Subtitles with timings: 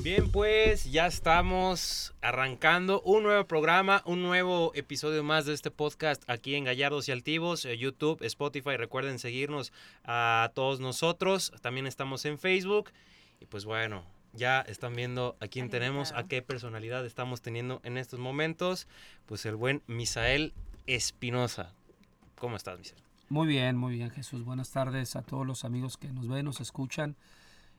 [0.00, 6.22] Bien, pues ya estamos arrancando un nuevo programa, un nuevo episodio más de este podcast
[6.30, 8.76] aquí en Gallardos y Altivos, eh, YouTube, Spotify.
[8.76, 9.72] Recuerden seguirnos
[10.04, 11.52] a todos nosotros.
[11.62, 12.92] También estamos en Facebook.
[13.40, 17.98] Y pues bueno, ya están viendo a quién tenemos, a qué personalidad estamos teniendo en
[17.98, 18.86] estos momentos.
[19.26, 20.54] Pues el buen Misael
[20.86, 21.72] Espinosa.
[22.36, 23.02] ¿Cómo estás, Misael?
[23.30, 24.44] Muy bien, muy bien, Jesús.
[24.44, 27.16] Buenas tardes a todos los amigos que nos ven, nos escuchan.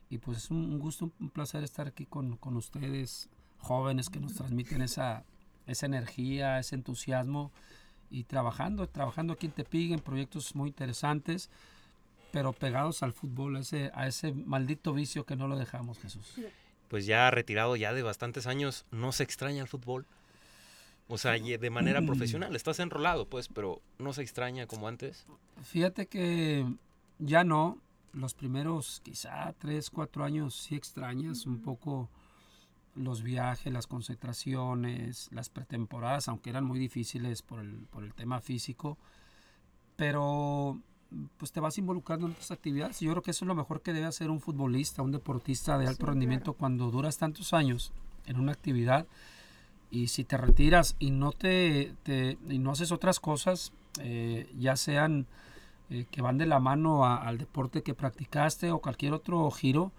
[0.10, 4.34] Y pues es un gusto, un placer estar aquí con, con ustedes, jóvenes que nos
[4.34, 5.24] transmiten esa,
[5.68, 7.52] esa energía, ese entusiasmo
[8.10, 11.50] y trabajando, trabajando aquí en Tepic en proyectos muy interesantes,
[12.32, 16.36] pero pegados al fútbol, a ese, a ese maldito vicio que no lo dejamos, Jesús.
[16.88, 20.08] Pues ya retirado ya de bastantes años, ¿no se extraña el fútbol?
[21.08, 25.26] O sea, de manera profesional, estás enrolado, pues, pero no se extraña como antes.
[25.64, 26.72] Fíjate que
[27.18, 27.80] ya no,
[28.14, 32.10] los primeros quizá tres, cuatro años sí extrañas un poco
[32.96, 38.42] los viajes, las concentraciones, las pretemporadas, aunque eran muy difíciles por el, por el tema
[38.42, 38.98] físico,
[39.96, 40.80] pero
[41.38, 43.00] pues te vas involucrando en tus actividades.
[43.00, 45.88] Yo creo que eso es lo mejor que debe hacer un futbolista, un deportista de
[45.88, 47.92] alto rendimiento cuando duras tantos años
[48.26, 49.08] en una actividad
[49.92, 54.76] y si te retiras y no te, te y no haces otras cosas, eh, ya
[54.76, 55.26] sean
[55.90, 59.92] eh, que van de la mano al deporte que practicaste o cualquier otro giro,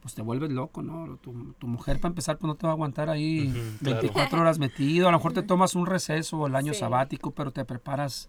[0.00, 1.16] pues te vuelves loco, ¿no?
[1.16, 5.08] Tu, tu mujer, para empezar, pues no te va a aguantar ahí 24 horas metido.
[5.08, 8.28] A lo mejor te tomas un receso el año sabático, pero te preparas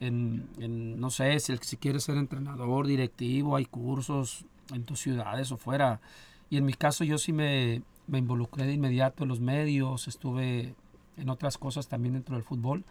[0.00, 5.52] en, en no sé, si, si quieres ser entrenador, directivo, hay cursos en tus ciudades
[5.52, 6.00] o fuera.
[6.50, 10.74] Y en mi caso yo sí me, me involucré de inmediato en los medios, estuve
[11.16, 12.84] en otras cosas también dentro del fútbol.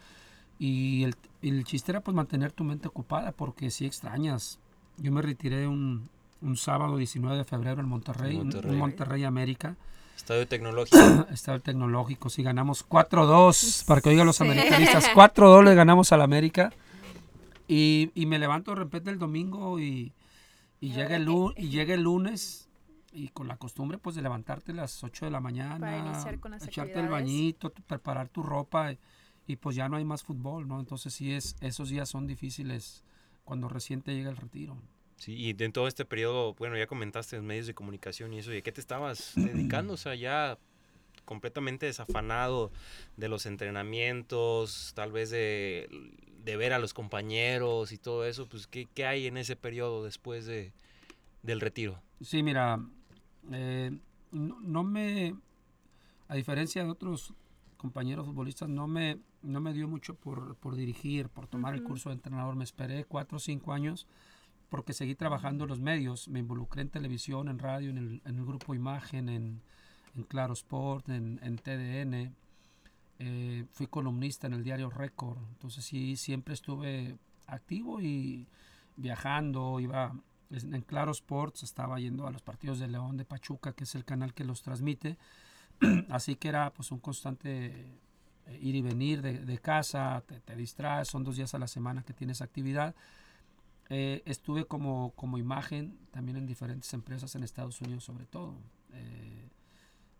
[0.63, 4.59] Y el, el chiste era pues mantener tu mente ocupada porque si extrañas.
[4.95, 6.07] Yo me retiré un,
[6.41, 9.75] un sábado 19 de febrero en Monterrey, en Monterrey, Monterrey América.
[10.15, 10.97] Estadio Tecnológico.
[11.31, 16.71] Estadio Tecnológico, sí, ganamos 4-2, para que oigan los americanistas, 4-2 le ganamos al América.
[17.67, 20.13] Y, y, me levanto de repente el domingo y,
[20.79, 22.69] y, llega el, y llega el lunes
[23.11, 26.23] y con la costumbre pues de levantarte a las 8 de la mañana,
[26.61, 28.97] echarte el bañito, preparar tu ropa y
[29.55, 30.79] pues ya no hay más fútbol, ¿no?
[30.79, 33.03] Entonces sí es, esos días son difíciles
[33.43, 34.77] cuando recién te llega el retiro.
[35.17, 38.53] Sí, y en todo este periodo, bueno, ya comentaste en medios de comunicación y eso,
[38.53, 39.93] ¿y a qué te estabas dedicando?
[39.93, 40.57] O sea, ya
[41.25, 42.71] completamente desafanado
[43.17, 45.87] de los entrenamientos, tal vez de,
[46.43, 50.03] de ver a los compañeros y todo eso, pues ¿qué, qué hay en ese periodo
[50.03, 50.73] después de,
[51.41, 52.01] del retiro?
[52.21, 52.79] Sí, mira,
[53.51, 53.91] eh,
[54.31, 55.35] no, no me,
[56.27, 57.33] a diferencia de otros
[57.77, 62.09] compañeros futbolistas, no me, no me dio mucho por, por dirigir, por tomar el curso
[62.09, 62.55] de entrenador.
[62.55, 64.07] Me esperé cuatro o cinco años
[64.69, 66.27] porque seguí trabajando en los medios.
[66.29, 69.61] Me involucré en televisión, en radio, en el, en el grupo Imagen, en,
[70.15, 72.33] en Claro Sport, en, en TDN.
[73.19, 75.37] Eh, fui columnista en el diario Récord.
[75.51, 78.47] Entonces sí, siempre estuve activo y
[78.95, 79.79] viajando.
[79.79, 80.15] Iba
[80.49, 84.05] en Claro Sports, estaba yendo a los partidos de León de Pachuca, que es el
[84.05, 85.17] canal que los transmite.
[86.09, 88.01] Así que era pues un constante
[88.59, 92.13] ir y venir de, casa, te, te, distraes, son dos días a la semana que
[92.13, 92.95] tienes actividad.
[93.89, 98.55] Eh, estuve como, como imagen también en diferentes empresas en Estados Unidos sobre todo.
[98.93, 99.49] Eh,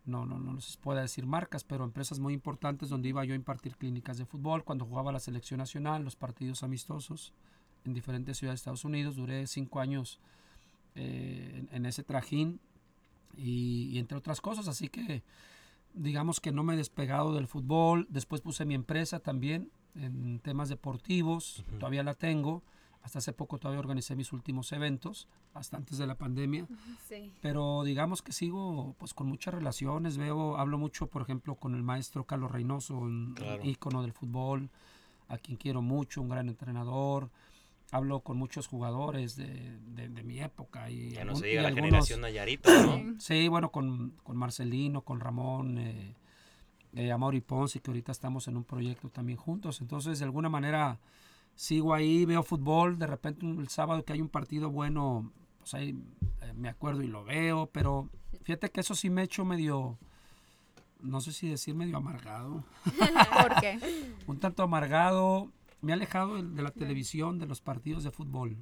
[0.06, 3.38] no, no, no les puedo decir marcas, pero empresas muy importantes donde iba yo a
[3.38, 7.34] impartir clínicas de fútbol, cuando jugaba la selección nacional, los partidos amistosos
[7.86, 9.16] en diferentes ciudades de Estados Unidos.
[9.16, 10.20] Duré cinco años
[10.96, 12.60] eh, en, ese trajín
[13.38, 15.24] y entre otras cosas, así que
[15.94, 18.08] digamos que no me he despegado del fútbol.
[18.10, 21.78] Después puse mi empresa también en temas deportivos, uh -huh.
[21.80, 22.64] todavía la tengo.
[23.02, 26.66] Hasta hace poco todavía organicé mis últimos eventos, hasta antes de la pandemia.
[27.10, 27.34] Sí.
[27.42, 31.84] Pero digamos que sigo pues con muchas relaciones, veo, hablo mucho, por ejemplo, con el
[31.84, 33.62] maestro Carlos Reynoso, un claro.
[33.66, 34.70] ícono del fútbol,
[35.28, 37.30] a quien quiero mucho, un gran entrenador
[37.94, 40.90] hablo con muchos jugadores de, de, de mi época.
[40.90, 43.16] Y ya no se diga la algunos, generación Nayarita, ¿no?
[43.20, 46.16] Sí, bueno, con, con Marcelino, con Ramón, eh,
[46.96, 49.80] eh, Amaury Ponce, que ahorita estamos en un proyecto también juntos.
[49.80, 51.00] Entonces, de alguna manera,
[51.54, 55.96] sigo ahí, veo fútbol, de repente el sábado que hay un partido bueno, pues ahí
[56.42, 58.10] eh, me acuerdo y lo veo, pero
[58.42, 60.00] fíjate que eso sí me ha hecho medio
[61.00, 62.64] no sé si decir medio amargado.
[63.42, 63.78] ¿Por qué?
[64.28, 65.52] un tanto amargado
[65.84, 68.58] me ha alejado de, de la televisión, de los partidos de fútbol.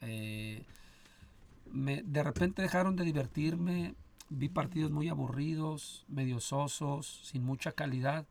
[0.00, 0.64] Eh,
[1.70, 3.94] me- de repente dejaron de divertirme,
[4.30, 8.26] vi partidos muy aburridos, medio sosos, sin mucha calidad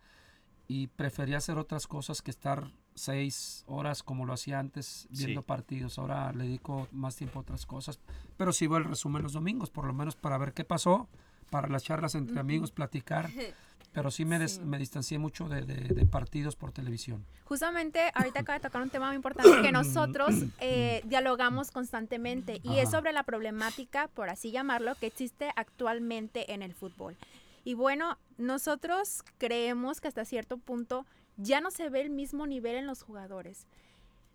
[0.67, 5.45] y prefería hacer otras cosas que estar seis horas como lo hacía antes viendo Sí.
[5.47, 5.99] partidos.
[5.99, 7.99] Ahora le dedico más tiempo a otras cosas,
[8.37, 11.07] pero sí veo el resumen los domingos, por lo menos para ver qué pasó,
[11.51, 13.29] para las charlas entre amigos, platicar,
[13.97, 14.61] pero sí me, des- Sí.
[14.61, 17.25] me distancié mucho de, de- de partidos por televisión.
[17.45, 22.77] Justamente ahorita acaba de tocar un tema muy importante que nosotros eh, dialogamos constantemente y
[22.77, 27.15] es sobre la problemática, por así llamarlo, que existe actualmente en el fútbol.
[27.63, 31.07] Y bueno, nosotros creemos que hasta cierto punto
[31.37, 33.65] ya no se ve el mismo nivel en los jugadores.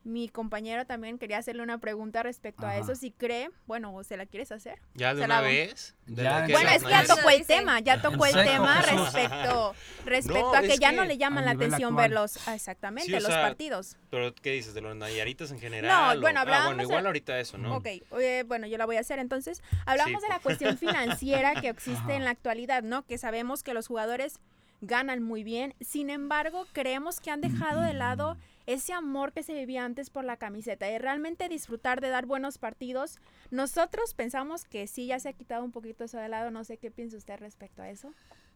[0.05, 4.17] Mi compañero también quería hacerle una pregunta respecto a eso, si cree, bueno, o se
[4.17, 4.81] la quieres hacer.
[4.95, 5.95] ¿Ya de una la vez?
[6.07, 10.41] ¿De Ya, Bueno, es que ya tocó el tema, ya tocó el tema respecto, respecto
[10.53, 12.11] No, a que ya que no le llaman la atención actual.
[12.11, 13.97] verlos, ah, exactamente, Sí, o los sea, partidos.
[14.11, 14.75] ¿Pero qué dices?
[14.75, 16.15] ¿De los Nayaritas en general?
[16.15, 17.77] No, o- bueno, ah, hablábamos bueno, de- igual ahorita eso, ¿no?
[17.77, 19.63] Ok, eh, bueno, yo la voy a hacer entonces.
[19.87, 20.27] Hablamos Sí.
[20.27, 22.15] de la cuestión financiera que existe Ajá.
[22.17, 23.07] en la actualidad, ¿no?
[23.07, 24.41] Que sabemos que los jugadores
[24.82, 28.37] ganan muy bien, sin embargo, creemos que han dejado de lado
[28.67, 32.58] ese amor que se vivía antes por la camiseta, de realmente disfrutar de dar buenos
[32.58, 33.19] partidos.
[33.50, 36.76] Nosotros pensamos que sí, ya se ha quitado un poquito eso de lado, no sé
[36.76, 38.12] qué piensa usted respecto a eso.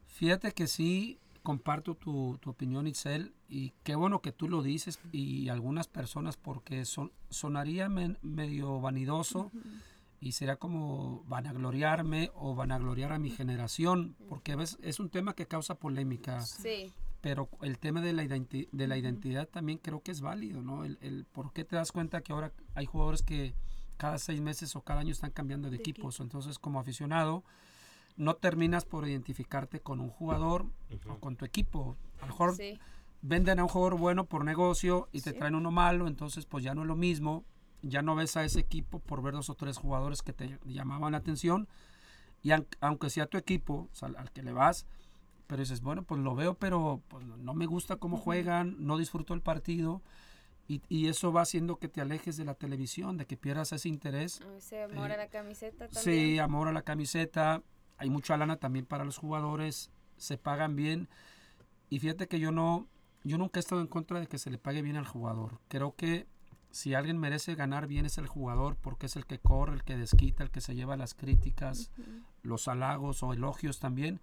[0.06, 4.98] Fíjate que sí comparto tu, tu opinión, Itzel, y qué bueno que tú lo dices
[5.12, 9.52] y algunas personas porque son, sonaría men- medio vanidoso
[10.20, 15.34] y sería como vanagloriarme o vanagloriar a mi generación, porque a veces es un tema
[15.34, 16.92] que causa polémica, Sí.
[17.20, 20.84] pero el tema de la, identi- de la identidad también creo que es válido, ¿no?
[20.84, 23.54] El, el por qué te das cuenta que ahora hay jugadores que
[23.96, 27.44] cada seis meses o cada año están cambiando de, De equipos, entonces como aficionado
[28.16, 30.66] no terminas por identificarte con un jugador
[31.08, 31.96] o con tu equipo.
[32.18, 32.78] A lo mejor Sí.
[33.20, 35.38] venden a un jugador bueno por negocio y te Sí.
[35.38, 37.44] traen uno malo, entonces pues ya no es lo mismo,
[37.88, 41.12] ya no ves a ese equipo por ver dos o tres jugadores que te llamaban
[41.12, 41.68] la atención
[42.42, 44.86] y aun- aunque sea tu equipo, o sea, al que le vas,
[45.46, 49.34] pero dices, bueno, pues lo veo, pero pues, no me gusta cómo juegan, no disfruto
[49.34, 50.02] el partido
[50.68, 53.88] y, y eso va haciendo que te alejes de la televisión, de que pierdas ese
[53.88, 54.40] interés.
[54.56, 56.02] Ese amor a la camiseta también.
[56.34, 57.62] Sí, amor a la camiseta,
[57.98, 61.08] hay mucha lana también para los jugadores, se pagan bien.
[61.88, 62.88] Y fíjate que yo no,
[63.22, 65.60] yo nunca he estado en contra de que se le pague bien al jugador.
[65.68, 66.26] Creo que
[66.76, 69.96] si alguien merece ganar bien es el jugador porque es el que corre, el que
[69.96, 71.90] desquita, el que se lleva las críticas,
[72.42, 74.20] los halagos o elogios también.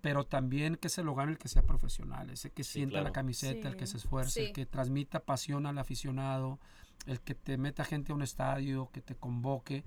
[0.00, 3.12] Pero también que se lo gane el que sea profesional, ese que Sí, sienta la
[3.12, 6.58] camiseta, el que se esfuerce, el que transmita pasión al aficionado,
[7.06, 9.84] el que te meta gente a un estadio, que te convoque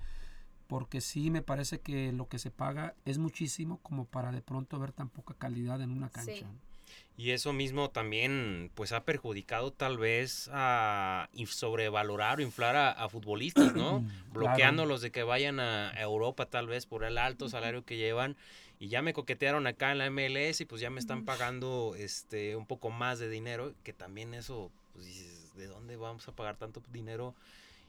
[0.68, 4.80] porque sí me parece que lo que se paga es muchísimo como para de pronto
[4.80, 6.48] ver tan poca calidad en una cancha.
[7.18, 13.08] Y eso mismo también pues ha perjudicado tal vez a sobrevalorar o inflar a, a
[13.08, 14.04] futbolistas, ¿no?
[14.34, 18.36] Bloqueándolos de que vayan a a Europa tal vez por el alto salario que llevan
[18.80, 22.56] y ya me coquetearon acá en la MLS y pues ya me están pagando este
[22.56, 26.58] un poco más de dinero, que también eso pues dices, ¿de dónde vamos a pagar
[26.58, 27.34] tanto dinero?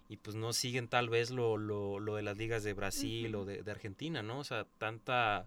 [0.08, 3.44] Y pues no siguen tal vez lo, lo, lo de las ligas de Brasil o
[3.44, 4.38] de, de Argentina, ¿no?
[4.38, 5.46] O sea, tanta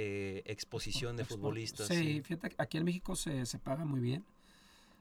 [0.00, 1.88] eh, exposición de futbolistas.
[1.88, 4.24] Sí, fíjate, aquí en México se, se paga muy bien.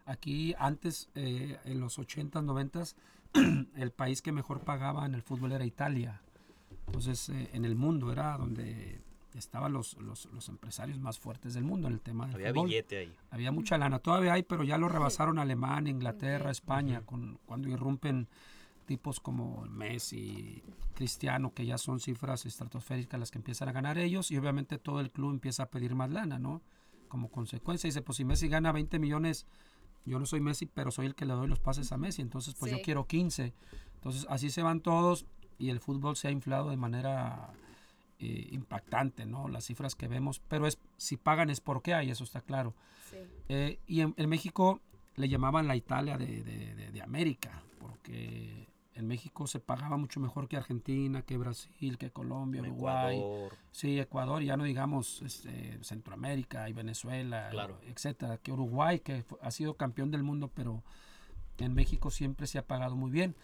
[0.07, 2.95] Aquí antes, eh, en los 80s, 90s,
[3.75, 6.19] el país que mejor pagaba en el fútbol era Italia.
[6.87, 8.99] Entonces, eh, en el mundo era donde
[9.35, 12.65] estaban los, los, los empresarios más fuertes del mundo en el tema del Había fútbol.
[12.69, 13.15] billete ahí.
[13.29, 18.27] Había mucha lana, todavía hay, pero ya lo rebasaron Alemania, Inglaterra, España, con, cuando irrumpen
[18.87, 20.63] tipos como Messi,
[20.95, 24.99] Cristiano, que ya son cifras estratosféricas las que empiezan a ganar ellos, y obviamente todo
[25.01, 26.63] el club empieza a pedir más lana, ¿no?
[27.07, 29.45] Como consecuencia, dice, pues si Messi gana 20 millones,
[30.05, 32.55] yo no soy Messi, pero soy el que le doy los pases a Messi, entonces
[32.55, 33.53] pues yo quiero 15.
[33.95, 35.25] Entonces así se van todos
[35.59, 37.51] y el fútbol se ha inflado de manera
[38.19, 39.47] eh, impactante, ¿no?
[39.49, 42.73] Las cifras que vemos, pero es si pagan es porque hay, eso está claro.
[43.09, 43.17] Sí.
[43.49, 44.81] Eh, y en, en México
[45.15, 48.67] le llamaban la Italia de, de- de- de América, porque
[48.97, 53.17] en México se pagaba mucho mejor que Argentina, que Brasil, que Colombia, Uruguay.
[53.19, 53.53] Ecuador.
[53.71, 57.79] Sí, Ecuador, ya no digamos este, Centroamérica y Venezuela, Claro.
[57.85, 58.37] etcétera.
[58.39, 60.81] Que Uruguay, que ha sido campeón del mundo, pero
[61.59, 63.35] en México siempre se ha pagado muy bien.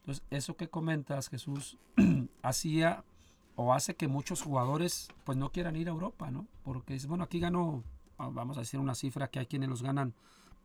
[0.00, 1.76] Entonces, eso que comentas, Jesús,
[2.42, 3.04] hacía
[3.56, 6.46] o hace que muchos jugadores pues no quieran ir a Europa, ¿no?
[6.62, 7.82] Porque es bueno, aquí gano,
[8.16, 10.14] vamos a decir una cifra que hay quienes los ganan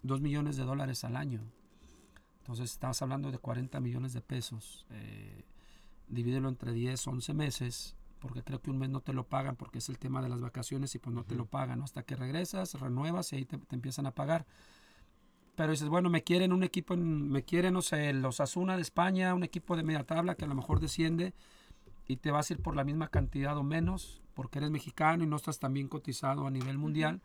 [0.04, 1.42] 2 millones de dólares al año.
[2.46, 4.86] Entonces estamos hablando de 40 millones de pesos.
[4.92, 5.46] Eh,
[6.08, 9.80] divídelo entre 10, 11 meses, porque creo que un mes no te lo pagan porque
[9.80, 11.86] es el tema de las vacaciones y pues no te lo pagan, ¿no?
[11.86, 14.46] Hasta que regresas, renuevas y ahí te, te empiezan a pagar.
[15.56, 18.82] pero dices, bueno, me quieren un equipo, en- me quieren, no sé, los Asuna de
[18.82, 21.34] España, un equipo de media tabla que a lo mejor desciende
[22.08, 25.28] y te vas a ir por la misma cantidad o menos, porque eres mexicano y
[25.28, 27.22] no estás tan bien cotizado a nivel mundial.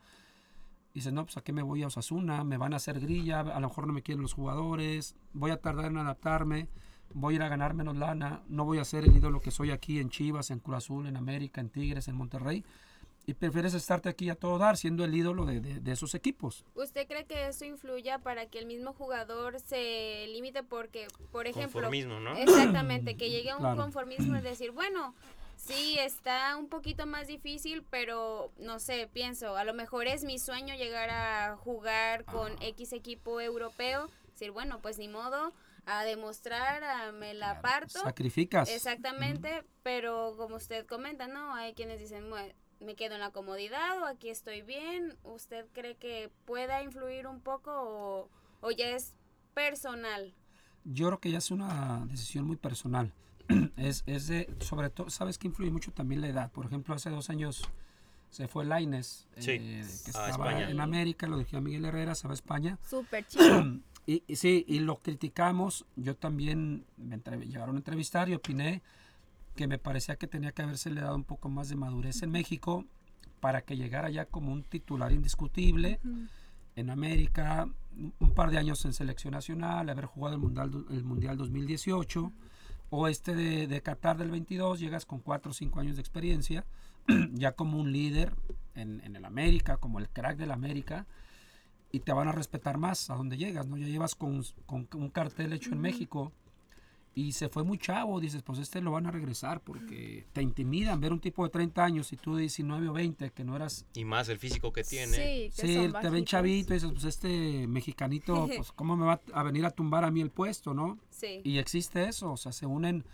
[0.94, 3.60] Dices, no, pues a qué me voy a Osasuna, me van a hacer grilla, a
[3.60, 6.66] lo mejor no me quieren los jugadores, voy a tardar en adaptarme,
[7.14, 9.70] voy a ir a ganar menos lana, no voy a ser el ídolo que soy
[9.70, 12.64] aquí en Chivas, en Cruz Azul, en América, en Tigres, en Monterrey.
[13.26, 16.64] Y prefieres estarte aquí a todo dar, siendo el ídolo de, de- de esos equipos.
[16.74, 20.64] ¿Usted cree que eso influya para que el mismo jugador se limite?
[20.64, 22.34] Porque, por ejemplo, Conformismo, ¿no?
[22.34, 23.76] exactamente, que llegue a un Claro.
[23.82, 25.14] conformismo es decir, bueno,
[25.60, 30.38] sí, está un poquito más difícil, pero no sé, pienso, a lo mejor es mi
[30.38, 35.52] sueño llegar a jugar con X equipo europeo, decir, bueno, pues ni modo,
[35.86, 38.00] a demostrar, a me la parto.
[38.00, 38.68] Sacrificas.
[38.70, 41.54] Exactamente, pero como usted comenta, ¿no?
[41.54, 45.18] Hay quienes dicen, "Mue- me quedo en la comodidad o aquí estoy bien.
[45.22, 49.14] ¿Usted cree que pueda influir un poco o, o ya es
[49.52, 50.34] personal?
[50.84, 53.12] Yo creo que ya es una decisión muy personal.
[53.76, 56.50] es, es de, sobre todo, sabes que influye mucho también la edad.
[56.52, 57.62] Por ejemplo, hace dos años
[58.30, 60.70] se fue Laines, Sí, que a estaba España.
[60.70, 62.78] en América, lo dejó a Miguel Herrera, se va a España.
[62.88, 63.78] Súper chido.
[64.06, 65.84] Y, y sí, y lo criticamos.
[65.96, 68.82] Yo también me llegaron a entrevistar y opiné
[69.56, 72.30] que me parecía que tenía que haberse le dado un poco más de madurez en
[72.30, 72.84] México
[73.40, 75.98] para que llegara ya como un titular indiscutible
[76.76, 77.68] en América,
[78.20, 82.32] un- par de años en selección nacional, haber jugado el Mundial, el mundial 2018
[82.90, 86.64] o este de, de Qatar del 22, llegas con 4 o 5 años de experiencia,
[87.32, 88.34] ya como un líder
[88.74, 91.06] en, en el América, como el crack del América,
[91.92, 93.76] y te van a respetar más a donde llegas, ¿no?
[93.76, 96.32] Ya llevas con, con un cartel hecho en México
[97.14, 101.00] y se fue muy chavo, dices, pues este lo van a regresar porque te intimidan
[101.00, 103.84] ver un tipo de 30 años y tú de 19 o 20 que no eras
[103.94, 105.16] Y más el físico que tiene.
[105.16, 109.06] Sí, que Sí, son te ven chavito y dices, pues este mexicanito, pues cómo me
[109.06, 110.98] va a venir a tumbar a mí el puesto, ¿no?
[111.10, 111.40] Sí.
[111.42, 113.04] Y existe eso, o sea, se unen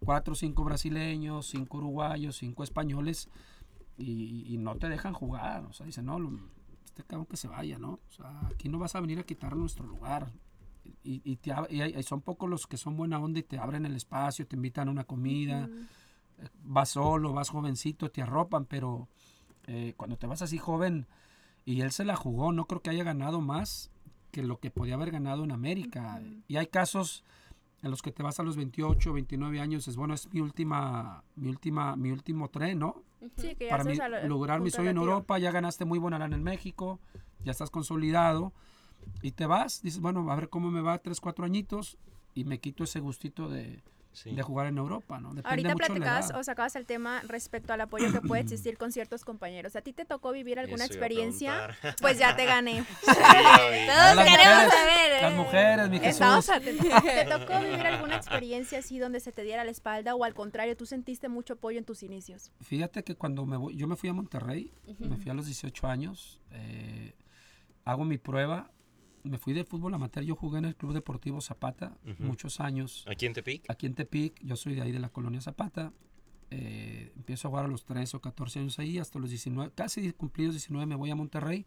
[0.00, 3.28] cuatro o cinco brasileños, cinco uruguayos, cinco españoles
[3.96, 6.18] y, y no te dejan jugar, o sea, dicen, no,
[6.84, 7.92] este cabrón que se vaya, ¿no?
[7.92, 10.32] O sea, aquí no vas a venir a quitar nuestro lugar.
[11.02, 13.86] Y, y te y hay- son pocos los que son buena onda y te abren
[13.86, 15.68] el espacio, te invitan a una comida,
[16.38, 19.08] eh, vas solo, vas jovencito, te arropan, pero
[19.66, 21.06] eh, cuando te vas así joven
[21.64, 23.90] y él se la jugó, no creo que haya ganado más
[24.30, 26.20] que lo que podía haber ganado en América.
[26.48, 27.24] Y hay casos
[27.82, 31.22] en los que te vas a los 28, 29 años, es bueno, es mi última,
[31.36, 33.02] mi última, mi último tren, ¿no?
[33.36, 34.96] Sí, que ya Para al lograr mi sueño en.
[34.96, 36.98] Europa, ya ganaste muy buena lana en México,
[37.44, 38.52] ya estás consolidado
[39.22, 41.98] y te vas, dices, bueno, a ver cómo me va, tres, cuatro añitos
[42.34, 44.34] y me quito ese gustito de, Sí.
[44.34, 45.28] de jugar en Europa, ¿no?
[45.28, 48.90] Depende Ahorita mucho platicabas o sacabas el tema respecto al apoyo que puede existir con
[48.90, 49.76] ciertos compañeros.
[49.76, 51.68] ¿A ti te tocó vivir alguna Eso experiencia?
[52.00, 52.84] Pues ya te gané.
[52.98, 53.86] Sí.
[53.86, 55.22] Todos las queremos mujeres, saber.
[55.22, 55.36] Las ¿eh?
[55.36, 56.46] mujeres, mi Jesús.
[57.02, 60.76] ¿Te tocó vivir alguna experiencia así donde se te diera la espalda o al contrario,
[60.76, 62.50] tú sentiste mucho apoyo en tus inicios?
[62.60, 65.86] Fíjate que cuando me voy, yo me fui a Monterrey, me fui a los 18
[65.86, 67.14] años, eh,
[67.84, 68.70] hago mi prueba,
[69.22, 73.26] me fui del fútbol amateur, yo jugué en el Club Deportivo Zapata muchos años, Aquí
[73.26, 73.70] en Tepic.
[73.70, 75.92] aquí en Tepic, yo soy de ahí de la colonia Zapata,
[76.50, 80.12] eh, empiezo a jugar a los 13 o 14 años ahí, hasta los 19, casi
[80.12, 81.66] cumplidos 19 me voy a Monterrey,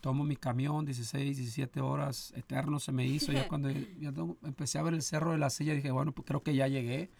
[0.00, 4.12] tomo mi camión, 16, 17 horas, eterno se me hizo, ya cuando ya
[4.44, 7.10] empecé a ver el Cerro de la Silla dije, bueno, pues creo que ya llegué,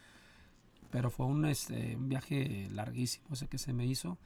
[0.91, 4.19] pero fue un, este, un viaje larguísimo ese que se me hizo.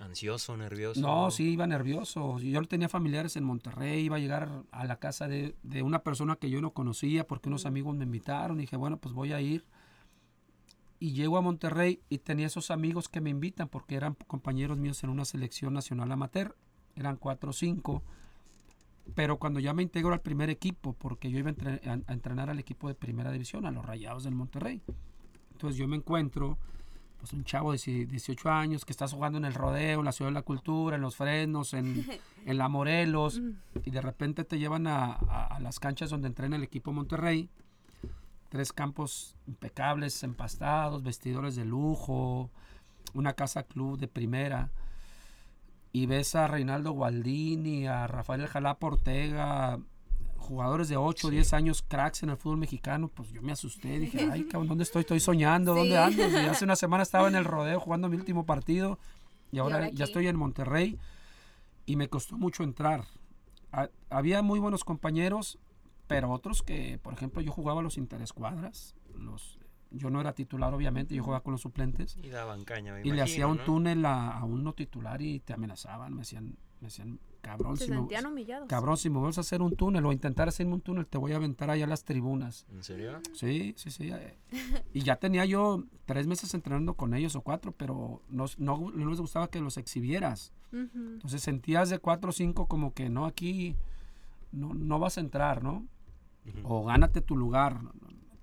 [0.00, 1.00] Ansioso, nervioso.
[1.00, 2.38] No, sí, iba nervioso.
[2.40, 6.36] Yo tenía familiares en Monterrey, iba a llegar a la casa de, de una persona
[6.36, 8.58] que yo no conocía porque unos amigos me invitaron.
[8.58, 9.64] Y dije, bueno, pues voy a ir.
[10.98, 15.04] Y llego a Monterrey y tenía esos amigos que me invitan porque eran compañeros míos
[15.04, 16.56] en una selección nacional amateur.
[16.96, 18.02] Eran cuatro o cinco.
[19.14, 22.12] Pero cuando ya me integro al primer equipo, porque yo iba a, entre- a- a
[22.12, 24.80] entrenar al equipo de primera división, a los Rayados del Monterrey.
[25.52, 26.58] Entonces yo me encuentro
[27.18, 30.12] pues un chavo de die- 18 años que estás jugando en el rodeo, en la
[30.12, 32.04] ciudad de la cultura, en los frenos, en,
[32.46, 33.40] en la Morelos,
[33.84, 37.48] y de repente te llevan a, a- a las canchas donde entrena el equipo Monterrey.
[38.50, 42.50] Tres campos impecables, empastados, vestidores de lujo,
[43.14, 44.70] una casa club de primera.
[45.92, 49.78] Y ves a Reinaldo Gualdini, a Rafael Jalapa Ortega,
[50.44, 53.98] jugadores de 8 o 10 años, cracks en el fútbol mexicano, pues yo me asusté,
[53.98, 55.00] dije, ay, cabrón, ¿dónde estoy?
[55.00, 55.96] Estoy soñando, ¿dónde Sí.
[55.96, 56.28] ando?
[56.40, 58.98] Y hace una semana estaba en el rodeo jugando mi último partido
[59.52, 60.98] y ahora, ahora ya estoy en Monterrey
[61.86, 63.04] y me costó mucho entrar.
[63.72, 65.58] Ha- había muy buenos compañeros,
[66.06, 69.58] pero otros que, por ejemplo, yo jugaba los interescuadras, los,
[69.90, 73.10] yo no era titular obviamente, yo jugaba con los suplentes Y daban caña, me y
[73.10, 73.64] le hacía un ¿no?
[73.64, 77.84] túnel a, a un no titular y te amenazaban, me hacían, me hacían cabrón, Se
[77.84, 78.68] si me, sentían humillados.
[78.68, 81.32] cabrón, si me vuelves a hacer un túnel o intentar hacerme un túnel, te voy
[81.32, 82.66] a aventar allá a las tribunas.
[82.72, 83.20] ¿En serio?
[83.34, 84.10] Sí, sí, sí.
[84.10, 84.38] eh.
[84.92, 89.10] Y ya tenía yo tres meses entrenando con ellos o cuatro, pero no, no, no
[89.10, 90.52] les gustaba que los exhibieras.
[90.72, 93.76] Entonces sentías de cuatro o cinco como que no, aquí
[94.50, 95.86] no, no vas a entrar, ¿no?
[96.64, 97.80] O gánate tu lugar.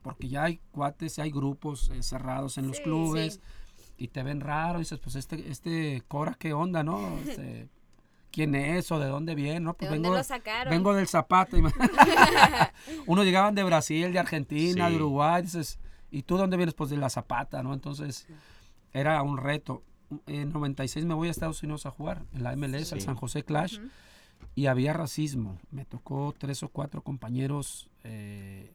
[0.01, 3.35] Porque ya hay cuates, hay grupos eh, cerrados en los clubes
[3.75, 3.93] sí.
[3.97, 4.79] y te ven raro.
[4.79, 6.99] Y dices, pues este, este Cora, ¿qué onda, no?
[7.27, 7.69] Este,
[8.31, 9.59] ¿Quién es o de dónde viene?
[9.59, 10.71] No, ¿De pues dónde vengo, lo sacaron?
[10.71, 11.57] vengo del Zapata.
[11.57, 11.71] y me-
[13.07, 14.91] Unos llegaban de Brasil, de Argentina, Sí.
[14.91, 15.41] de Uruguay.
[15.41, 15.79] Dices,
[16.11, 16.73] ¿y tú dónde vienes?
[16.73, 17.73] Pues de la Zapata, ¿no?
[17.73, 18.27] Entonces
[18.93, 19.83] era un reto.
[20.27, 23.05] En 96 me voy a Estados Unidos a jugar, en la MLS, al Sí.
[23.05, 23.87] San José Clash, Ujú.
[24.55, 25.57] y había racismo.
[25.71, 28.73] Me tocó tres o cuatro compañeros eh,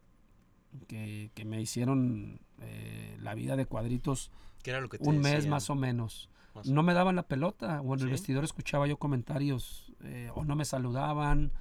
[0.88, 4.30] que, que me hicieron eh, la vida de cuadritos
[4.62, 6.28] ¿Qué era lo que te un mes más o menos.
[6.56, 8.10] Más- No me daban la pelota, o en el ¿Sí?
[8.12, 11.52] vestidor escuchaba yo comentarios, eh, o no me saludaban,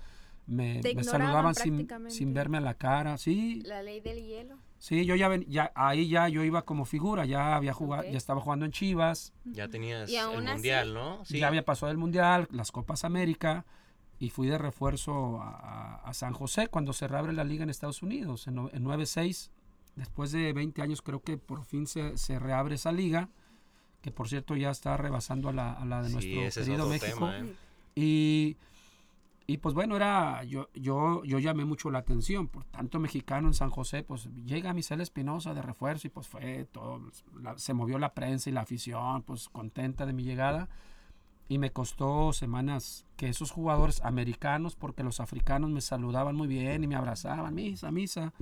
[0.47, 3.17] me, me saludaban sin, sin verme a la cara.
[3.17, 4.57] Sí, La ley del hielo.
[4.77, 8.11] sí, yo ya, ven- ya ahí ya yo iba como figura, ya había jugado, Ok.
[8.11, 11.23] ya estaba jugando en Chivas, Ya tenías Y el así- mundial, ¿no?
[11.25, 13.65] ya había pasado el Mundial, las Copas América,
[14.19, 17.69] y fui de refuerzo a, a- a San José cuando se reabre la liga en
[17.69, 19.51] Estados Unidos, en, en 9-6.
[19.95, 23.29] Después de 20 años creo que por fin se, se reabre esa liga,
[24.05, 26.85] que por cierto ya está rebasando a la, a la de Sí, nuestro ese querido
[26.85, 27.15] México.
[27.15, 27.55] tema, ¿eh?
[27.95, 28.55] Y,
[29.47, 33.55] y pues bueno, era yo, yo, yo llamé mucho la atención, por tanto mexicano en
[33.55, 37.01] San José, pues llega Michelle Espinosa de refuerzo y pues fue todo,
[37.41, 40.69] la- se movió la prensa y la afición, pues contenta de mi llegada.
[41.49, 46.83] Y me costó semanas que esos jugadores americanos, porque los africanos me saludaban muy bien
[46.83, 48.33] y me abrazaban, misa, misa.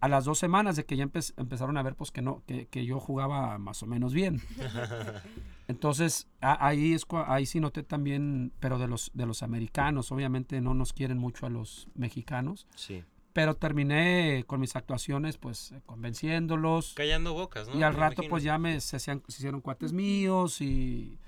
[0.00, 2.66] A las dos semanas de que ya empe- empezaron a ver pues que no, que,
[2.66, 4.42] que yo jugaba más o menos bien.
[5.68, 10.60] Entonces, a- ahí es ahí sí noté también, pero de los de los americanos, obviamente
[10.60, 13.02] no nos quieren mucho a los mexicanos, Sí.
[13.32, 17.78] pero terminé con mis actuaciones pues eh, convenciéndolos Callando bocas, ¿no?
[17.78, 18.30] y al Me rato imagino.
[18.30, 21.18] pues ya me se, hacían- se hicieron cuates míos y,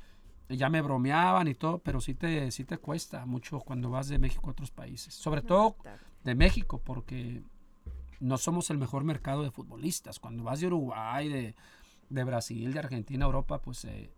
[0.51, 4.09] y ya me bromeaban y todo, pero sí te sí te cuesta mucho cuando vas
[4.09, 5.77] de México a otros países, sobre todo
[6.25, 7.43] de México porque
[8.21, 10.19] no somos el mejor mercado de futbolistas.
[10.21, 11.55] Cuando vas de Uruguay, de,
[12.11, 14.11] de Brasil, de Argentina, Europa, pues eh,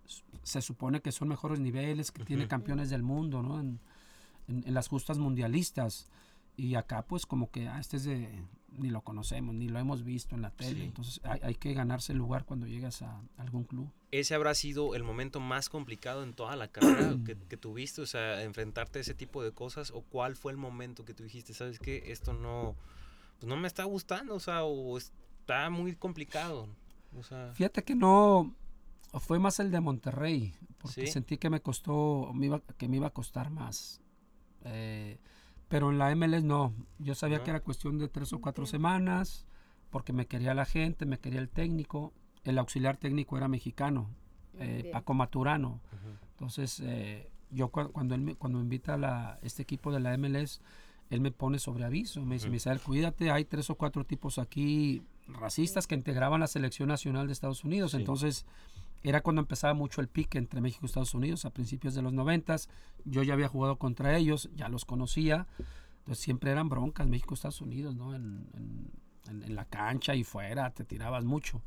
[0.43, 3.61] se supone que son mejores niveles, que tiene campeones del mundo, ¿no?
[3.61, 3.81] En,
[4.49, 6.09] en- en las justas mundialistas.
[6.57, 8.43] Y acá pues como que ah, este es de,
[8.77, 10.75] ni lo conocemos, ni lo hemos visto en la tele.
[10.81, 10.83] Sí.
[10.83, 13.89] Entonces hay, hay que ganarse el lugar cuando llegas a algún club.
[14.11, 18.07] ese habrá sido el momento más complicado en toda la carrera que, que tuviste, o
[18.07, 21.55] sea, enfrentarte a ese tipo de cosas, o cuál fue el momento que tú dijiste,
[21.55, 22.75] sabes qué, esto no,
[23.39, 26.69] pues no me está gustando, o sea, o está muy complicado,
[27.17, 28.55] o sea, Fíjate que no
[29.21, 31.13] fue más el de Monterrey, porque Sí.
[31.13, 34.01] sentí que me costó, me iba, que me iba a costar más.
[34.65, 35.19] Eh,
[35.69, 36.75] pero en la MLS no.
[36.99, 37.45] Yo sabía ¿No?
[37.45, 39.47] que era cuestión de tres o cuatro semanas,
[39.91, 42.13] porque me quería la gente, me quería el técnico.
[42.45, 44.09] El auxiliar técnico era mexicano,
[44.59, 44.89] eh.
[44.93, 45.81] Paco Maturano.
[46.33, 50.01] Entonces, eh, yo cua- cuando él me, cuando me invita a la, este equipo de
[50.01, 50.61] la MLS,
[51.11, 52.25] él me pone sobre aviso.
[52.25, 52.49] Me dice.
[52.51, 57.33] Misael, cuídate, hay tres o cuatro tipos aquí racistas que integraban la selección nacional de
[57.33, 57.91] Estados Unidos.
[57.93, 57.97] Sí.
[57.99, 58.47] Entonces,
[59.03, 62.13] era cuando empezaba mucho el pique entre México y Estados Unidos a principios de los
[62.13, 62.69] noventas.
[63.05, 65.47] Yo ya había jugado contra ellos, ya los conocía.
[65.99, 68.15] Entonces siempre eran broncas México Estados Unidos, ¿no?
[68.15, 68.91] En, en-
[69.31, 71.61] en- en la cancha y fuera, te tirabas mucho.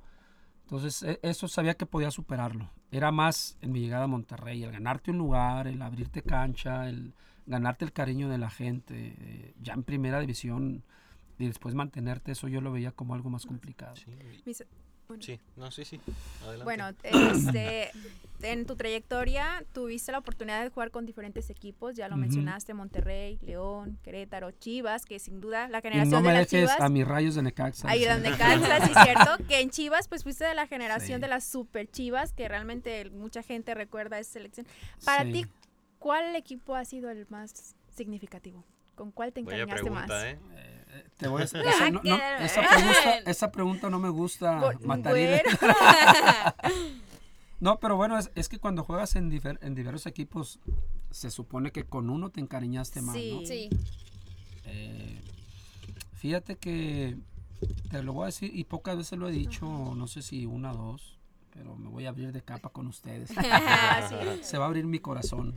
[0.64, 2.70] Entonces e- eso sabía que podía superarlo.
[2.92, 7.14] Era más en mi llegada a Monterrey, el ganarte un lugar, el abrirte cancha, el
[7.46, 10.84] ganarte el cariño de la gente, eh, ya en primera división
[11.40, 13.96] y después mantenerte, eso yo lo veía como algo más complicado.
[13.96, 14.06] sí,
[14.46, 14.64] Mis-
[15.08, 15.24] bueno.
[15.24, 16.00] sí, no, sí, sí,
[16.44, 16.64] adelante.
[16.64, 17.92] Bueno, este,
[18.44, 23.38] en tu trayectoria tuviste la oportunidad de jugar con diferentes equipos, ya lo mencionaste, Monterrey,
[23.42, 26.82] León, Querétaro, Chivas, que sin duda la Y generación no me de las dejes Chivas,
[26.82, 27.90] a mis rayos de Necaxa.
[27.90, 28.14] ahí dice.
[28.14, 31.22] donde calza, sí es cierto, que en Chivas pues fuiste de la generación Sí.
[31.22, 34.66] de las super Chivas, que realmente mucha gente recuerda esa selección.
[35.04, 35.32] Para Sí.
[35.34, 35.46] ti,
[36.02, 38.66] ¿cuál equipo ha sido el más significativo?
[38.96, 40.10] ¿Con cuál te encariñaste más?
[40.12, 40.38] ¿eh?
[40.54, 44.60] Eh, te voy a- esa, no- no, qué esa pregunta, esa pregunta no me gusta,
[44.74, 45.40] Bu- Mataril.
[45.62, 45.74] bueno.
[47.60, 50.60] No, pero bueno, es, es que cuando juegas en, difer- en diversos equipos,
[51.12, 53.32] se supone que con uno te encariñaste más, Sí.
[53.40, 53.46] ¿no?
[53.46, 53.70] Sí.
[54.66, 55.22] Eh,
[56.16, 57.18] fíjate que
[57.92, 60.72] te lo voy a decir, y pocas veces lo he dicho, no sé si una
[60.72, 61.20] o dos,
[61.54, 63.30] pero me voy a abrir de capa con ustedes.
[63.38, 64.40] Ah, sí.
[64.44, 65.54] se va a abrir mi corazón.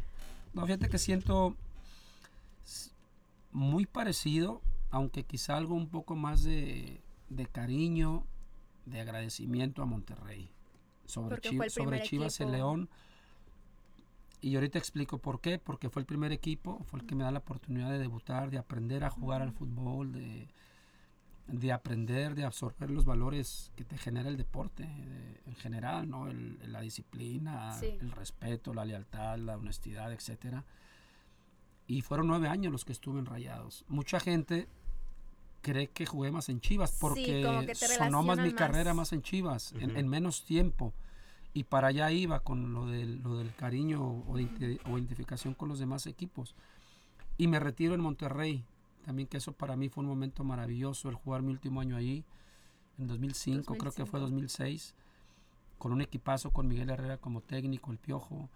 [0.55, 1.57] No, fíjate que siento
[3.53, 8.25] muy parecido, aunque quizá algo un poco más de, de cariño,
[8.87, 10.51] de agradecimiento a Monterrey.
[11.07, 12.51] Sobre, Chivas y equipo.
[12.51, 12.89] León.
[14.41, 17.31] Y ahorita explico por qué, porque fue el primer equipo, fue el que me da
[17.31, 20.49] la oportunidad de debutar, de aprender a jugar al fútbol, de,
[21.47, 26.29] de aprender, de absorber los valores que te genera el deporte de- en general, ¿no?
[26.29, 27.97] El- la disciplina, Sí.
[28.01, 30.65] el respeto, la lealtad, la honestidad, etcétera.
[31.87, 33.85] Y fueron nueve años los que estuve en Rayados.
[33.89, 34.69] Mucha gente
[35.61, 37.43] cree que jugué más en Chivas porque
[37.99, 39.13] sonó más mi carrera más.
[39.13, 40.95] en Chivas, en, menos tiempo.
[41.53, 45.69] Y para allá iba con lo del, lo del cariño o, de o identificación con
[45.69, 46.55] los demás equipos.
[47.37, 48.65] Y me retiro en Monterrey.
[49.05, 52.25] También que eso para mí fue un momento maravilloso el jugar mi último año allí.
[52.99, 54.95] En 2005, creo que fue 2006.
[55.79, 58.49] Con un equipazo con Miguel Herrera como técnico, el Piojo.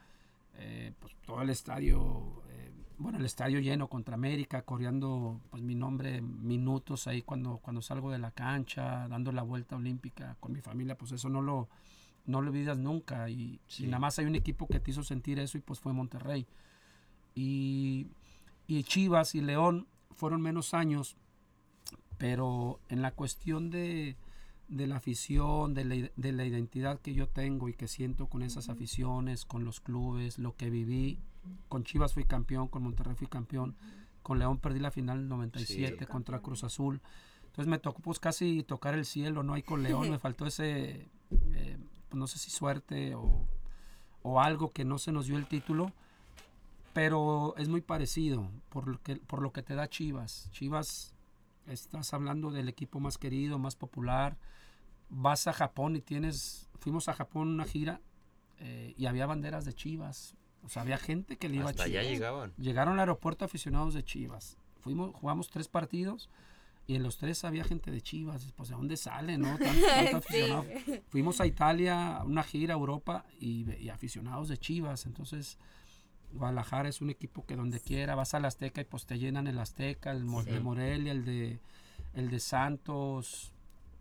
[0.61, 5.77] eh, pues todo el estadio, eh, bueno, el estadio lleno contra América, coreando pues mi
[5.77, 10.61] nombre minutos ahí cuando, cuando salgo de la cancha, dando la vuelta olímpica con mi
[10.61, 11.69] familia, pues eso no lo,
[12.27, 13.29] no lo olvidas nunca.
[13.31, 13.85] Y, Sí.
[13.85, 16.45] y nada más hay un equipo que te hizo sentir eso y pues fue Monterrey.
[17.37, 18.09] Y,
[18.67, 19.87] y Chivas y León
[20.19, 21.17] fueron menos años,
[22.19, 24.17] pero en la cuestión de,
[24.69, 28.43] de la afición, de la, de la identidad que yo tengo y que siento con
[28.43, 31.21] esas aficiones, con los clubes, lo que viví.
[31.69, 33.77] Con Chivas fui campeón, con Monterrey fui campeón,
[34.23, 36.07] con León perdí la final en el 97 Sí.
[36.07, 37.01] contra Cruz Azul.
[37.47, 39.55] Entonces me tocó pues casi tocar el cielo, ¿no?
[39.55, 41.79] Ahí con León me faltó ese, eh,
[42.09, 43.47] pues, no sé si suerte o,
[44.23, 45.93] o algo que no se nos dio el título,
[46.99, 50.51] pero es muy parecido por lo que, por lo que te da Chivas.
[50.51, 51.15] Chivas,
[51.69, 54.37] estás hablando del equipo más querido, más popular.
[55.09, 58.01] Vas a Japón y tienes, fuimos a Japón una gira
[58.59, 60.35] eh, y había banderas de Chivas.
[60.65, 62.13] O sea, había gente que le iba Hasta a allá Chivas.
[62.15, 62.53] llegaban.
[62.57, 64.57] Llegaron al aeropuerto aficionados de Chivas.
[64.81, 66.29] Fuimos, jugamos tres partidos
[66.89, 68.53] y en los tres había gente de Chivas.
[68.57, 69.57] Pues de dónde sale, ¿no?
[69.57, 70.65] Tanto, tanto aficionado.
[71.11, 75.07] Fuimos a Italia, a una gira a Europa y, y aficionados de Chivas.
[75.07, 75.61] Entonces,
[76.33, 79.59] Guadalajara es un equipo que donde quiera vas al Azteca y pues te llenan el
[79.59, 80.51] Azteca, el Sí.
[80.51, 81.61] de Morelia, el de,
[82.15, 83.53] el de Santos,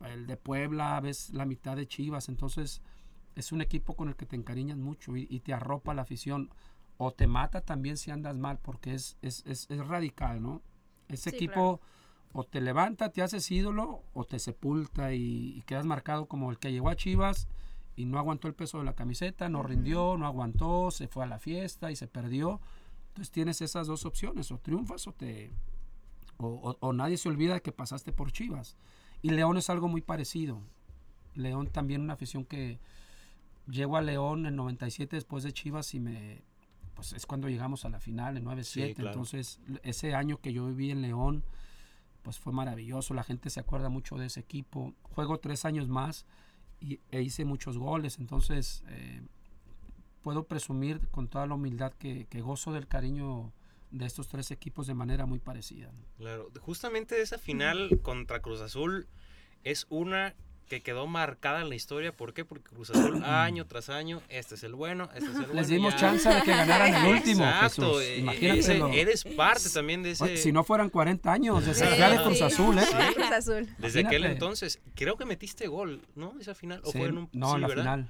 [0.06, 2.30] el de Puebla, ves la mitad de Chivas.
[2.30, 2.82] Entonces,
[3.36, 6.50] es un equipo con el que te encariñas mucho y, y te arropa la afición.
[6.98, 10.62] O te mata también si andas mal, porque es, es, es, es radical, ¿no?
[11.10, 11.80] Ese Sí, equipo
[12.34, 16.60] o te levanta, te haces ídolo, o te sepulta y, y quedas marcado como el
[16.60, 17.48] que llegó a Chivas
[17.97, 21.27] y no aguantó el peso de la camiseta, no rindió, no aguantó, se fue a
[21.27, 22.62] la fiesta y se perdió.
[23.10, 25.51] Entonces tienes esas dos opciones, o triunfas o te
[26.38, 28.77] o, o- o nadie se olvida que pasaste por Chivas.
[29.23, 30.62] Y León es algo muy parecido.
[31.33, 32.79] León también una afición que
[33.67, 36.41] llego a León en 97 después de Chivas y me
[36.93, 39.10] pues es cuando llegamos a la final en 9-7, Sí, claro.
[39.12, 41.43] entonces ese año que yo viví en León
[42.23, 44.93] pues fue maravilloso, la gente se acuerda mucho de ese equipo.
[45.03, 46.25] Juego tres años más
[46.80, 49.22] y, e hice muchos goles, entonces eh,
[50.22, 53.54] puedo presumir con toda la humildad que, gozo del cariño
[53.92, 55.92] de estos tres equipos de manera muy parecida.
[56.18, 59.08] Claro, justamente esa final contra Cruz Azul
[59.63, 60.36] es una
[60.67, 62.12] que quedó marcada en la historia.
[62.12, 62.43] ¿Por qué?
[62.45, 65.53] Porque Cruz Azul año tras año, este es el bueno, este es el bueno.
[65.53, 65.99] Les dimos ya.
[65.99, 67.43] chance de que ganaran el último.
[67.45, 68.01] Exacto, Jesús.
[68.03, 70.23] eh, Imagínate ese- lo- eres parte también de ese...
[70.23, 72.84] Oye, si no fueran 40 años de ser ya de Cruz Azul, ¿eh?
[72.86, 73.13] Sí.
[73.15, 73.67] Cruz Azul.
[73.77, 76.34] Desde aquel entonces, creo que metiste gol, ¿no?
[76.39, 76.82] Esa final.
[76.84, 77.84] ¿O Sí, fue en un no, sí, en la ¿verdad?
[77.84, 78.10] final.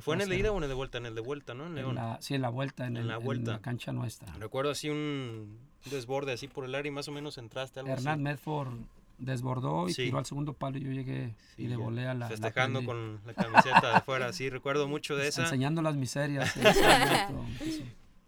[0.00, 0.96] ¿Fue en el de ida o en el de vuelta?
[0.98, 1.64] En el de vuelta, ¿no?
[1.64, 1.94] En En León.
[1.96, 3.50] la, sí, en la vuelta, en, En el- la en vuelta.
[3.52, 4.32] la cancha nuestra.
[4.38, 5.58] Recuerdo así un
[5.90, 8.22] desborde así por el área y más o menos entraste algo Hernán así.
[8.22, 8.74] Medford
[9.18, 10.04] desbordó y Sí.
[10.04, 12.20] tiró al segundo palo y yo llegué Sí, y le volé a la...
[12.20, 12.86] la Festejando prendí.
[12.86, 15.42] con la camiseta de fuera, sí, recuerdo mucho de esa.
[15.42, 16.52] Enseñando las miserias.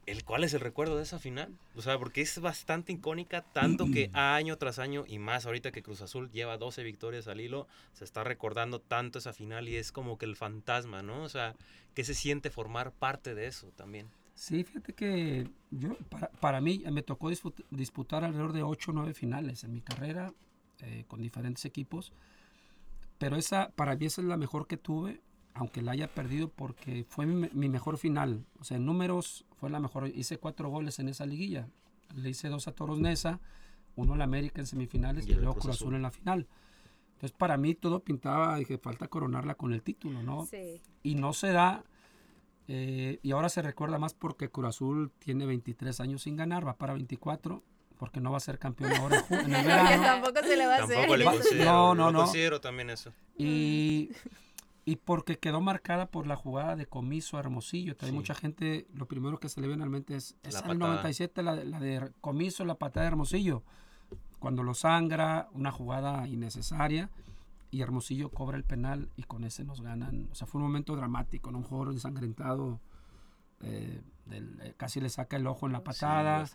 [0.07, 1.55] ¿El cuál es el recuerdo de esa final?
[1.77, 5.83] O sea, porque es bastante icónica, tanto que año tras año y más ahorita que
[5.83, 9.93] Cruz Azul lleva 12 victorias al hilo, se está recordando tanto esa final y es
[9.93, 11.23] como que el fantasma, ¿no?
[11.25, 11.55] O sea,
[11.95, 14.09] ¿qué se siente formar parte de eso también?
[14.35, 17.29] Sí, fíjate que yo, para, para mí me tocó
[17.71, 20.33] disputar alrededor de 8 o 9 finales en mi carrera
[20.83, 22.13] eh, con diferentes equipos,
[23.19, 25.21] pero esa, para mí esa es la mejor que tuve,
[25.55, 29.71] aunque la haya perdido porque fue mi, mi mejor final, o sea, en números fue
[29.71, 31.69] la mejor, hice cuatro goles en esa liguilla,
[32.15, 33.41] le hice dos a Toros Neza,
[33.97, 35.75] uno al América en semifinales Y y, luego Cruz.
[35.77, 36.47] Azul en la final.
[37.15, 40.47] Entonces para mí todo pintaba, dije, falta coronarla con el título, ¿no?
[40.47, 40.81] Sí.
[41.03, 41.85] y no se da.
[42.69, 46.77] eh, y ahora se recuerda más porque Cruz Azul tiene 23 años sin ganar, va
[46.77, 47.65] para 24,
[47.99, 50.03] porque no va a ser campeón ahora en, el verano.
[50.03, 50.95] tampoco se le va a hacer.
[50.97, 52.19] Tampoco le Va- considero, no, no, no.
[52.25, 53.13] considero también eso.
[53.37, 54.11] Y,
[54.85, 57.95] y porque quedó marcada por la jugada de comiso a Hermosillo.
[57.97, 58.19] También Sí.
[58.19, 60.89] mucha gente, lo primero que se le viene al mente es, es La el patada.
[60.91, 63.63] 97, la, de- la de comiso, la patada de Hermosillo.
[64.39, 67.11] Cuando lo sangra, una jugada innecesaria.
[67.71, 70.29] Y Hermosillo cobra el penal y con ese nos ganan.
[70.33, 71.59] O sea, fue un momento dramático, ¿no?
[71.59, 72.81] Un jugador ensangrentado
[73.61, 76.47] eh, del- eh, casi le saca el ojo en la patada,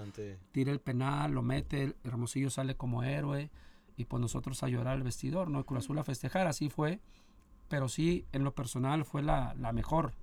[0.52, 3.50] tira el penal, lo mete, el Hermosillo sale como héroe
[3.98, 5.64] y pues nosotros a llorar al vestidor, ¿no?
[5.66, 7.00] Cruz Azul a festejar, así fue,
[7.70, 10.14] pero sí, en lo personal fue la, la mejor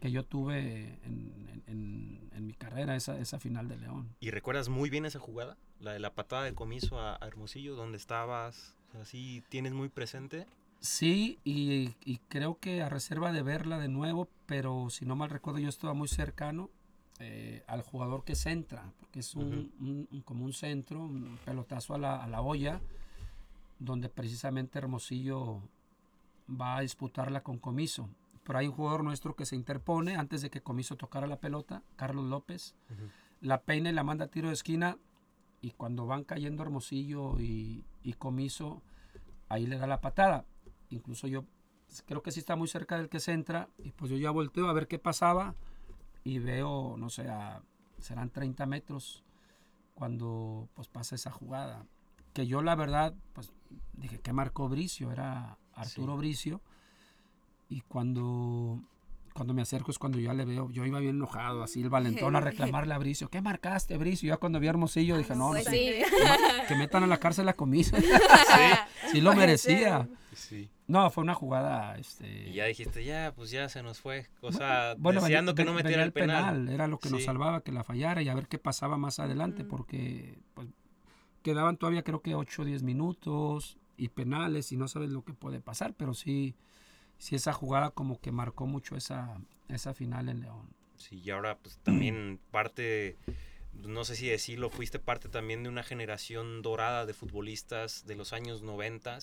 [0.00, 4.08] que yo tuve en, en- en- en mi carrera, esa, esa final de León.
[4.20, 5.56] ¿Y recuerdas muy bien esa jugada?
[5.80, 8.76] La de la patada de comiso a, a Hermosillo, donde estabas.
[8.90, 10.46] O sea, ¿sí tienes muy presente?
[10.80, 15.30] Sí, y, y creo que a reserva de verla de nuevo, pero si no mal
[15.30, 16.68] recuerdo yo estaba muy cercano
[17.20, 21.94] eh, al jugador que centra, porque es un, un- un- como un centro, un pelotazo
[21.94, 22.80] a la, a la olla,
[23.78, 25.60] donde precisamente Hermosillo
[26.48, 28.08] va a disputarla con Comiso.
[28.44, 31.82] Pero hay un jugador nuestro que se interpone antes de que Comiso tocara la pelota,
[31.96, 32.74] Carlos López,
[33.40, 34.98] la peina y la manda a tiro de esquina,
[35.62, 38.82] y cuando van cayendo Hermosillo y, y Comiso,
[39.48, 40.44] ahí le da la patada.
[40.90, 41.44] Incluso yo
[42.06, 44.72] creo que sí está muy cerca del que centra, y pues yo ya volteo a
[44.74, 45.54] ver qué pasaba,
[46.24, 47.62] y veo, no sé, a-
[47.98, 49.22] serán 30 metros
[49.94, 51.86] cuando pues pasa esa jugada.
[52.32, 53.52] Que yo la verdad, pues
[53.92, 55.12] dije, ¿qué marcó Bricio?
[55.12, 56.18] Era Arturo Sí.
[56.18, 56.60] Bricio.
[57.68, 58.80] Y cuando,
[59.34, 62.36] cuando me acerco es cuando ya le veo, yo iba bien enojado, así el valentón
[62.36, 64.28] a reclamarle a Bricio, ¿qué marcaste Bricio?
[64.28, 66.14] Ya cuando vi a Hermosillo dije, no, no sé, sí.
[66.68, 67.96] que metan a la cárcel a comisa.
[69.12, 70.08] sí lo merecía.
[70.34, 70.70] Sí.
[70.86, 72.48] No, fue una jugada, este...
[72.48, 74.28] Y ya dijiste, ya, pues ya se nos fue.
[74.40, 76.68] O sea, Bueno, deseando que no metiera el penal.
[76.68, 77.26] Era lo que nos Sí.
[77.26, 80.68] salvaba, que la fallara y a ver qué pasaba más adelante, porque pues,
[81.42, 85.32] quedaban todavía creo que 8 o 10 minutos y penales y no sabes lo que
[85.34, 86.54] puede pasar, pero sí,
[87.18, 90.68] sí esa jugada como que marcó mucho esa, esa final en León.
[90.96, 93.16] Sí, y ahora pues también parte,
[93.74, 98.32] no sé si decirlo, fuiste parte también de una generación dorada de futbolistas de los
[98.32, 99.18] años 90,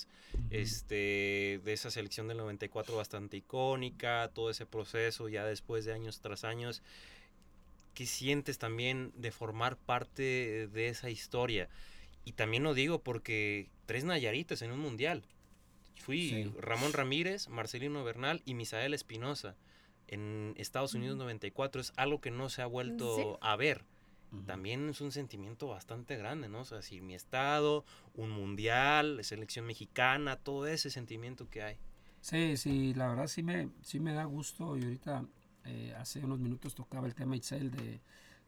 [0.49, 6.19] este, de esa selección del 94 bastante icónica, todo ese proceso ya después de años
[6.21, 6.81] tras años.
[7.93, 11.67] ¿Qué sientes también de formar parte de esa historia?
[12.23, 15.23] Y también lo digo porque tres Nayaritas en un mundial.
[16.01, 16.51] Fui Sí.
[16.59, 19.55] Ramón Ramírez, Marcelino Bernal y Misael Espinosa
[20.07, 23.23] en Estados Unidos 94 es algo que no se ha vuelto Sí.
[23.41, 23.85] a ver.
[24.45, 26.61] También es un sentimiento bastante grande, ¿no?
[26.61, 27.83] O sea, si mi estado,
[28.13, 31.77] un mundial, selección mexicana, todo ese sentimiento que hay.
[32.21, 35.25] Sí, sí, la verdad sí me, sí me da gusto y ahorita
[35.65, 37.99] eh, hace unos minutos tocaba el tema Itzel de,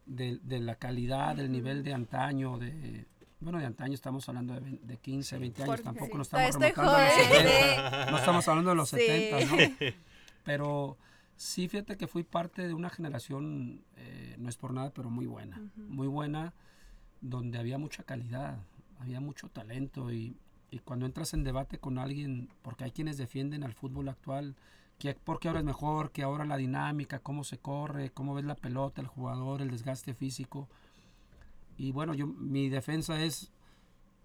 [0.06, 3.04] de, de la calidad, del nivel de antaño, de...
[3.44, 6.18] Bueno, de antaño estamos hablando de, vein- de 15, 20 años, Porque tampoco sí.
[6.18, 7.46] nos estamos Estoy remontando a los joven.
[7.46, 8.96] 70, no estamos hablando de los Sí.
[8.96, 9.92] 70, ¿no?
[10.44, 10.96] Pero
[11.36, 15.26] sí, fíjate que fui parte de una generación, eh, no es por nada, pero muy
[15.26, 16.52] buena, muy buena,
[17.20, 18.58] donde había mucha calidad,
[19.00, 20.36] había mucho talento y,
[20.70, 24.54] y cuando entras en debate con alguien, porque hay quienes defienden al fútbol actual,
[24.98, 28.54] que porque ahora es mejor, que ahora la dinámica, cómo se corre, cómo ves la
[28.54, 30.68] pelota, el jugador, el desgaste físico.
[31.76, 33.50] Y bueno, yo mi defensa es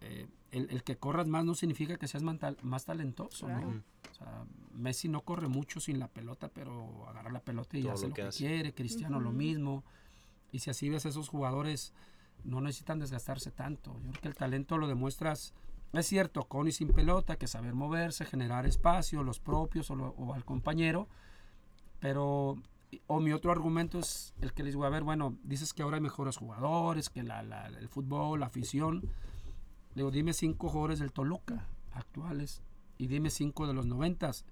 [0.01, 3.59] eh, el, el que corras más no significa que seas más, tal- más talentoso, ¿no?
[3.59, 3.83] Claro.
[4.11, 7.93] O sea, Messi no corre mucho sin la pelota, pero agarra la pelota y Todo
[7.93, 8.37] hace lo lo que que, hace.
[8.39, 8.73] quiere.
[8.73, 9.83] Cristiano lo mismo.
[10.51, 11.93] Y si así ves a esos jugadores,
[12.43, 13.93] no necesitan desgastarse tanto.
[14.03, 15.53] Yo creo que el talento lo demuestras,
[15.93, 20.09] es cierto, con y sin pelota, que saber moverse, generar espacio, los propios o, lo-
[20.17, 21.07] o al compañero.
[21.99, 22.57] Pero,
[23.07, 25.97] o mi otro argumento es el que les digo, a ver, bueno, dices que ahora
[25.97, 29.01] hay mejores jugadores, que la, la- el fútbol, la afición.
[29.95, 32.61] Le digo, dime cinco jugadores del Toluca actuales
[32.97, 34.45] y dime cinco de los noventas.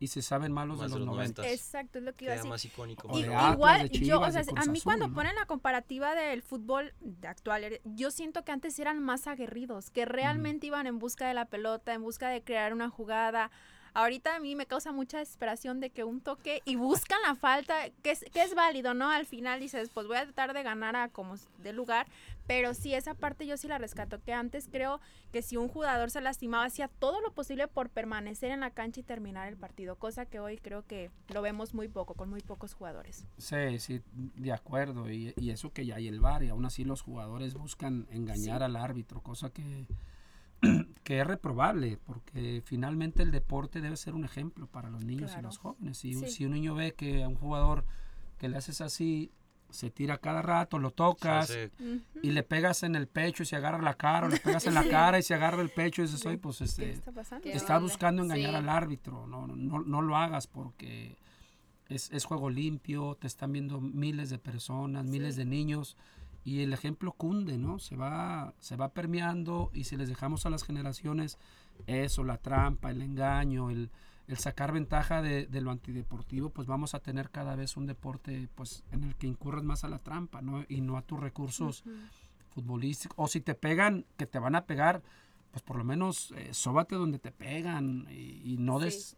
[0.00, 1.44] Y se saben malos Más de de los los noventas.
[1.46, 2.48] Exacto, es lo que iba a decir.
[2.50, 3.08] más icónico.
[3.18, 5.20] Y- Atlas, igual, de yo, Chivas, o sea, de a mí cuando Azul, ¿no?
[5.20, 9.90] ponen la comparativa del fútbol de actual, er- yo siento que antes eran más aguerridos,
[9.90, 13.50] que realmente iban en busca de la pelota, en busca de crear una jugada.
[13.98, 17.90] Ahorita a mí me causa mucha desesperación de que un toque y buscan la falta,
[18.04, 19.10] que es, que es válido, ¿no?
[19.10, 22.06] Al final dices, pues voy a tratar de ganar a como de lugar,
[22.46, 25.00] pero sí, esa parte yo sí la rescato, que antes creo
[25.32, 29.00] que si un jugador se lastimaba, hacía todo lo posible por permanecer en la cancha
[29.00, 32.40] y terminar el partido, cosa que hoy creo que lo vemos muy poco, con muy
[32.40, 33.26] pocos jugadores.
[33.36, 35.10] Sí, sí, de acuerdo.
[35.10, 38.62] Y, y eso que ya hay el VAR y aún así los jugadores buscan engañar
[38.62, 39.86] al árbitro, cosa que,
[41.04, 45.42] que es reprobable, porque finalmente el deporte debe ser un ejemplo para los niños y
[45.42, 45.98] los jóvenes.
[45.98, 46.28] Si, Sí.
[46.28, 47.84] si un niño ve que a un jugador
[48.38, 49.30] que le haces así,
[49.70, 51.54] se tira cada rato, lo tocas
[52.22, 54.72] y le pegas en el pecho y se agarra la cara, o le pegas en
[54.74, 57.42] la cara y se agarra el pecho y dices, oye, pues ¿Qué este, está pasando?
[57.44, 57.80] ¿Qué estás onda?
[57.80, 58.56] buscando engañar Sí.
[58.56, 61.16] al árbitro, no, no, no, no lo hagas porque
[61.88, 65.96] es, es juego limpio, te están viendo miles de personas, miles de niños
[66.44, 67.78] y el ejemplo cunde, ¿no?
[67.78, 71.38] Se va, se va permeando y si les dejamos a las generaciones
[71.86, 73.90] eso, la trampa, el engaño, el,
[74.26, 78.48] el sacar ventaja de, de lo antideportivo, pues vamos a tener cada vez un deporte
[78.54, 80.64] pues en el que incurres más a la trampa, ¿no?
[80.68, 81.84] Y no a tus recursos
[82.50, 83.16] futbolísticos.
[83.18, 85.02] O si te pegan, que te van a pegar,
[85.50, 89.16] pues por lo menos eh, sóbate donde te pegan y, y no Sí.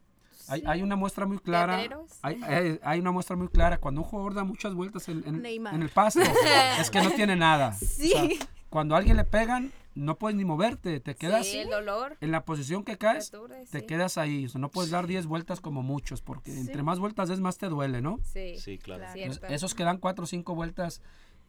[0.48, 1.80] Hay, hay una muestra muy clara.
[2.22, 3.78] Hay, hay- hay una muestra muy clara.
[3.78, 6.20] Cuando un jugador da muchas vueltas en, en- en el pasto,
[6.80, 7.72] es que no tiene nada.
[7.72, 8.12] Sí.
[8.14, 11.00] O sea, cuando a alguien le pegan, no puedes ni moverte.
[11.00, 12.16] Te quedas Sí, el dolor.
[12.20, 13.86] en la posición que caes, te aturde, te sí.
[13.86, 14.46] quedas ahí.
[14.46, 16.60] O sea, no puedes dar 10 vueltas como muchos, porque Sí.
[16.60, 18.18] entre más vueltas es más te duele, ¿no?
[18.22, 19.04] Sí, Sí, claro.
[19.14, 21.02] Entonces, esos que dan 4 o 5 vueltas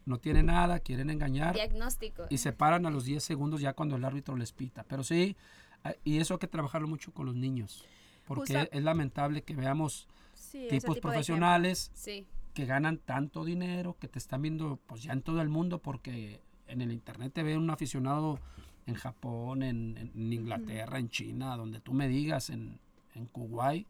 [0.04, 2.24] no tienen nada, quieren engañar Diagnóstico.
[2.28, 4.82] y se paran a los 10 segundos ya cuando el árbitro les pita.
[4.88, 5.36] Pero sí,
[5.84, 7.86] ah, y eso hay que trabajarlo mucho con los niños,
[8.36, 14.08] porque es lamentable que veamos Sí, tipos tipo profesionales Sí, que ganan tanto dinero, que
[14.08, 17.56] te están viendo pues ya en todo el mundo, porque en el internet te ve
[17.56, 18.38] un aficionado
[18.86, 22.78] en Japón, en, en Inglaterra, en China, donde tú me digas, en,
[23.14, 23.86] en Kuwait.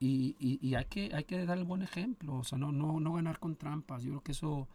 [0.00, 3.00] Y, y- y hay, que, hay que dar el buen ejemplo, o sea, no, no,
[3.00, 4.02] no ganar con trampas.
[4.02, 4.68] Yo creo que eso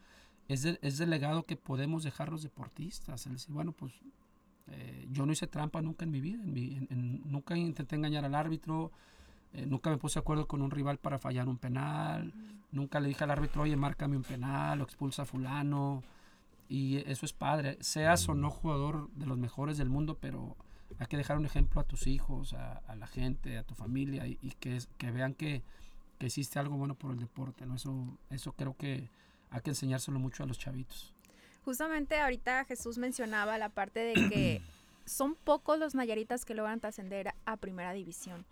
[0.47, 3.25] es, de- es el legado que podemos dejar los deportistas.
[3.27, 3.93] El decir, bueno, pues
[4.71, 6.87] eh, yo no hice trampa nunca en mi vida, en mi-
[7.25, 8.91] nunca intenté engañar al árbitro,
[9.53, 12.33] eh, nunca me puse de acuerdo con un rival para fallar un penal,
[12.71, 16.03] nunca le dije al árbitro, oye, márcame un penal o expulsa a fulano.
[16.71, 20.55] Y eso es padre, seas o no jugador de los mejores del mundo, pero
[20.99, 24.37] hay que dejar un ejemplo a tus hijos, a, la gente, a tu familia y,
[24.43, 25.63] y que, que vean que,
[26.19, 27.65] que hiciste algo bueno por el deporte.
[27.65, 27.73] ¿no?
[27.73, 29.09] Eso, eso creo que
[29.49, 31.11] hay que enseñárselo mucho a los chavitos.
[31.65, 34.61] Justamente ahorita Jesús mencionaba la parte de que
[35.05, 38.45] son pocos los nayaritas que logran trascender a primera división.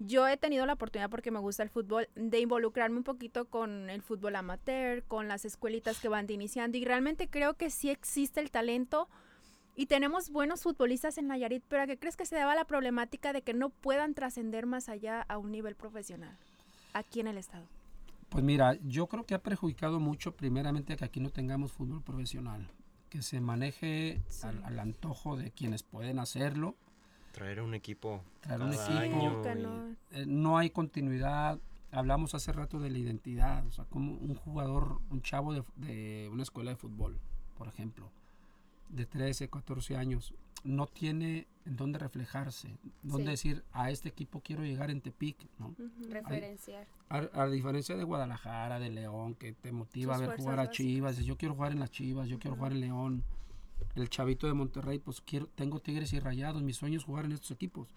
[0.00, 3.90] Yo he tenido la oportunidad, porque me gusta el fútbol, de involucrarme un poquito con
[3.90, 7.90] el fútbol amateur, con las escuelitas que van de iniciando y realmente creo que sí
[7.90, 9.08] existe el talento
[9.74, 13.32] y tenemos buenos futbolistas en Nayarit, pero ¿a qué crees que se deba la problemática
[13.32, 16.36] de que no puedan trascender más allá a un nivel profesional
[16.92, 17.64] aquí en el estado?
[18.28, 22.68] Pues mira, yo creo que ha perjudicado mucho primeramente que aquí no tengamos fútbol profesional,
[23.08, 26.76] que se maneje al, al antojo de quienes pueden hacerlo.
[27.32, 28.98] Traer un equipo Traer un equipo.
[28.98, 29.42] año
[30.12, 31.58] y- eh, no hay continuidad.
[31.90, 36.28] Hablamos hace rato de la identidad, o sea, como un jugador, un chavo de, de
[36.30, 37.18] una escuela de fútbol,
[37.56, 38.10] por ejemplo,
[38.90, 43.30] de 13, 14 años, no tiene en dónde reflejarse, dónde Sí.
[43.30, 45.68] decir, a este equipo quiero llegar en Tepic, ¿no?
[45.68, 45.90] Ujú.
[46.10, 46.86] referenciar.
[47.10, 50.70] A, a diferencia de Guadalajara, de León, que te motiva Sus a ver jugar a.
[50.70, 53.24] Chivas, dices, yo quiero jugar en las Chivas, yo quiero jugar en León.
[53.94, 57.32] El chavito de Monterrey, pues quiero, tengo Tigres y Rayados, mi sueño es jugar en
[57.32, 57.88] estos equipos.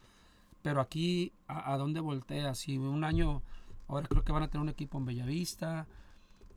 [0.61, 2.53] Pero aquí, ¿a, a dónde voltea?
[2.55, 3.41] Si un año,
[3.87, 5.87] ahora creo que van a tener un equipo en Bellavista,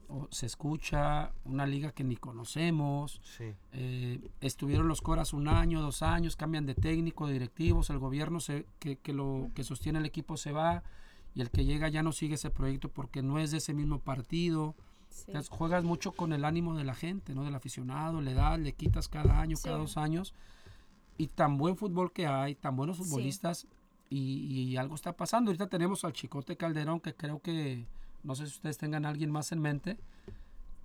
[0.09, 3.21] o se escucha una liga que ni conocemos.
[3.23, 3.53] Sí.
[3.73, 8.39] Eh, estuvieron los Coras un año, dos años, cambian de técnico, de directivos, el gobierno
[8.39, 10.83] se, que, que lo que sostiene el equipo se va
[11.33, 13.99] y el que llega ya no sigue ese proyecto porque no es de ese mismo
[13.99, 14.75] partido.
[15.09, 15.25] Sí.
[15.27, 17.43] Entonces, juegas mucho con el ánimo de la gente, ¿no?
[17.43, 20.33] Del aficionado, le das, le quitas cada año, cada dos años.
[21.17, 23.03] Y tan buen fútbol que hay, tan buenos Sí.
[23.03, 23.67] futbolistas
[24.09, 24.17] y,
[24.71, 25.49] y algo está pasando.
[25.51, 27.85] Ahorita tenemos al Chicote Calderón que creo que,
[28.25, 29.97] no sé si ustedes tengan a alguien más en mente,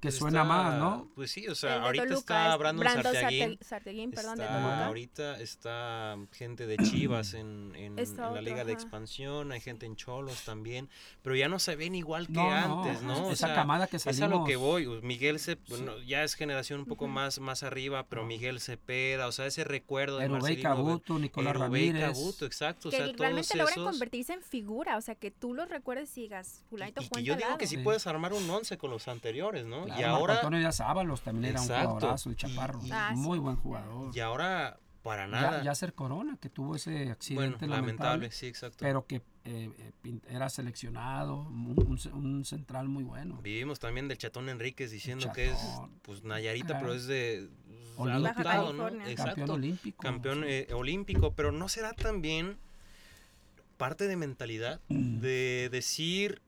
[0.00, 1.10] que Pues suena está- más, ¿no?
[1.14, 3.40] Pues sí, o sea, de ahorita Toluca está es Brandon, Brandon Sarteaguín.
[3.50, 4.86] Sarte- Sarteaguín, perdón, de está- Toluca.
[4.86, 8.80] ahorita está gente de Chivas en, en- en la otro, Liga de ajá.
[8.82, 10.88] Expansión, hay gente en Cholos también,
[11.22, 13.26] pero ya no se ven igual que No, no, antes, ¿no?
[13.28, 16.24] O esa sea, camada que Es a lo que salimos- voy, Miguel se, bueno, ya
[16.24, 18.28] es generación un poco más, más arriba, pero No.
[18.28, 22.04] Miguel Cepeda, o sea, ese recuerdo de Erubey Marcelino Cabuto, Nicolás Erubey Ramírez.
[22.14, 25.30] Cabuto, exacto, o que sea, todos realmente logran esos- convertirse en figura, o sea, que
[25.30, 27.70] tú los recuerdes y digas, fulanito y que cuenta yo digo que lado.
[27.70, 27.82] sí Sí.
[27.82, 29.89] puedes armar un once con los anteriores, ¿no?
[29.90, 32.80] Claro, y Marco ahora Antonio Díaz Ábalos también era un jugadorazo, el Chaparro.
[32.84, 34.16] y- Ah, muy buen jugador.
[34.16, 35.58] y ahora para nada.
[35.58, 38.76] Ya, Yacer Corona, que tuvo ese bueno, accidente lamentable, lamentable, sí, exacto.
[38.80, 39.70] pero que eh,
[40.04, 43.38] eh, era seleccionado, un, un ce- un central muy bueno.
[43.42, 45.58] Vivimos también del Chatón Enríquez diciendo que es
[46.02, 46.80] pues Nayarita, Claro.
[46.82, 47.48] pero es de
[47.96, 48.88] pues, adoptado, ¿no?
[48.88, 49.24] Exacto.
[49.36, 50.02] Campeón olímpico.
[50.02, 50.46] Campeón sí.
[50.48, 52.58] eh, olímpico, pero no será también
[53.78, 55.20] parte de mentalidad Mm.
[55.20, 56.42] de decir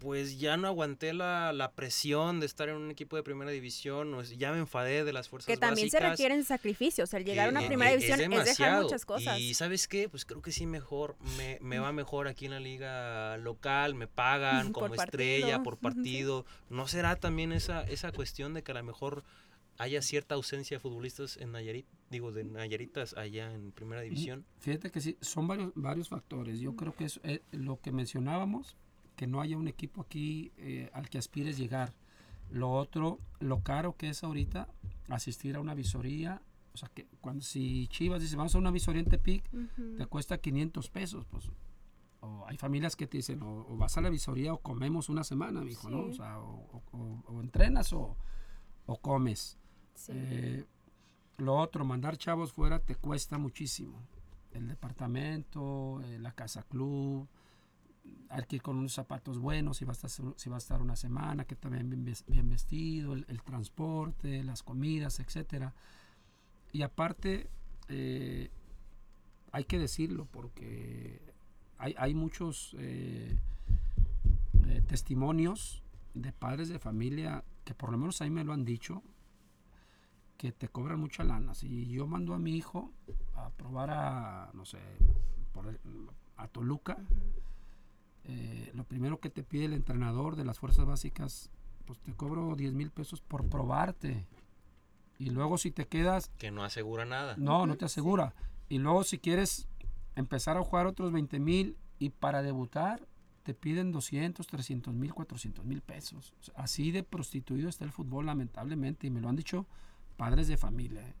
[0.00, 4.12] pues ya no aguanté la, la presión de estar en un equipo de primera división,
[4.14, 7.14] o es- ya me enfadé de las fuerzas que también se requieren sacrificios.
[7.14, 8.82] El llegar a una que, primera eh, división es, dejar demasiado.
[8.82, 9.38] muchas cosas.
[9.38, 12.60] Y sabes qué, pues creo que sí mejor, me, me va mejor aquí en la
[12.60, 15.62] liga local, me pagan Por como estrella partido.
[15.62, 16.46] por partido.
[16.70, 19.22] ¿No será también esa, esa cuestión de que a lo mejor
[19.78, 24.44] haya cierta ausencia de futbolistas en Nayarit, digo, de Nayaritas allá en primera división?
[24.58, 26.58] Fíjate que sí, son varios, varios factores.
[26.60, 28.76] Yo creo que es eh, lo que mencionábamos,
[29.20, 31.92] que no haya un equipo aquí eh, al que aspires llegar.
[32.48, 34.66] Lo otro, lo caro que es ahorita
[35.10, 36.40] asistir a una visoría.
[36.72, 39.44] O sea, que cuando si Chivas dice, vamos a una visoría en Tepic,
[39.98, 41.26] te cuesta 500 pesos.
[41.26, 41.50] Pues
[42.20, 45.22] o hay familias que te dicen, o, o vas a la visoría o comemos una
[45.22, 46.06] semana, mijo, ¿no?
[46.06, 48.16] O sea, o, entrenas o,
[48.86, 49.58] o comes.
[49.96, 50.12] Sí.
[50.14, 50.64] Eh,
[51.36, 54.00] lo otro, mandar chavos fuera te cuesta muchísimo.
[54.52, 57.28] El departamento, eh, la casa club,
[58.28, 60.82] hay que ir con unos zapatos buenos si vas a estar, si vas a estar
[60.82, 65.74] una semana, que también bien, bien vestido, el, el transporte, las comidas, etcétera.
[66.72, 67.48] Y aparte,
[67.88, 68.50] eh,
[69.52, 71.20] hay que decirlo porque
[71.78, 73.36] hay, hay muchos eh,
[74.66, 75.82] eh, testimonios
[76.14, 79.02] de padres de familia que por lo menos a mí me lo han dicho
[80.36, 81.54] que te cobran mucha lana.
[81.54, 82.92] Si yo mando a mi hijo
[83.34, 84.78] a probar a, no sé,
[85.52, 85.78] por-
[86.36, 86.96] a Toluca,
[88.24, 91.50] eh, lo primero que te pide el entrenador de las fuerzas básicas,
[91.86, 94.26] pues te cobro 10 mil pesos por probarte.
[95.18, 97.34] Y luego si te quedas, Que no asegura nada.
[97.36, 98.34] no, no te asegura.
[98.68, 99.68] Y luego si quieres
[100.16, 103.06] empezar a jugar otros 20 mil y para debutar
[103.42, 106.34] te piden 200, 300 mil, 400 mil pesos.
[106.40, 109.66] O sea, así de prostituido está el fútbol lamentablemente y me lo han dicho
[110.16, 111.00] padres de familia.
[111.08, 111.14] ¿eh?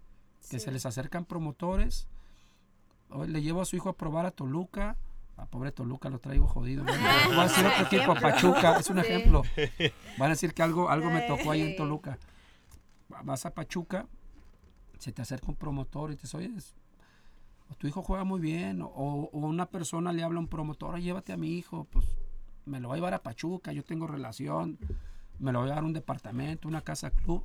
[0.50, 0.64] Que Sí.
[0.66, 2.06] se les acercan promotores.
[3.10, 4.96] Hoy le llevo a su hijo a probar a Toluca.
[5.40, 6.84] A pobre Toluca lo traigo jodido.
[7.26, 8.76] Voy a decir otro equipo, Pachuca.
[8.78, 9.06] Es un Sí.
[9.06, 9.42] ejemplo.
[10.18, 11.76] Van a decir que algo, algo me tocó ahí en.
[11.76, 12.18] Toluca.
[13.12, 14.06] Va- Vas a Pachuca,
[14.98, 16.50] se te acerca un promotor y te dice, oye,
[17.78, 21.04] tu hijo juega muy bien, o, o una persona le habla a un promotor, "Oye,
[21.04, 22.04] llévate a mi hijo, pues
[22.66, 24.78] me lo voy a llevar a Pachuca, yo tengo relación,
[25.38, 27.44] me lo voy a dar a un departamento, una casa club,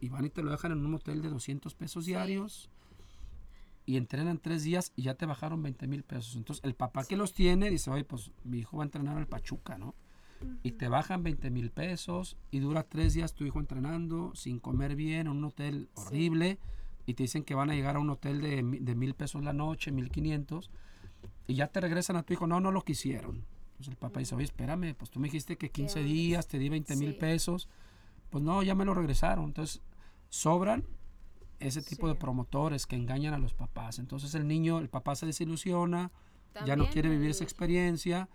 [0.00, 2.12] y van y te lo dejan en un hotel de 200 pesos Sí.
[3.86, 6.36] Y entrenan tres días y ya te bajaron 20 mil pesos.
[6.36, 9.26] Entonces el papá que los tiene dice, oye, pues mi hijo va a entrenar al
[9.28, 9.94] Pachuca, ¿no?
[10.62, 14.96] Y te bajan 20 mil pesos y dura tres días tu hijo entrenando sin comer
[14.96, 16.58] bien en un hotel horrible
[17.06, 19.52] y te dicen que van a llegar a un hotel de, de mil pesos la
[19.52, 20.70] noche, mil quinientos
[21.46, 23.44] y ya te regresan a tu hijo, no, no lo quisieron.
[23.72, 26.08] Entonces el papá dice, oye, espérame, pues tú me dijiste que 15 onda?
[26.10, 27.18] días, te di 20 mil Sí.
[27.20, 27.68] pesos,
[28.30, 29.44] pues no, ya me lo regresaron.
[29.46, 29.80] Entonces
[30.28, 30.84] sobran
[31.60, 32.20] ese tipo de Sí.
[32.20, 33.98] promotores que engañan a los papás.
[33.98, 36.10] Entonces el niño, el papá se desilusiona,
[36.54, 38.28] ya no También quiere vivir esa experiencia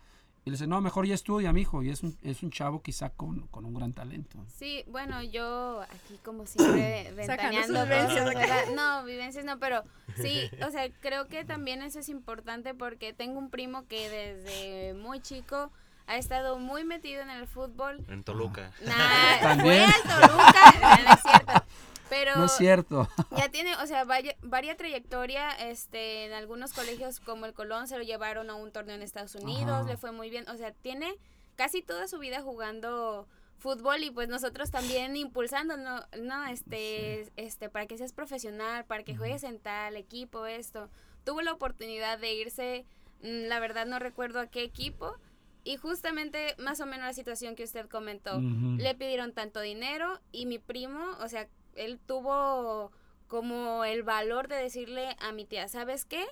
[0.43, 1.83] y le dice, no, mejor ya estudia, mi hijo.
[1.83, 4.37] Y es un, es un chavo quizá con, con un gran talento.
[4.47, 8.71] Sí, bueno, yo aquí como siempre ventaneando vivencias.
[8.75, 9.83] No, vivencias no, pero
[10.17, 14.93] sí, o sea, creo que también eso es importante porque tengo un primo que desde
[14.95, 15.71] muy chico
[16.07, 18.03] ha estado muy metido en el fútbol.
[18.09, 18.71] En Toluca.
[18.83, 18.93] Nah,
[19.39, 19.83] fue También.
[19.83, 21.65] al Toluca, no es cierto.
[22.11, 23.07] Pero No es cierto.
[23.37, 27.97] ya tiene, o sea, vaya, varia trayectoria, este, en algunos colegios como el Colón se
[27.97, 29.83] lo llevaron a un torneo en Estados Unidos, Ajá.
[29.85, 31.15] le fue muy bien, o sea, tiene
[31.55, 37.69] casi toda su vida jugando fútbol y pues nosotros también impulsando, no, no, este, este,
[37.69, 40.89] para que seas profesional, para que juegues en tal equipo, esto.
[41.23, 42.85] Tuvo la oportunidad de irse,
[43.21, 45.15] mm, la verdad no recuerdo a qué equipo,
[45.63, 48.41] y justamente más o menos la situación que usted comentó.
[48.41, 52.91] Le pidieron tanto dinero y mi primo, o sea, él tuvo
[53.27, 56.25] como el valor de decirle a mi tía, ¿sabes qué?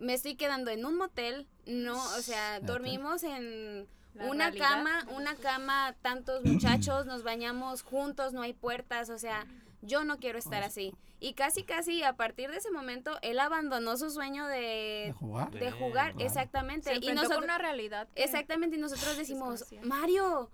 [0.00, 4.68] Me estoy quedando en un motel, no, o sea, dormimos en La una realidad.
[4.68, 9.46] cama, una cama, tantos muchachos, nos bañamos juntos, no hay puertas, o sea,
[9.82, 10.94] yo no quiero estar así.
[11.18, 14.58] Y casi, casi a partir de ese momento, él abandonó su sueño ¿De
[15.06, 15.50] de, jugar?
[15.50, 16.26] de jugar, Claro.
[16.26, 16.90] exactamente.
[16.90, 18.06] Se y nosotros, con una realidad.
[18.14, 19.64] Exactamente, y nosotros decimos.
[19.82, 20.50] Mario,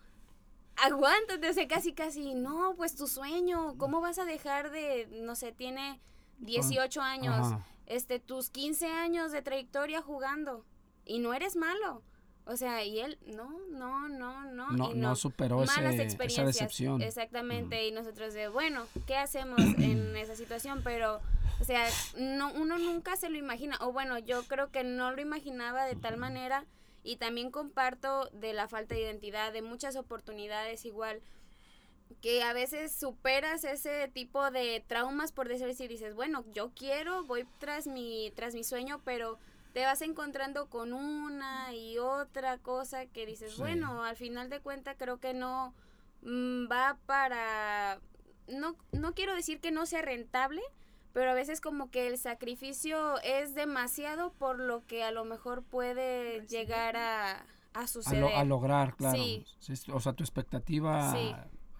[0.77, 5.35] aguántate, o sea, casi, casi, no, pues tu sueño, ¿cómo vas a dejar de, no
[5.35, 6.01] sé, tiene
[6.39, 7.67] 18 años, Ajá.
[7.87, 10.65] este, tus 15 años de trayectoria jugando,
[11.05, 12.03] y no eres malo,
[12.45, 16.45] o sea, y él, no, no, no, no, No, y no superó malas ese- esa
[16.45, 17.01] decepción.
[17.03, 20.81] exactamente, y nosotros de, bueno, ¿qué hacemos en esa situación?
[20.83, 21.21] Pero,
[21.61, 21.87] o sea,
[22.19, 25.95] no, uno nunca se lo imagina, o bueno, yo creo que no lo imaginaba de
[25.95, 26.65] tal manera,
[27.03, 31.21] y también comparto de la falta de identidad, de muchas oportunidades igual,
[32.21, 37.25] que a veces superas ese tipo de traumas por decir y dices, bueno, yo quiero,
[37.25, 39.39] voy tras mi, tras mi sueño, pero
[39.73, 43.59] te vas encontrando con una y otra cosa que dices, Sí.
[43.61, 45.75] bueno, al final de cuentas creo que no
[46.21, 47.99] mm, va para,
[48.47, 50.61] no, no quiero decir que no sea rentable,
[51.13, 55.63] pero a veces como que el sacrificio es demasiado por lo que a lo mejor
[55.63, 56.49] puede Recibir.
[56.49, 57.33] llegar a,
[57.75, 58.21] a A, suceder.
[58.21, 59.17] lo- a lograr, claro.
[59.17, 59.45] Sí.
[59.93, 61.33] O sea, tu expectativa Sí.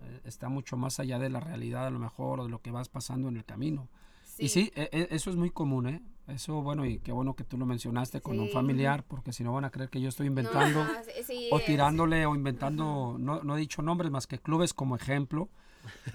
[0.05, 2.71] eh, está mucho más allá de la realidad, a lo mejor, o de lo que
[2.71, 3.89] vas pasando en el camino.
[4.25, 4.45] Sí.
[4.45, 6.03] Y sí, e- e- eso es muy común, ¿eh?
[6.29, 9.53] Eso, bueno, y qué bueno que tú lo mencionaste con un familiar, porque si no
[9.53, 13.17] van a creer que yo estoy No, inventando ajá, sí, sí, o tirándole o inventando,
[13.19, 15.49] no, no he dicho nombres más que clubes como ejemplo,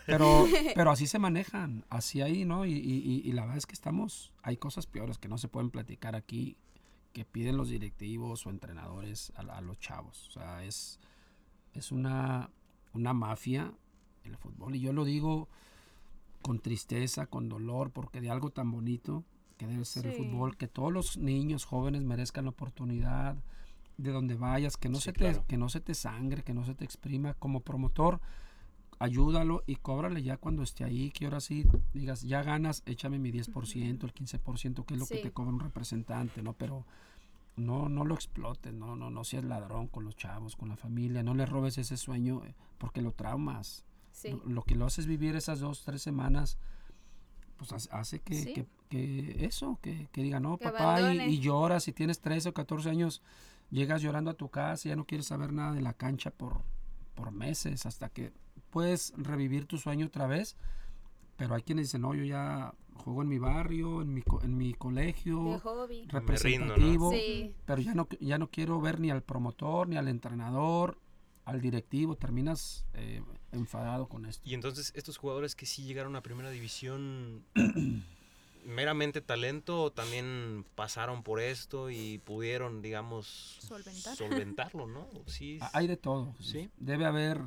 [0.05, 0.45] pero,
[0.75, 2.65] pero así se manejan, así ahí, ¿no?
[2.65, 5.47] Y, y- y- y la verdad es que estamos, hay cosas peores que no se
[5.47, 6.57] pueden platicar aquí,
[7.13, 10.27] que piden los directivos o entrenadores a, a los chavos.
[10.29, 10.99] O sea, es,
[11.73, 12.49] es una,
[12.93, 13.73] una mafia
[14.23, 14.75] el fútbol.
[14.75, 15.47] Y yo lo digo
[16.41, 19.23] con tristeza, con dolor, porque de algo tan bonito
[19.57, 23.35] que debe ser el fútbol, que todos los niños jóvenes merezcan la oportunidad
[23.97, 25.39] de donde vayas, que no, Sí, se, claro.
[25.41, 27.33] te, que no se te sangre, que no se te exprima.
[27.33, 28.21] Como promotor,
[28.99, 33.31] ayúdalo y cóbrale ya cuando esté ahí, que ahora sí digas, ya ganas, échame mi
[33.31, 36.53] 10%, el 15%, que es lo que te cobra un representante, ¿no?
[36.53, 36.85] Pero
[37.55, 41.23] no, no lo explotes, no, no, no seas ladrón con los chavos, con la familia,
[41.23, 43.83] no le robes ese sueño eh, porque lo traumas.
[44.11, 44.29] Sí.
[44.31, 46.57] Lo, lo que lo haces vivir esas dos, tres semanas,
[47.57, 48.53] pues hace- que, Sí.
[48.53, 52.53] que, que eso, que, que diga, no, papá, y, y lloras, si tienes 13 o
[52.53, 53.21] 14 años,
[53.69, 56.61] llegas llorando a tu casa, ya no quieres saber nada de la cancha por,
[57.15, 58.31] por meses, hasta que
[58.69, 60.55] puedes revivir tu sueño otra vez.
[61.37, 64.57] Pero hay quienes dicen, no, yo ya juego en mi barrio, en mi, co- en
[64.57, 65.95] mi colegio, De hobby.
[65.99, 66.19] rindo, ¿no?
[66.19, 67.53] representativo, Sí.
[67.65, 70.97] pero ya no, ya no quiero ver ni al promotor, ni al entrenador,
[71.45, 74.41] al directivo, terminas eh, enfadado con esto.
[74.49, 77.43] Y entonces estos jugadores que sí llegaron a primera división,
[78.65, 84.15] meramente talento, o también pasaron por esto y pudieron, digamos, Solventar.
[84.15, 85.07] solventarlo, ¿no?
[85.27, 85.59] Sí.
[85.73, 86.33] Hay de todo.
[86.39, 86.69] Sí.
[86.77, 87.41] Debe haber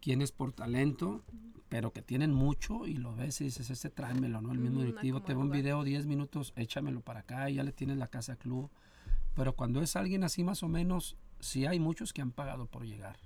[0.00, 1.22] quienes por talento,
[1.68, 4.52] pero que tienen mucho y lo ves y dices, este tráemelo, ¿no?
[4.52, 7.72] El mismo directivo te acomoda un video 10 minutos, échamelo para acá y ya le
[7.72, 8.70] tienes la casa club.
[9.34, 12.84] Pero cuando es alguien así más o menos, sí hay muchos que han pagado por
[12.84, 13.16] llegar.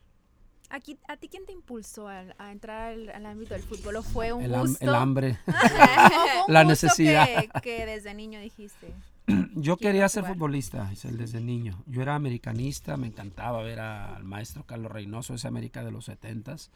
[0.70, 3.96] Aquí, ¿A ti quién te impulsó al- a, entrar al, al ámbito del fútbol?
[3.96, 4.84] ¿O fue un El, gusto?
[4.84, 5.38] el hambre.
[5.46, 7.26] ¿O fue un la necesidad.
[7.26, 8.92] Que, que desde niño dijiste.
[9.54, 10.34] Yo quería ser jugar.
[10.34, 11.82] futbolista, desde niño.
[11.86, 16.70] Yo era americanista, me encantaba ver al maestro Carlos Reynoso, esa América de los 70s.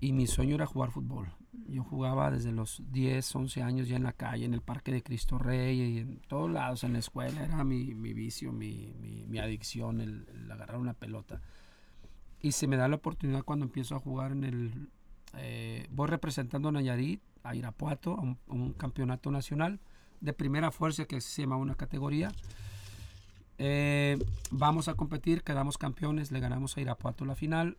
[0.00, 1.28] Y mi sueño era jugar fútbol.
[1.68, 5.02] Yo jugaba desde los 10, 11 años ya en la calle, en el Parque de
[5.02, 7.42] Cristo Rey, y en todos lados, en la escuela.
[7.44, 11.40] Era mi, mi vicio, mi, mi- mi adicción, el, el agarrar una pelota.
[12.40, 14.88] Y se me da la oportunidad cuando empiezo a jugar en el...
[15.38, 19.80] eh, voy representando a Nayarit, a Irapuato, a un, a un campeonato nacional
[20.20, 22.32] de primera fuerza, que se llama una categoría.
[23.58, 24.18] Eh,
[24.50, 27.78] vamos a competir, quedamos campeones, le ganamos a Irapuato la final.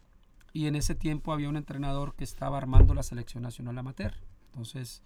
[0.54, 4.14] Y en ese tiempo había un entrenador que estaba armando la selección nacional amateur.
[4.48, 5.04] Entonces,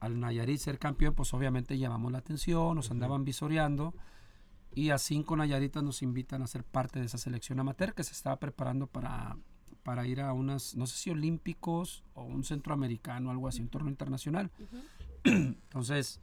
[0.00, 3.94] al Nayarit ser campeón, pues obviamente llamamos la atención, nos andaban visoreando.
[4.74, 8.12] Y a cinco Nayaritas nos invitan a ser parte de esa selección amateur que se
[8.12, 9.36] estaba preparando para,
[9.82, 13.90] para ir a unas, no sé si olímpicos o un centroamericano, algo así, un torneo
[13.90, 14.50] internacional.
[15.24, 16.20] Entonces,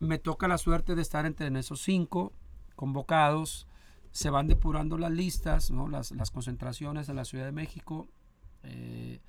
[0.00, 2.32] me toca la suerte de estar entre en esos cinco
[2.74, 3.66] convocados.
[4.12, 5.88] Se van depurando las listas, ¿no?
[5.88, 8.08] las, las concentraciones en la Ciudad de México.
[8.64, 9.20] eh,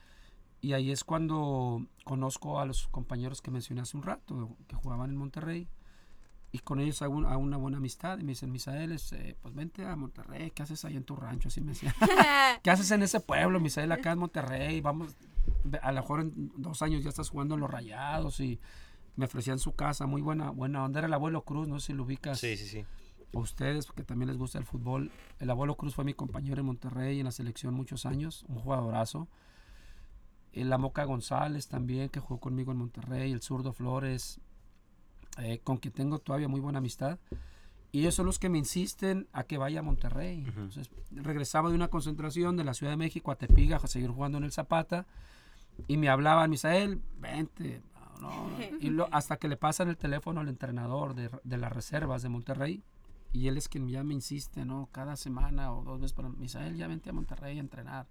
[0.63, 5.09] y ahí es cuando conozco a los compañeros que mencioné hace un rato, que jugaban
[5.09, 5.67] en Monterrey.
[6.51, 8.19] Y con ellos hago, un- hago una buena amistad.
[8.19, 11.47] Y me dicen, Misael, este, pues vente a Monterrey, ¿qué haces ahí en tu rancho?
[11.47, 11.93] Así me decían.
[12.63, 14.82] ¿Qué haces en ese pueblo, Misael, acá en Monterrey?
[14.82, 15.15] Vamos,
[15.82, 18.59] a lo mejor en dos años ya estás jugando en los rayados y
[19.16, 20.99] me ofrecían su casa, muy buena, buena onda.
[20.99, 22.86] Era el abuelo Cruz, no sé si lo ubicas Sí, sí, sí.
[23.34, 25.12] a ustedes, porque también les gusta el fútbol.
[25.39, 29.28] El abuelo Cruz fue mi compañero en Monterrey en la selección muchos años, un jugadorazo.
[30.53, 34.41] El La Moca González también, que jugó conmigo en Monterrey, el zurdo Flores,
[35.38, 37.20] eh, con quien tengo todavía muy buena amistad.
[37.93, 40.43] Y ellos son los que me insisten a que vaya a Monterrey.
[40.47, 44.38] Entonces, regresaba de una concentración de la Ciudad de México a Tepiga a seguir jugando
[44.38, 45.05] en el Zapata.
[45.88, 47.82] Y me hablaban, Misael, vente.
[48.22, 48.57] No, no".
[48.80, 52.30] Y lo- hasta que le pasan el teléfono al entrenador de, de las reservas de
[52.30, 52.84] Monterrey.
[53.34, 54.89] Y él es quien ya me insiste, ¿no?
[54.91, 58.05] Cada semana o dos veces para Misael, ya vente a Monterrey a entrenar.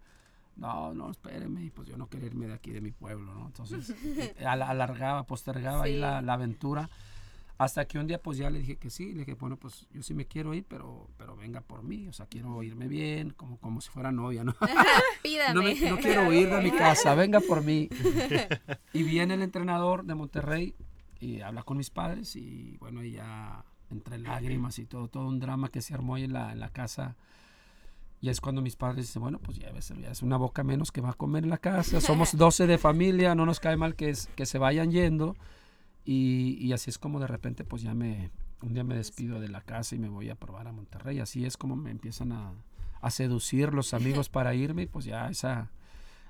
[0.56, 1.62] No, no, espéreme.
[1.64, 3.46] Y pues yo no quería irme de aquí, de mi pueblo, ¿no?
[3.46, 6.00] Entonces, eh, al- alargaba, postergaba ahí Sí.
[6.00, 6.88] la, la aventura.
[7.62, 10.02] Hasta que un día pues ya le dije que sí, le dije, bueno, pues yo
[10.02, 13.58] sí me quiero ir, pero, pero venga por mí, o sea, quiero irme bien, como,
[13.58, 14.54] como si fuera novia, ¿no?
[15.22, 15.54] Pídame.
[15.54, 17.88] No, me- no quiero ir de mi casa, venga por mí.
[18.94, 20.74] Y viene el entrenador de Monterrey
[21.20, 25.38] y habla con mis padres y bueno, y ya entre lágrimas y todo, todo un
[25.38, 27.16] drama que se armó ahí en la, en la casa.
[28.22, 30.92] Y es cuando mis padres dicen, bueno, pues ya, ves, ya es una boca menos
[30.92, 33.94] que va a comer en la casa, somos 12 de familia, no nos cae mal
[33.96, 35.36] que, es- que se vayan yendo.
[36.04, 38.30] Y, y así es como de repente pues ya me,
[38.62, 41.20] un día me despido de la casa y me voy a probar a Monterrey.
[41.20, 42.52] Así es como me empiezan a,
[43.00, 45.70] a seducir los amigos para irme y pues ya esa,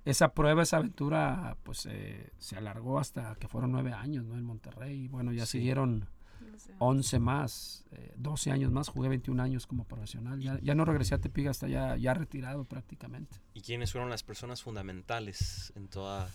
[0.05, 4.37] esa prueba, esa aventura pues eh, se alargó hasta que fueron nueve años ¿no?
[4.37, 5.05] en Monterrey.
[5.05, 5.59] Y bueno, ya Sí.
[5.59, 6.09] siguieron
[6.79, 10.41] 11 más, eh, 12 años más, jugué 21 años como profesional.
[10.41, 13.37] Ya, ya no regresé a Tepiga hasta ya, ya retirado prácticamente.
[13.55, 16.29] ¿Y quiénes fueron las personas fundamentales en toda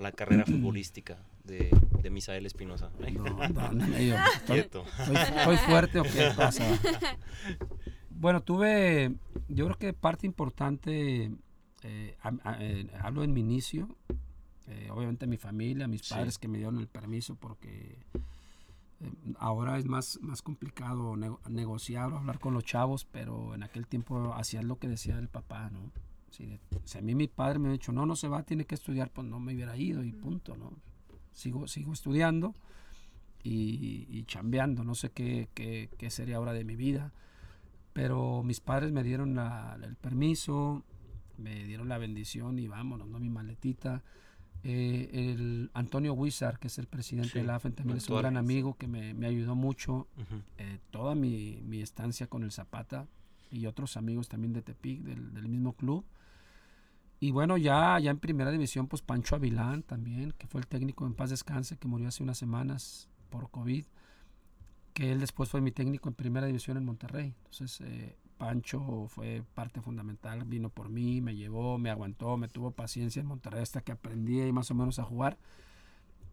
[0.00, 1.70] la carrera futbolística de,
[2.02, 2.90] de Misael Espinosa?
[3.12, 4.84] No, no, no, yo estoy, Quieto.
[4.98, 6.64] estoy- estoy fuerte o qué pasa.
[8.10, 9.14] Bueno, tuve,
[9.48, 11.30] yo creo que parte importante,
[11.82, 13.88] eh, a- a- eh, hablo en mi inicio,
[14.66, 16.12] eh, obviamente mi familia, mis Sí.
[16.14, 17.96] padres que me dieron el permiso porque
[19.00, 23.62] eh, ahora es más, más complicado nego- negociar o hablar con los chavos, pero en
[23.62, 25.90] aquel tiempo hacías lo que decía el papá, ¿no?
[26.30, 28.64] Si, de- si a mí mi padre me ha dicho, no, no se va, tiene
[28.64, 30.72] que estudiar, pues no me hubiera ido y punto, ¿no?
[31.32, 32.54] Sigo, sigo estudiando
[33.42, 37.12] y, y chambeando, no sé qué, qué, qué sería ahora de mi vida,
[37.92, 40.84] pero mis padres me dieron la- el permiso,
[41.38, 43.18] me dieron la bendición y vámonos, ¿no?
[43.18, 44.02] Mi maletita.
[44.62, 48.18] Eh, el Antonio Huizar, que es el presidente Sí, de la AFEN, también es un
[48.18, 50.42] gran amigo que me, me ayudó mucho Ujú.
[50.58, 53.06] eh, toda mi, mi estancia con el Zapata
[53.50, 56.04] y otros amigos también de Tepic, del, del mismo club.
[57.22, 61.06] Y bueno, ya, ya en primera división, pues Pancho Avilán también, que fue el técnico
[61.06, 63.84] en paz descanse, que murió hace unas semanas por COVID,
[64.94, 67.34] que él después fue mi técnico en primera división en Monterrey.
[67.36, 72.70] Entonces, eh, Pancho fue parte fundamental, vino por mí, me llevó, me aguantó, me tuvo
[72.70, 75.36] paciencia en Monterrey hasta que aprendí más o menos a jugar.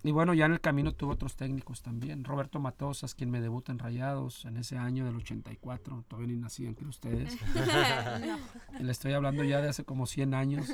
[0.07, 2.23] Y bueno, ya en el camino tuve otros técnicos también.
[2.23, 6.05] Roberto Matosas, quien me debuta en Rayados en ese año del 84.
[6.07, 7.37] Todavía ni nacían, creo ustedes.
[8.79, 10.67] Le estoy hablando ya de hace como 100 años.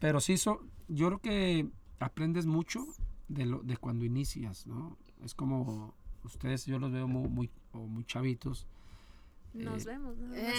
[0.00, 1.68] Pero sí, so- yo creo que
[2.00, 2.84] aprendes mucho
[3.28, 4.96] de, lo, de cuando inicias, ¿no?
[5.22, 5.94] Es como
[6.24, 8.66] ustedes, yo los veo muy, muy, muy chavitos.
[9.54, 10.16] Nos Eh, vemos.
[10.18, 10.34] ¿no?
[10.34, 10.52] Eh.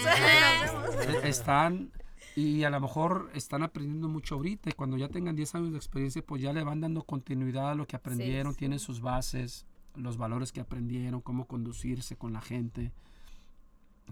[0.72, 1.14] Nos vemos.
[1.14, 1.92] Eh, están
[2.36, 5.76] y a lo mejor están aprendiendo mucho ahorita y cuando ya tengan 10 años de
[5.78, 8.60] experiencia pues ya le van dando continuidad a lo que aprendieron, sí.
[8.60, 9.66] tienen sus bases,
[9.96, 12.92] los valores que aprendieron, cómo conducirse con la gente.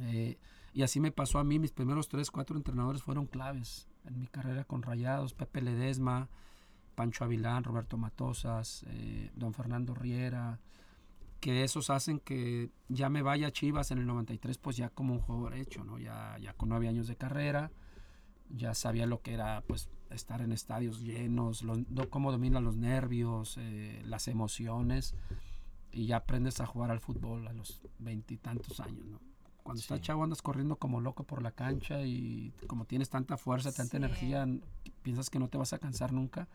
[0.01, 0.39] Eh,
[0.73, 4.27] y así me pasó a mí, mis primeros 3, 4 entrenadores fueron claves en mi
[4.27, 6.29] carrera con Rayados, Pepe Ledesma,
[6.95, 10.59] Pancho Avilán, Roberto Matosas, eh, don Fernando Riera,
[11.41, 15.15] que esos hacen que ya me vaya a Chivas en el 93 pues ya como
[15.15, 15.99] un jugador hecho, ¿no?
[15.99, 17.71] Ya, ya con nueve años de carrera,
[18.51, 21.65] ya sabía lo que era pues estar en estadios llenos,
[22.11, 25.15] cómo dominan los nervios, eh, las emociones
[25.93, 29.21] y ya aprendes a jugar al fútbol a los veintitantos años, ¿no?
[29.63, 30.05] Cuando estás Sí.
[30.05, 33.97] chavo andas corriendo como loco por la cancha y como tienes tanta fuerza, tanta Sí.
[33.97, 34.47] energía,
[35.03, 36.49] piensas que no te vas a cansar nunca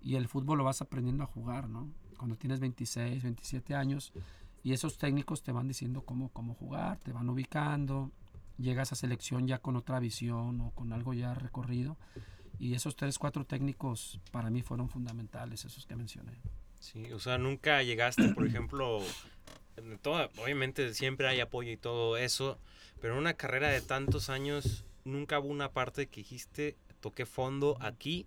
[0.00, 1.88] y el fútbol lo vas aprendiendo a jugar, ¿no?
[2.16, 4.12] Cuando tienes 26, 27 años
[4.62, 8.10] y esos técnicos te van diciendo cómo, cómo jugar, te van ubicando,
[8.58, 11.96] llegas a selección ya con otra visión o con algo ya recorrido
[12.58, 16.32] y esos tres, cuatro técnicos para mí fueron fundamentales, esos que mencioné.
[16.80, 19.00] Sí, o sea, nunca llegaste, por ejemplo,
[19.76, 22.58] en toda- obviamente siempre hay apoyo y todo eso,
[23.00, 27.76] pero en una carrera de tantos años nunca hubo una parte que dijiste, toqué fondo
[27.80, 28.26] aquí,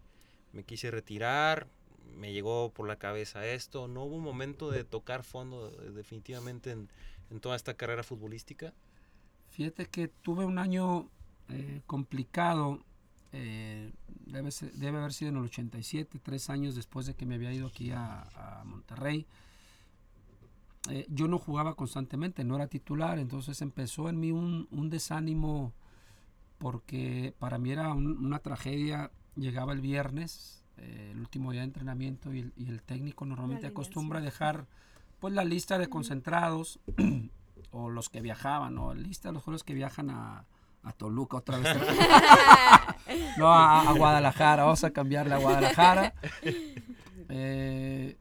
[0.54, 1.68] me quise retirar,
[2.16, 6.90] me llegó por la cabeza esto, no hubo un momento de tocar fondo definitivamente en,
[7.30, 8.74] en toda esta carrera futbolística.
[9.52, 11.10] Fíjate que tuve un año
[11.50, 12.84] eh, complicado,
[13.34, 13.92] eh,
[14.26, 17.54] debe, ser- debe haber sido en el 87, tres años después de que me había
[17.54, 18.22] ido aquí a,
[18.60, 19.26] a Monterrey.
[20.90, 25.74] Eh, yo no jugaba constantemente, no era titular, entonces empezó en mí un, un desánimo
[26.58, 29.12] porque para mí era un- una tragedia.
[29.36, 33.68] Llegaba el viernes, eh, el último día de entrenamiento, y el, y el técnico normalmente
[33.68, 34.66] acostumbra dejar
[35.20, 36.80] pues la lista de concentrados
[37.72, 40.46] o los que viajaban, o lista los que viajan a,
[40.84, 41.78] a Toluca otra vez.
[43.38, 46.14] no, a, a Guadalajara, vamos a cambiarle a Guadalajara.
[47.30, 48.18] Eh,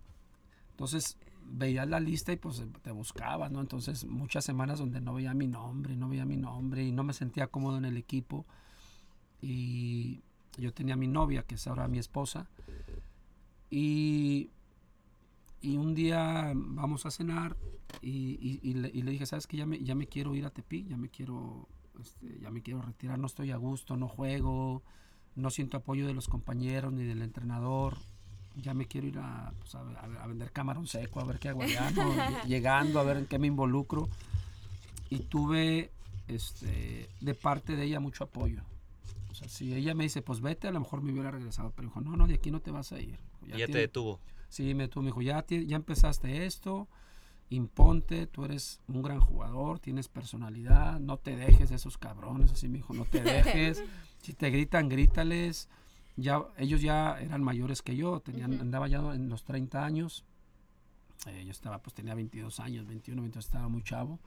[0.71, 3.61] entonces veías la lista y pues te buscabas, ¿no?
[3.61, 7.13] Entonces muchas semanas donde no veía mi nombre, no veía mi nombre y no me
[7.13, 8.47] sentía cómodo en el equipo.
[9.43, 10.21] Y
[10.57, 12.49] yo tenía mi novia, que es ahora mi esposa,
[13.71, 14.51] y,
[15.61, 17.57] y un día vamos a cenar
[18.03, 20.45] y, y- y le, y le dije, ¿sabes que ya me, ya me quiero ir
[20.47, 21.69] a Tepic, ya me quiero,
[22.01, 24.83] este, ya me quiero retirar, no estoy a gusto, no juego,
[25.37, 27.97] no siento apoyo de los compañeros ni del entrenador,
[28.57, 31.63] ya me quiero ir a, pues, a, a- vender camarón seco, a ver qué hago
[31.63, 32.03] allá, ¿no?
[32.15, 34.09] Lle- llegando, a ver en qué me involucro.
[35.09, 35.91] Y tuve
[36.29, 38.63] este, de parte de ella mucho apoyo.
[39.31, 41.89] O sea, si ella me dice, pues vete, a lo mejor me hubiera regresado, pero
[41.89, 43.19] dijo, no, no, de aquí no te vas a ir.
[43.47, 44.21] Ya, te tiene- detuvo.
[44.51, 46.89] Sí, me, tú me dijo, ya, ya empezaste esto,
[47.51, 52.69] imponte, tú eres un gran jugador, tienes personalidad, no te dejes de esos cabrones, así
[52.69, 53.83] me dijo, no te dejes,
[54.21, 55.69] si te gritan, grítales.
[56.17, 60.25] Ya, ellos ya eran mayores que yo, tenían, andaba ya en los 30 años,
[61.27, 64.19] eh, yo estaba, pues tenía 22 años, 21, entonces estaba muy chavo.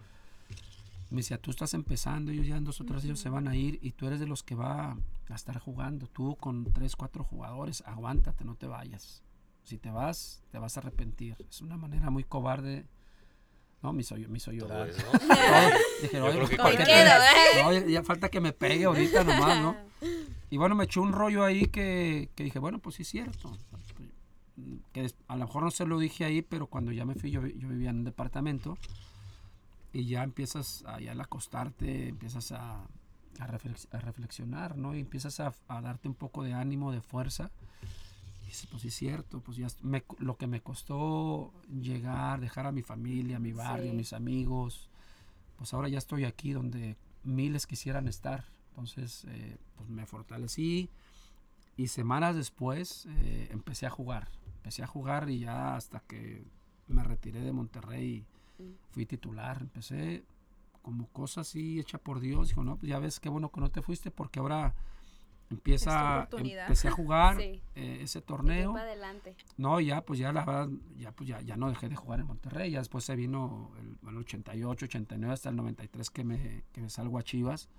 [1.10, 3.56] Me decía, tú estás empezando, ellos ya en dos o tres ellos se van a
[3.56, 4.98] ir y tú eres de los que va
[5.30, 6.08] a estar jugando.
[6.08, 9.23] Tú con tres, cuatro jugadores, aguántate, no te vayas.
[9.64, 11.36] Si te vas, te vas a arrepentir.
[11.50, 12.86] Es una manera muy cobarde.
[13.82, 14.90] No, me hizo, me hizo llorar.
[14.90, 15.02] eso.
[16.02, 18.86] Dije, Yo "Oye, creo que ¿por qué cualquier- te- no, ya, falta que me pegue
[18.86, 19.76] ahorita nomás, ¿no?
[20.50, 23.58] Y bueno, me echó un rollo ahí que, que dije, bueno, pues sí es cierto.
[24.92, 27.44] Que a lo mejor no se lo dije ahí, pero cuando ya me fui, yo,
[27.48, 28.78] yo vivía en un departamento
[29.92, 34.96] y ya empiezas a, ya al acostarte, empiezas a, a, reflex- a reflexionar, ¿no?
[34.96, 37.50] Y empiezas a, a darte un poco de ánimo, de fuerza.
[38.54, 41.52] Dices, pues sí es cierto, pues ya me- lo que me costó
[41.82, 43.98] llegar, dejar a mi familia, mi barrio, Sí.
[43.98, 44.92] mis amigos,
[45.58, 48.46] pues ahora ya estoy aquí donde miles quisieran estar.
[48.70, 50.88] Entonces, eh, pues me fortalecí
[51.78, 54.28] y semanas después eh, empecé a jugar.
[54.58, 56.44] Empecé a jugar y ya hasta que
[56.88, 58.24] me retiré de Monterrey
[58.92, 59.58] fui titular.
[59.62, 60.24] Empecé
[60.84, 62.50] como cosa así hecha por Dios.
[62.50, 64.76] Dijo, no, pues ya ves qué bueno que no te fuiste porque ahora
[65.50, 67.62] empieza, empecé a jugar Sí.
[67.76, 68.74] eh, ese torneo.
[68.74, 69.36] para adelante.
[69.58, 72.28] No, ya pues ya la verdad, ya pues ya, ya no dejé de jugar en
[72.28, 76.82] Monterrey, ya después se vino el, bueno, 88, 89 hasta el 93 que me, que
[76.82, 77.70] me salgo a Chivas,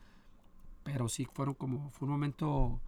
[0.84, 2.80] pero sí fueron como, fue un momento,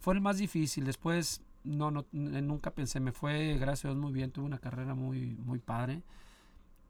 [0.00, 4.12] fue el más difícil, después no, no, nunca pensé, me fue, gracias a Dios, muy
[4.12, 6.02] bien, tuve una carrera muy, muy padre,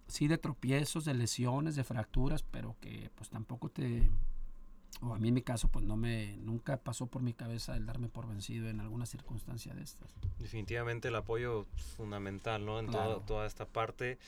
[0.06, 4.10] sí de tropiezos, de lesiones, de fracturas, pero que pues tampoco te,
[5.02, 7.84] o a mí en mi caso pues no me, nunca pasó por mi cabeza el
[7.86, 10.08] darme por vencido en alguna circunstancia de estas.
[10.38, 11.66] Definitivamente el apoyo
[11.96, 12.78] fundamental, ¿no?
[12.78, 13.16] En Claro.
[13.16, 14.18] todo- toda esta parte.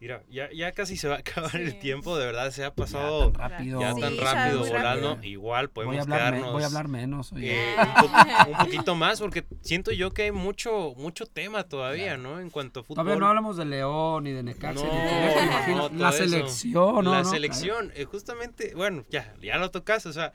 [0.00, 1.78] Mira, ya, ya casi se va a acabar el Sí.
[1.78, 3.80] tiempo, de verdad, se ha Ya pasado tan rápido.
[3.80, 5.08] ya Sí, tan ya rápido volando.
[5.14, 5.18] rápido.
[5.30, 7.32] Igual voy, podemos a hablar me- quedarnos voy a hablar menos.
[7.36, 12.16] eh, un, po- un poquito más, porque siento yo que hay mucho, mucho tema todavía,
[12.16, 12.40] ¿no?
[12.40, 13.04] En cuanto a fútbol.
[13.04, 14.84] Todavía no hablamos de León ni de Necaxa.
[14.84, 17.12] No, ni de Querétaro, no, no, la selección, ¿no?
[17.12, 20.32] la no, selección, eh, justamente, bueno, ya, ya lo tocas, o sea,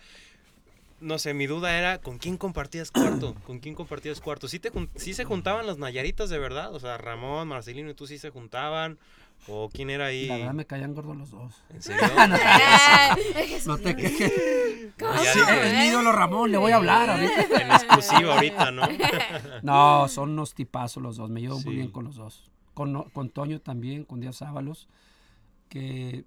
[1.01, 4.47] no sé, mi duda era con quién compartías cuarto, con quién compartías cuarto.
[4.47, 6.73] ¿Sí, te, sí se juntaban las Nayaritas de verdad?
[6.75, 8.97] O sea, Ramón, Marcelino y tú sí se juntaban,
[9.47, 10.27] o quién era ahí.
[10.27, 11.63] La verdad me caían gordos los dos.
[11.69, 12.01] ¿En serio?
[13.65, 14.31] No te quejes.
[14.33, 17.61] Es mi ídolo Ramón, le voy a hablar ahorita.
[17.61, 18.83] en exclusiva ahorita, ¿no?
[19.63, 21.65] No, son unos tipazos los dos, me llevo Sí.
[21.67, 22.51] muy bien con los dos.
[22.73, 24.87] Con, con Toño también, con Díaz Ábalos,
[25.69, 26.25] que,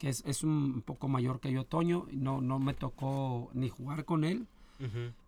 [0.00, 2.06] que es, es un poco mayor que yo, Toño.
[2.10, 4.46] No, no me tocó ni jugar con él,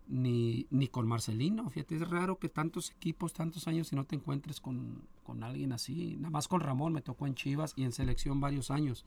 [0.07, 1.69] ni, ni con Marcelino.
[1.69, 5.73] Fíjate, es raro que tantos equipos, tantos años y no te encuentres con, con alguien
[5.73, 6.15] así.
[6.17, 9.05] Nada más con Ramón me tocó en Chivas y en selección varios años.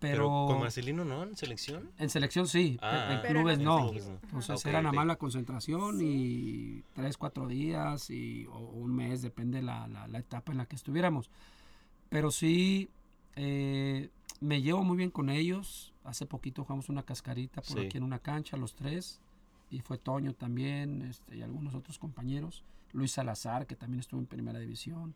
[0.00, 1.22] Pero, Pero, con Marcelino, ¿no?
[1.22, 1.88] ¿En selección?
[1.96, 3.92] en selección sí, Ah, en clubes no.
[3.92, 9.62] Entonces era nada más la concentración y tres, cuatro días y, o un mes, depende
[9.62, 11.30] la, la, la etapa en la que estuviéramos.
[12.08, 12.90] Pero sí,
[13.36, 14.10] eh,
[14.40, 15.92] me llevo muy bien con ellos.
[16.04, 17.86] Hace poquito jugamos una cascarita por Sí.
[17.86, 19.20] aquí en una cancha, los tres.
[19.70, 22.64] Y fue Toño también este, y algunos otros compañeros.
[22.92, 25.14] Luis Salazar, que también estuvo en primera división.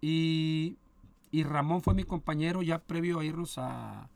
[0.00, 0.76] Y,
[1.30, 4.08] y Ramón fue mi compañero ya previo a irnos a...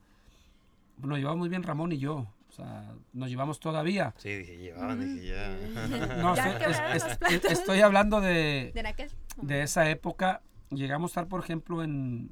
[0.99, 2.27] Nos llevamos muy bien Ramón y yo.
[2.49, 4.15] O sea, nos llevamos todavía.
[4.17, 6.17] Sí, dije, llevaban, dije, ya.
[6.23, 9.11] No, Ya estoy, es- es- hablando de, ¿De aquel?
[9.43, 10.41] de esa época.
[10.71, 12.31] Llegamos a estar, por ejemplo, en,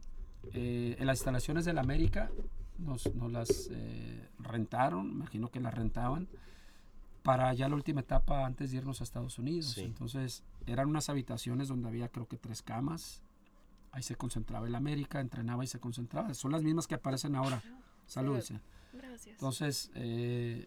[0.53, 2.31] eh, en las instalaciones del América.
[2.79, 6.27] Nos, nos las eh, rentaron, imagino que las rentaban,
[7.23, 9.73] para ya la última etapa antes de irnos a Estados Unidos.
[9.73, 9.83] Sí.
[9.83, 13.23] Entonces, eran unas habitaciones donde había creo que tres camas.
[13.93, 16.33] Ahí se concentraba el América, entrenaba y se concentraba.
[16.35, 17.63] Son las mismas que aparecen ahora.
[18.07, 18.59] Salud, dice.
[18.93, 19.27] Gracias.
[19.35, 20.67] Entonces, eh,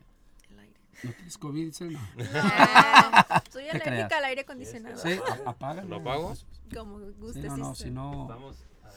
[0.49, 0.79] El aire.
[1.03, 1.73] ¿no tienes COVID?
[1.81, 1.89] No.
[1.91, 1.99] No,
[3.51, 4.11] soy Te alérgica creas.
[4.13, 4.97] al aire acondicionado.
[4.97, 5.89] Sí, apágalo.
[5.89, 6.33] ¿Lo apago?
[6.73, 7.45] Como Sí, gustes.
[7.45, 8.27] no, no, sí, si no...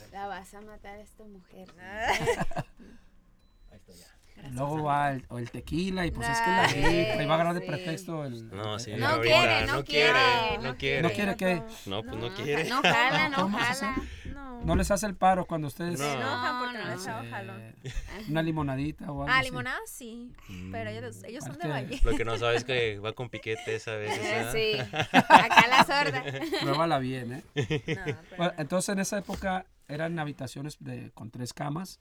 [0.00, 1.68] Ver, La vas a matar a esta mujer.
[1.78, 4.06] ahí está ya.
[4.52, 7.34] Luego va el, o el tequila y pues es que la gripa y va a
[7.34, 8.48] agarrar de pretexto el...
[8.50, 11.02] No, sí, el- No quiere, no no quiere, quiere, no no quiere.
[11.02, 11.62] ¿No quiere qué?
[11.86, 12.68] No, pues no No, quiere.
[12.68, 13.96] No jala, no ¿Cómo se jala.
[14.32, 14.60] No.
[14.64, 15.98] No les hace el paro cuando ustedes...
[15.98, 16.04] No.
[16.04, 17.12] Se enojan porque no, No, les no.
[17.14, 17.74] hago eh, jalón.
[18.28, 20.32] una limonadita o algo Ah, limonada sí.
[20.70, 22.00] Pero ellos, ellos son de valle.
[22.04, 24.20] Lo que no sabes es que va con piquete esa vez.
[24.20, 24.52] ¿verdad?
[24.52, 24.72] Sí,
[25.12, 26.22] acá la sorda.
[26.62, 27.42] Pruébala bien, ¿eh?
[27.56, 28.62] No, pero Bueno, no.
[28.62, 31.98] entonces en esa época eran habitaciones de, con tres camas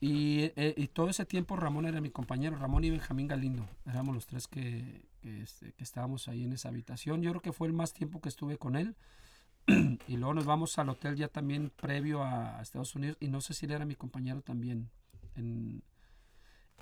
[0.00, 4.14] y, eh, y todo ese tiempo Ramón era mi compañero, Ramón y Benjamín Galindo, éramos
[4.14, 7.22] los tres que, que, este, que estábamos ahí en esa habitación.
[7.22, 8.96] Yo creo que fue el más tiempo que estuve con él
[10.08, 13.54] y luego nos vamos al hotel ya también previo a Estados Unidos y no sé
[13.54, 14.90] si él era mi compañero también.
[15.36, 15.82] En,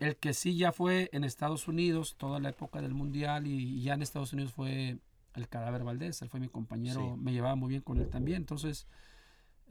[0.00, 3.94] el que sí ya fue en Estados Unidos toda la época del Mundial y ya
[3.94, 4.98] en Estados Unidos fue
[5.34, 7.20] el cadáver Valdés, él fue mi compañero, Sí.
[7.22, 8.86] me llevaba muy bien con él también, entonces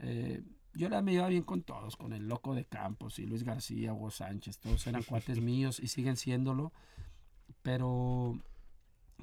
[0.02, 0.42] eh,
[0.74, 3.92] yo la me llevaba bien con todos, con el loco de Campos y Luis García,
[3.92, 6.72] Hugo Sánchez, todos eran cuates míos y siguen siéndolo,
[7.62, 8.38] pero,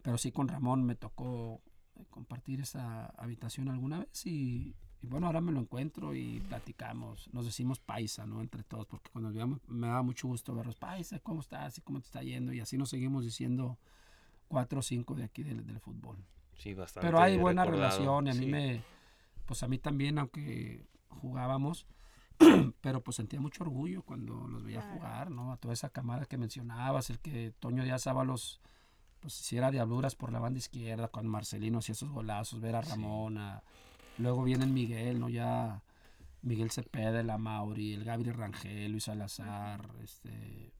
[0.03, 1.61] pero sí con Ramón me tocó
[2.09, 7.45] compartir esa habitación alguna vez y, y bueno, ahora me lo encuentro y platicamos, nos
[7.45, 8.41] decimos paisa, ¿no?
[8.41, 11.77] Entre todos, porque cuando nos veíamos me daba mucho gusto verlos, paisa, ¿cómo estás?
[11.77, 12.53] ¿Y cómo te está yendo?
[12.53, 13.77] Y así nos seguimos diciendo
[14.47, 16.17] cuatro o cinco de aquí del, del fútbol.
[16.57, 17.07] Sí, bastante.
[17.07, 18.51] Pero hay buena recordado, relación y a mí sí.
[18.51, 18.83] me,
[19.49, 21.87] pues a mí también, aunque jugábamos,
[22.81, 24.95] pero pues sentía mucho orgullo cuando los veía Claro.
[24.95, 25.51] jugar, ¿no?
[25.51, 28.61] A toda esa camada que mencionabas, el que Toño Díaz Ábalos,
[29.19, 32.91] pues hiciera diabluras por la banda izquierda, con Marcelino hacía esos golazos, ver a Sí.
[32.91, 33.63] Ramón, a-
[34.19, 35.29] luego viene el Miguel, ¿no?
[35.29, 35.81] Ya
[36.43, 40.71] Miguel Cepeda, la Mauri, el Gabriel Rangel, Luis Salazar, este,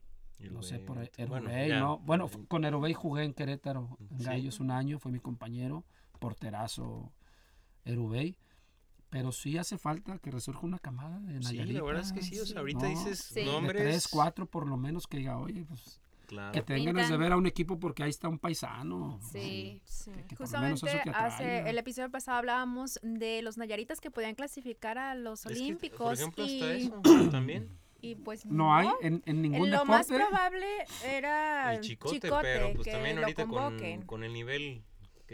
[0.48, 1.80] no sé, por Erubey, bueno, ya.
[1.80, 1.98] ¿no?
[1.98, 4.24] Bueno, con Erubey jugué en Querétaro, en Sí.
[4.26, 5.84] Gallos un año, fue mi compañero,
[6.20, 7.12] porterazo
[7.84, 8.36] Erubey.
[9.10, 12.38] Pero sí hace falta que resurja una camada de Sí, la verdad es que sí,
[12.38, 12.88] o sea, ahorita ¿no?
[12.88, 13.34] dices Sí.
[13.34, 13.82] De De nombres.
[13.82, 16.52] tres, cuatro por lo menos que diga, oye, pues Claro.
[16.52, 19.18] que tengan ganas de ver a un equipo porque ahí está un paisano.
[19.32, 19.82] Sí.
[19.84, 20.12] Sí.
[20.12, 24.36] Que- que lo Justamente que hace el episodio pasado hablábamos de los Nayaritas que podían
[24.36, 27.02] clasificar a los Es que, olímpicos por ejemplo, y, hasta eso
[27.32, 27.68] también.
[28.00, 30.24] y pues No hay en, en ningún lo más deporte.
[30.28, 30.66] probable
[31.04, 34.84] era El chicote, Chicote, pero pues que también lo ahorita con, con el nivel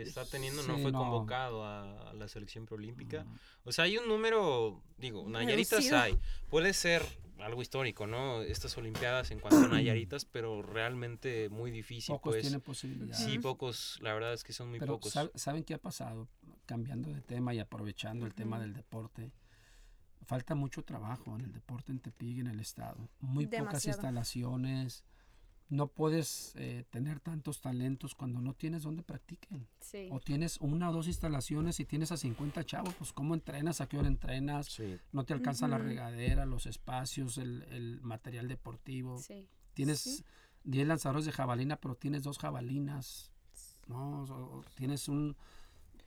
[0.03, 0.99] que está teniendo no Sí, fue no.
[0.99, 3.25] convocado a, a la selección preolímpica.
[3.65, 5.99] O sea, hay un número, digo, Nayaritas Reducido.
[5.99, 6.19] hay.
[6.51, 7.03] Puede ser
[7.39, 8.43] algo histórico, ¿no?
[8.43, 12.43] Estas olimpiadas en cuanto a Nayaritas, pero realmente muy difícil, Pocos pues.
[12.43, 13.17] tienen posibilidad.
[13.17, 15.15] Sí, pocos, la verdad es que son muy Pero pocos.
[15.17, 16.29] sab- ¿saben qué ha pasado?
[16.67, 19.33] Cambiando de tema y aprovechando el tema del deporte.
[20.25, 23.09] Falta mucho trabajo en el deporte en Tepic, en el estado.
[23.21, 23.97] Muy pocas Demasiado.
[23.99, 25.05] instalaciones.
[25.69, 29.67] No puedes eh, tener tantos talentos cuando no tienes donde practiquen.
[29.81, 30.09] Sí.
[30.13, 33.81] O tienes una o dos instalaciones y tienes a 50 chavos, pues ¿cómo entrenas?
[33.81, 34.67] ¿A qué hora entrenas?
[34.67, 39.19] Sí, No te alcanza la regadera, los espacios, el, el material deportivo.
[39.19, 39.49] Sí.
[39.75, 40.25] Tienes Sí.
[40.65, 43.33] 10 lanzadores de jabalina, pero tienes dos jabalinas.
[43.89, 44.23] ¿no?
[44.25, 45.37] O- o tienes un,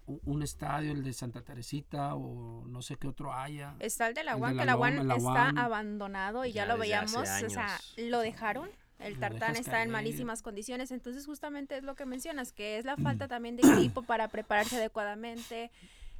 [0.05, 3.75] un- estadio, el de Santa Teresita, o no sé qué otro haya.
[3.79, 7.13] Está el de la UAN, que la UAN está abandonado y ya, Ya lo veíamos,
[7.15, 8.69] o sea, lo dejaron.
[8.99, 12.97] El tartán está en malísimas condiciones, entonces justamente es lo que mencionas, que es la
[12.97, 15.71] falta también de equipo para prepararse adecuadamente.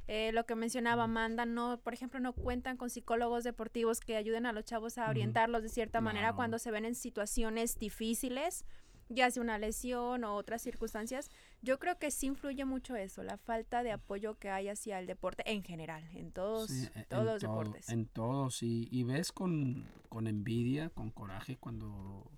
[0.08, 4.44] Eh, lo que mencionaba Amanda, no, por ejemplo, no cuentan con psicólogos deportivos que ayuden
[4.44, 8.64] a los chavos a orientarlos de cierta manera cuando se ven en situaciones difíciles,
[9.08, 11.30] ya sea una lesión o otras circunstancias.
[11.62, 15.06] Yo creo que sí influye mucho eso, la falta de apoyo que hay hacia el
[15.06, 17.88] deporte en general, en todos, Sí, e- todos en los todo- deportes.
[17.90, 18.62] En todos.
[18.64, 22.28] Y, y ves con, con envidia, con coraje, cuando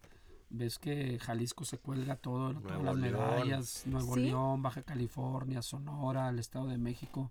[0.55, 3.13] ves que Jalisco se cuelga todo, todas Nuevo las León.
[3.21, 4.21] medallas, Nuevo Sí.
[4.27, 7.31] León, Baja California, Sonora, el Estado de México.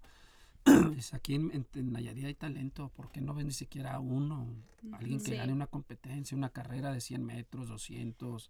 [1.13, 4.47] Aquí en, en- en Nayarit hay talento, ¿por qué no ven ni siquiera uno?
[4.93, 5.35] Alguien que Sí.
[5.37, 8.49] gane una competencia, una carrera de 100 metros, 200,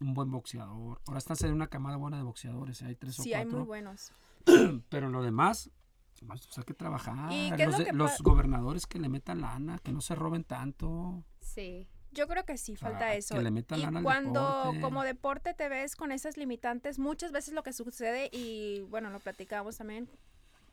[0.00, 1.00] un buen boxeador.
[1.06, 2.86] Ahora están en una camada buena de boxeadores, ¿eh?
[2.86, 3.58] hay tres Sí, o hay cuatro.
[3.60, 4.12] muy buenos.
[4.88, 5.70] Pero lo demás,
[6.26, 7.32] pues, hay que trabajar.
[7.32, 10.00] ¿Y qué es los, lo de- que los gobernadores que le metan lana, que no
[10.00, 11.22] se roben tanto.
[11.40, 11.88] Sí.
[12.14, 13.40] Yo creo que sí, falta que eso.
[13.40, 14.80] le metan y cuando deporte.
[14.80, 19.20] como deporte te ves con esas limitantes, muchas veces lo que sucede, y bueno, lo
[19.20, 20.08] platicábamos también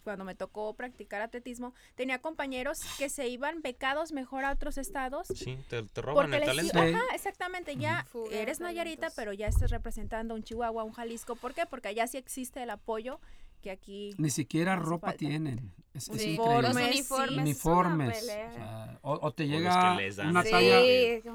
[0.04, 5.28] cuando me tocó practicar atletismo, tenía compañeros que se iban becados mejor a otros estados.
[5.28, 6.98] sí, te, te roban Porque el les talento.
[6.98, 11.36] Ajá, exactamente, ya eres Nayarita, pero ya estás representando a un Chihuahua, un Jalisco.
[11.36, 11.66] ¿Por qué?
[11.66, 13.20] Porque allá sí existe el apoyo
[13.62, 15.18] que aquí Ni siquiera ropa falta.
[15.20, 15.72] tienen.
[15.94, 16.32] Es, es Sí.
[16.32, 16.62] increíble.
[16.62, 17.30] Los Uniformes, uniformes.
[17.30, 18.20] es una Uniformes.
[18.20, 18.50] pelea.
[18.50, 20.30] o, sea, o- o te O llega dan.
[20.30, 20.52] una Sí.
[20.52, 20.80] talla,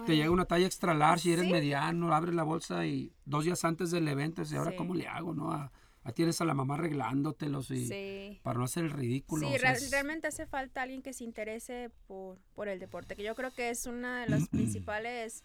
[0.06, 1.52] te llega una talla extra large si eres Sí.
[1.52, 4.76] mediano, abres la bolsa y dos días antes del evento, y ahora Sí.
[4.76, 5.52] cómo le hago, ¿no?
[5.52, 5.70] A,
[6.04, 8.40] a tienes a la mamá arreglándotelos y Sí.
[8.42, 9.48] para no hacer el ridículo.
[9.48, 13.14] Sí, o sea, es- realmente hace falta alguien que se interese por, por el deporte,
[13.16, 15.44] que yo creo que es una de las principales,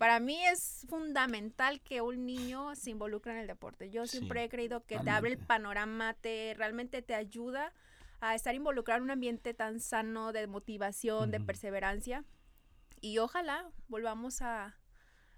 [0.00, 3.90] para mí es fundamental que un niño se involucre en el deporte.
[3.90, 7.74] Yo Sí, siempre he creído que te abre el panorama, te realmente te ayuda
[8.22, 12.24] a estar involucrado en un ambiente tan sano de motivación, de perseverancia.
[13.02, 14.74] Y ojalá volvamos a,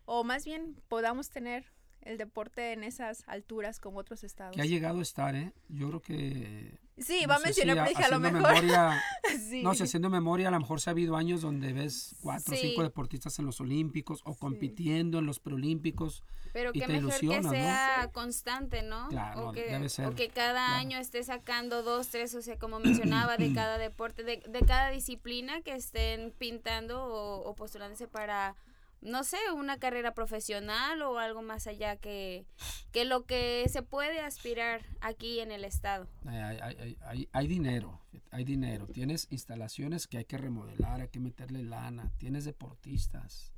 [0.04, 1.71] o más bien podamos tener
[2.02, 4.54] el deporte en esas alturas como otros estados.
[4.54, 5.52] que ha llegado a estar, ¿eh?
[5.68, 6.78] Yo creo que...
[6.98, 8.62] Sí, no va a sé mencionar, si pero dije a lo haciendo mejor.
[8.62, 9.02] memoria,
[9.48, 9.62] Sí.
[9.62, 12.56] No, si haciendo memoria, a lo mejor se ha habido años donde ves cuatro o
[12.56, 12.68] Sí.
[12.68, 16.22] cinco deportistas en los Olímpicos o compitiendo en los preolímpicos.
[16.52, 17.50] Pero y qué te mejor que ¿no?
[17.50, 19.08] sea constante, ¿no?
[19.08, 20.74] Claro, o, que, debe o ser, que cada claro.
[20.80, 24.90] año esté sacando dos, tres, o sea, como mencionaba, de cada deporte, de, de cada
[24.90, 28.54] disciplina que estén pintando o, o postulándose para,
[29.02, 32.46] no sé, una carrera profesional o algo más allá que,
[32.92, 36.08] que lo que se puede aspirar aquí en el estado.
[36.24, 38.00] Hay, hay- hay- hay- dinero,
[38.30, 38.86] hay dinero.
[38.86, 42.12] Tienes instalaciones que hay que remodelar, hay que meterle lana.
[42.18, 43.52] Tienes deportistas.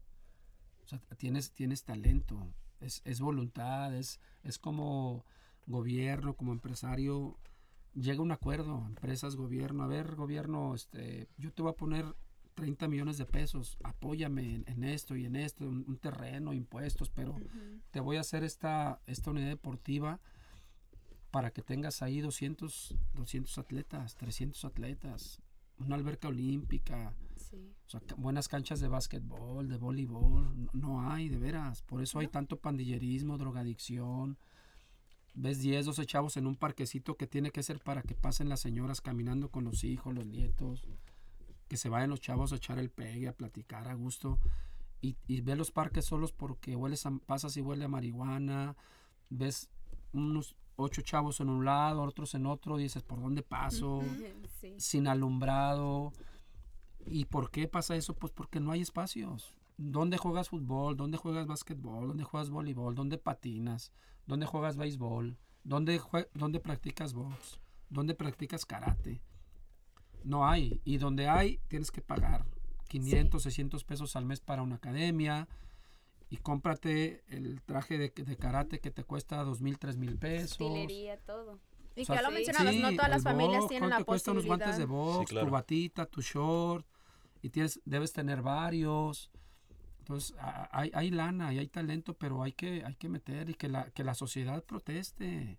[0.84, 2.48] O sea, tienes, tienes talento.
[2.80, 5.24] Es, es voluntad, es, es como
[5.66, 7.38] gobierno, como empresario.
[7.94, 12.04] llega un acuerdo, empresas, gobierno, a ver, gobierno, este, yo te voy a poner
[12.54, 17.10] 30 millones de pesos, apóyame en, en esto y en esto, un, un terreno, impuestos,
[17.10, 17.36] pero
[17.90, 20.20] te voy a hacer esta, esta unidad deportiva
[21.30, 25.42] para que tengas ahí 200, 200 atletas, 300 atletas,
[25.78, 27.56] una alberca olímpica, Sí.
[27.86, 31.82] o sea, ca- buenas canchas de básquetbol, de voleibol, no, no hay, de veras.
[31.82, 34.38] Por eso hay tanto pandillerismo, drogadicción.
[35.34, 38.60] Ves 10, 12 chavos en un parquecito que tiene que ser para que pasen las
[38.60, 40.86] señoras caminando con los hijos, los nietos.
[41.68, 44.38] Que se vayan los chavos a echar el pegue, a platicar a gusto.
[45.00, 48.76] Y, y ve los parques solos porque hueles a, pasas y huele a marihuana.
[49.30, 49.68] Ves
[50.12, 52.76] unos ocho chavos en un lado, otros en otro.
[52.76, 54.02] Dices, ¿por dónde paso?
[54.60, 54.74] Sí.
[54.78, 56.12] sin alumbrado.
[57.06, 58.14] ¿Y por qué pasa eso?
[58.14, 59.54] Pues porque no hay espacios.
[59.76, 60.96] ¿Dónde juegas fútbol?
[60.96, 62.08] ¿Dónde juegas básquetbol?
[62.08, 62.94] ¿Dónde juegas voleibol?
[62.94, 63.92] ¿Dónde patinas?
[64.26, 65.36] ¿Dónde juegas béisbol?
[65.64, 67.60] ¿Dónde, jue- dónde practicas box?
[67.90, 69.20] ¿Dónde practicas karate?
[70.24, 70.80] No hay.
[70.84, 72.44] Y donde hay, tienes que pagar
[72.88, 75.48] 500, 600 pesos al mes para una academia.
[76.30, 80.60] Y cómprate el traje de, de karate que te cuesta dos mil, tres mil pesos.
[80.60, 81.60] Utilería, todo.
[81.94, 82.34] Y O sea, que ya lo sí.
[82.34, 84.88] mencionabas, no todas las familias box, tienen ¿cuánto la cuestan unos guantes de posibilidad.
[84.88, 85.46] box, Sí, claro.
[85.46, 86.86] tu batita, tu short?
[87.42, 89.30] Y tienes, debes tener varios.
[90.00, 90.34] Entonces,
[90.72, 93.90] hay, hay lana y hay talento, pero hay que, hay que meter y que la,
[93.90, 95.58] que la sociedad proteste.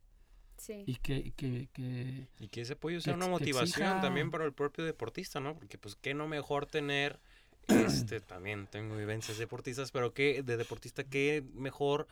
[0.65, 0.83] Sí.
[0.87, 4.31] Y que, que, que- Y que ese apoyo sea Que una que motivación exija- también
[4.31, 5.53] para el propio deportista, ¿no?
[5.55, 7.19] Porque pues qué no mejor tener,
[7.67, 12.07] este, también tengo vivencias deportistas, pero qué, de deportista, qué mejor,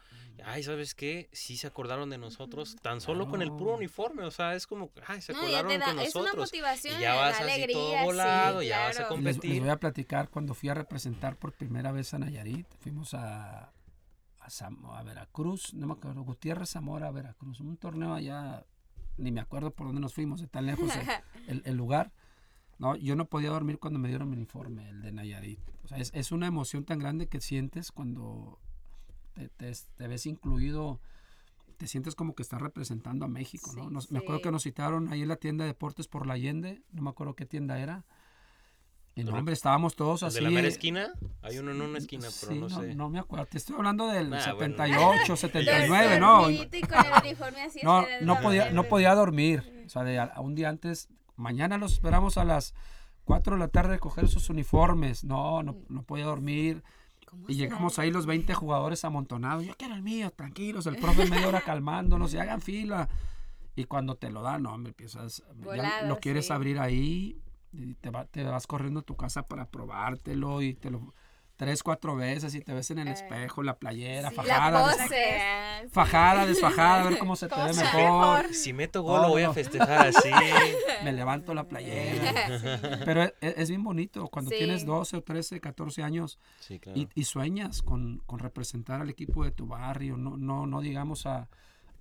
[0.46, 1.30] ay, ¿sabes qué?
[1.32, 3.78] Sí se acordaron de nosotros, tan solo con el puro Claro.
[3.78, 6.24] uniforme, o sea, es como, ay, se No, ya acordaron te da, con es una
[6.26, 6.50] nosotros.
[6.52, 9.16] motivación, y ya vas así alegría, todo volado, sí, ya vas a claro.
[9.16, 9.62] y les, les competir.
[9.62, 12.68] voy a platicar cuando fui a representar por primera vez a Nayarit.
[12.82, 13.73] Fuimos a,
[14.62, 17.60] a, Veracruz, no me acuerdo, Gutiérrez Zamora, Veracruz.
[17.60, 18.66] Un torneo allá,
[19.18, 20.90] ni me acuerdo por dónde nos fuimos, de tan lejos
[21.48, 22.12] el, lugar.
[22.80, 25.60] No, yo no podía dormir cuando me dieron mi uniforme, el de Nayarit.
[25.84, 28.60] O sea, es, es una emoción tan grande que sientes cuando
[29.34, 31.00] te, te- te ves incluido,
[31.78, 34.02] te sientes como que estás representando a México, ¿no?
[34.02, 36.84] Sí, Me acuerdo que nos citaron ahí en la tienda de deportes por la Allende,
[36.92, 38.06] no me acuerdo qué tienda era.
[39.16, 40.36] Y no, estábamos todos ¿El así.
[40.38, 41.14] de la mera esquina?
[41.44, 42.96] Hay uno en una esquina, pero sí, no, sé.
[42.96, 44.76] No me acuerdo, te estoy hablando del Ah, bueno.
[44.76, 46.50] 78, 79, ¿no?
[46.50, 49.84] Y con el uniforme así No, no podía, no podía dormir.
[49.86, 52.74] O sea, de a, un día antes, mañana los esperamos a las
[53.26, 55.24] 4 de la tarde a coger sus uniformes.
[55.24, 56.84] No, no, no podía dormir.
[57.28, 57.66] ¿Cómo Y será?
[57.70, 59.64] llegamos ahí los 20 jugadores amontonados.
[59.64, 60.88] Yo quiero el mío, tranquilos.
[60.88, 63.10] El profe media hora calmándonos y hagan fila.
[63.76, 65.38] Y cuando te lo dan, no, hombre, empiezas.
[65.38, 66.54] ya Volado, lo quieres sí.
[66.54, 67.43] abrir ahí
[67.74, 71.14] y te, va- te vas corriendo a tu casa para probártelo y te lo.
[71.56, 75.88] Tres, cuatro veces y te ves en el Eh, espejo, la playera, Sí, fajada, la
[75.92, 78.54] fajada, desfajada, a ver cómo se te ve mejor.
[78.54, 80.30] Si meto gol, lo voy a festejar así.
[81.04, 82.34] me levanto la playera.
[83.06, 84.58] Pero es, es bien bonito cuando Sí.
[84.58, 87.00] tienes 12 o 13, 14 años Sí, claro.
[87.00, 91.28] y, y sueñas con, con representar al equipo de tu barrio, no, no, no digamos
[91.28, 91.50] a,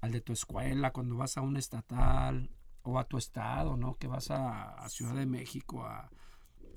[0.00, 2.50] al de tu escuela, cuando vas a un estatal
[2.84, 3.96] o a tu estado, ¿no?
[3.96, 6.10] Que vas a, a Ciudad de México, a,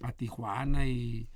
[0.01, 1.27] a Tijuana y,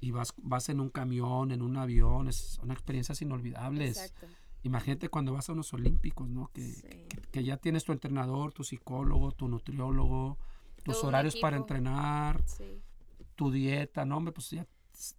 [0.00, 3.96] y vas, vas en un camión, en un avión, es, son experiencias inolvidables.
[3.98, 4.26] Exacto.
[4.64, 6.50] Imagínate cuando vas a unos olímpicos, ¿no?
[6.52, 6.82] Que, Sí.
[7.08, 10.36] que, que ya tienes tu entrenador, tu psicólogo, tu nutriólogo,
[10.82, 12.82] tus Todo horarios para entrenar, Sí.
[13.34, 14.66] tu dieta, no, hombre, pues ya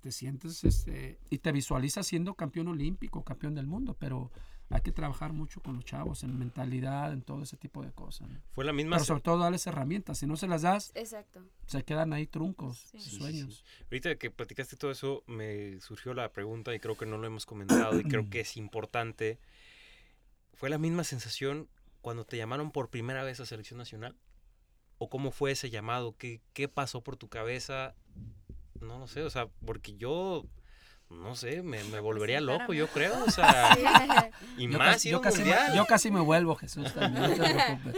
[0.02, 4.30] te sientes este, y te visualizas siendo campeón olímpico, campeón del mundo, pero
[4.72, 8.30] hay que trabajar mucho con los chavos en mentalidad, en todo ese tipo de cosas.
[8.30, 8.40] ¿no?
[8.52, 8.98] Fue la misma...
[8.98, 11.42] Pero sobre todo darles herramientas, si no se las das, Exacto.
[11.66, 13.00] se quedan ahí truncos, Sí.
[13.00, 13.66] Sí, sí, sueños.
[13.86, 17.46] Ahorita que platicaste todo eso, me surgió la pregunta y creo que no lo hemos
[17.46, 19.40] comentado y creo que es importante.
[20.54, 21.68] ¿Fue la misma sensación
[22.02, 24.16] cuando te llamaron por primera vez a selección nacional?
[24.98, 26.16] ¿O cómo fue ese llamado?
[26.18, 27.96] ¿Qué, qué pasó por tu cabeza?
[28.82, 30.46] No lo sé, o sea, porque yo,
[31.10, 33.76] no sé, me, me volvería loco, yo creo, o sea,
[34.58, 37.54] y Yo más casi, yo, casi me, yo casi me vuelvo, Jesús, también, no te
[37.54, 37.96] preocupes.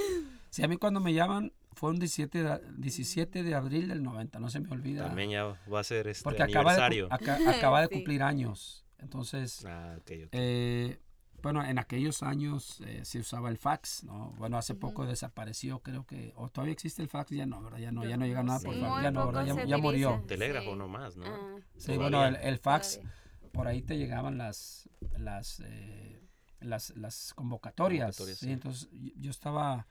[0.50, 4.40] Sí, a mí cuando me llaman fue un 17 de, 17 de abril del 90,
[4.40, 5.06] no se me olvida.
[5.08, 7.08] También ya va a ser este porque acaba de, aniversario.
[7.10, 7.94] aca- acaba de Sí.
[7.96, 8.86] cumplir años.
[9.00, 10.30] Entonces, Ah, ok, ok.
[10.34, 11.00] eh,
[11.42, 14.34] bueno, en aquellos años eh, se usaba el fax, ¿no?
[14.38, 17.80] Bueno, hace poco desapareció, creo que, o todavía existe el fax, ya no, ¿verdad?
[17.80, 18.82] Ya no, ya no llega nada por Sí.
[18.82, 19.46] Muy ya no, ¿verdad?
[19.46, 20.24] Ya, ya murió.
[20.28, 20.78] Telégrafo Sí.
[20.78, 21.26] nomás, ¿no?
[21.26, 22.02] Ah, Sí, Todavía.
[22.20, 23.14] bueno, el, el fax, todavía.
[23.54, 26.22] por ahí te llegaban las, las, eh,
[26.60, 28.18] las, las convocatorias.
[28.18, 28.46] Convocatorias, ¿sí?
[28.48, 28.52] sí.
[28.52, 29.88] Entonces yo- yo estaba,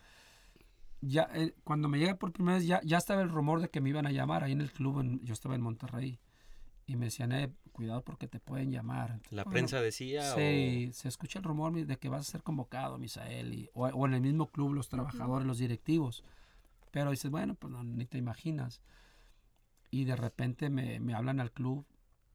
[1.00, 3.80] ya eh, cuando me llega por primera vez, ya, ya estaba el rumor de que
[3.80, 6.18] me iban a llamar ahí en el club, en- yo estaba en Monterrey.
[6.90, 9.10] Y me decían, eh, cuidado porque te pueden llamar.
[9.10, 12.42] Entonces, La bueno, prensa decía Sí, se escucha el rumor de que vas a ser
[12.42, 16.24] convocado, Misael, y- o, o en el mismo club los trabajadores, los directivos.
[16.90, 18.80] Pero dices, bueno, pues no, ni te imaginas.
[19.92, 21.86] Y de repente me, me hablan al club.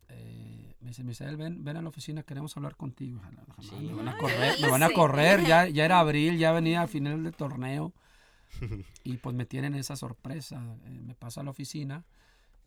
[0.07, 3.19] eh, me dicen, Misael, ven, ven a la oficina, queremos hablar contigo.
[3.59, 3.75] Sí.
[3.75, 5.43] Me van a correr, ¿qué me van a correr.
[5.45, 7.91] Ya, ya era abril, ya venía a final del torneo.
[9.03, 10.63] Y pues me tienen esa sorpresa.
[10.85, 12.05] eh, me paso a la oficina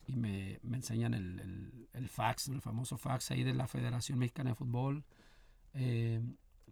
[0.08, 4.18] y me, me enseñan el, el- el fax, el famoso fax ahí de la Federación
[4.18, 5.04] Mexicana de Fútbol,
[5.74, 6.20] eh,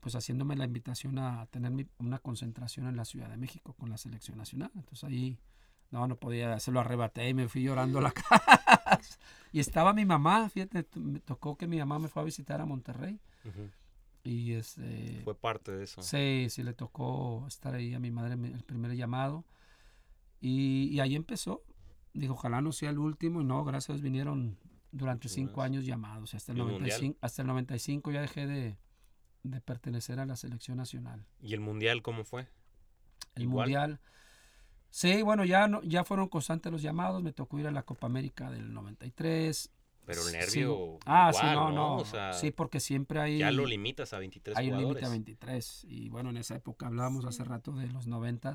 [0.00, 3.90] pues haciéndome la invitación a tener mi- una concentración en la Ciudad de México con
[3.90, 4.70] la selección nacional.
[4.74, 5.38] Entonces ahí,
[5.90, 8.42] no, no podía, se lo arrebaté y me fui llorando a la casa.
[9.52, 12.66] Y estaba mi mamá, fíjate, me tocó que mi mamá me fue a visitar a
[12.66, 13.70] Monterrey Ujú.
[14.22, 15.20] y este...
[15.24, 16.02] Fue parte de eso.
[16.02, 19.44] Sí, sí le tocó estar ahí a mi madre el primer llamado.
[20.40, 21.62] Y, y ahí empezó.
[22.16, 23.40] Dijo, ojalá no sea el último.
[23.40, 24.58] Y no, gracias a Dios vinieron
[24.90, 26.34] durante cinco años llamados.
[26.34, 26.88] Hasta el, ¿Y el mundial?
[26.88, 28.78] 95, hasta el 95 ya dejé de,
[29.42, 31.24] de pertenecer a la selección nacional.
[31.40, 32.48] ¿Y el mundial cómo fue?
[33.34, 33.66] El Igual.
[33.68, 34.00] mundial.
[34.90, 37.22] Sí, bueno, ya, no, ya fueron constantes los llamados.
[37.22, 39.70] Me tocó ir a la Copa América del 93.
[40.06, 40.98] Pero el Sí, nervio.
[41.04, 41.96] Ah, sí, no, no.
[41.96, 43.38] O sea, sí, porque siempre hay...
[43.38, 45.84] ya lo limitas a 23 Hay un límite a 23.
[45.88, 48.54] Y bueno, en esa época hablábamos hace rato de los 90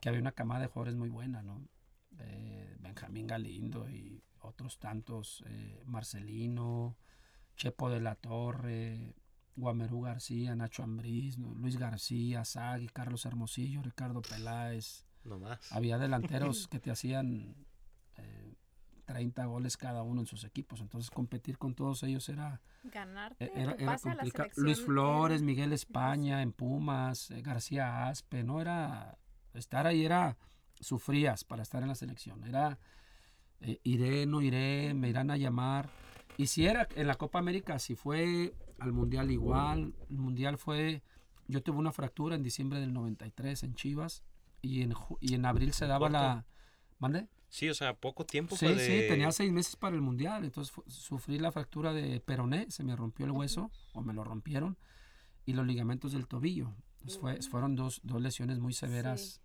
[0.00, 1.62] que había una camada de jugadores muy buena, ¿no?
[2.20, 6.96] Eh, Benjamín Galindo y otros tantos, eh, Marcelino,
[7.56, 9.14] Chepo de la Torre,
[9.56, 11.54] Guamerú García, Nacho Ambriz, ¿no?
[11.54, 15.06] Luis García, Sagui, Carlos Hermosillo, Ricardo Peláez.
[15.24, 15.72] No más.
[15.72, 17.56] Había delanteros que te hacían
[18.16, 18.54] eh,
[19.06, 20.80] 30 goles cada uno en sus equipos.
[20.80, 24.50] Entonces competir con todos ellos era, Ganarte e- Era, complicado.
[24.56, 29.16] Luis Flores, Miguel España en Pumas, eh, García Aspe, no era
[29.54, 30.36] estar ahí era
[30.80, 32.44] sufrías para estar en la selección.
[32.44, 32.78] Era
[33.60, 35.88] eh, iré, no iré, me irán a llamar.
[36.36, 41.02] Y si era en la Copa América, si fue al Mundial igual, el Mundial fue
[41.48, 44.22] yo tuve una fractura en diciembre del 93 en Chivas
[44.62, 46.44] y en y en abril se daba la
[46.98, 47.28] ¿Mande?
[47.48, 51.38] Sí, o sea, poco tiempo Sí, sí, tenía seis meses para el mundial, entonces sufrí
[51.38, 54.76] la fractura de peroné, se me rompió el hueso, o me lo rompieron,
[55.44, 56.74] y los ligamentos del tobillo.
[56.96, 59.40] Entonces fue- fueron dos, dos lesiones muy severas.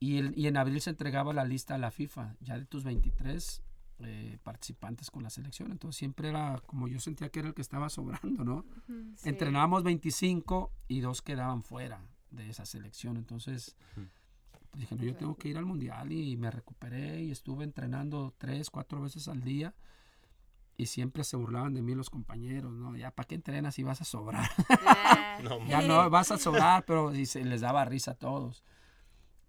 [0.00, 2.82] Y, el- y en abril se entregaba la lista a la FIFA, ya de tus
[2.84, 3.62] 23
[4.02, 5.70] eh, participantes con la selección.
[5.70, 8.64] Entonces siempre era como yo sentía que era el que estaba sobrando, ¿no?
[9.16, 9.28] Sí.
[9.28, 13.18] Entrenábamos 25 y dos quedaban fuera de esa selección.
[13.18, 13.76] Entonces
[14.70, 18.32] pues dije, no, yo tengo que ir al mundial y me recuperé y estuve entrenando
[18.38, 19.74] tres, cuatro veces al día.
[20.78, 22.96] Y siempre se burlaban de mí los compañeros, ¿no?
[22.96, 24.48] Ya, ¿para qué entrenas si vas a sobrar?
[25.42, 28.64] No, ya no, vas a sobrar, pero y se les daba risa a todos.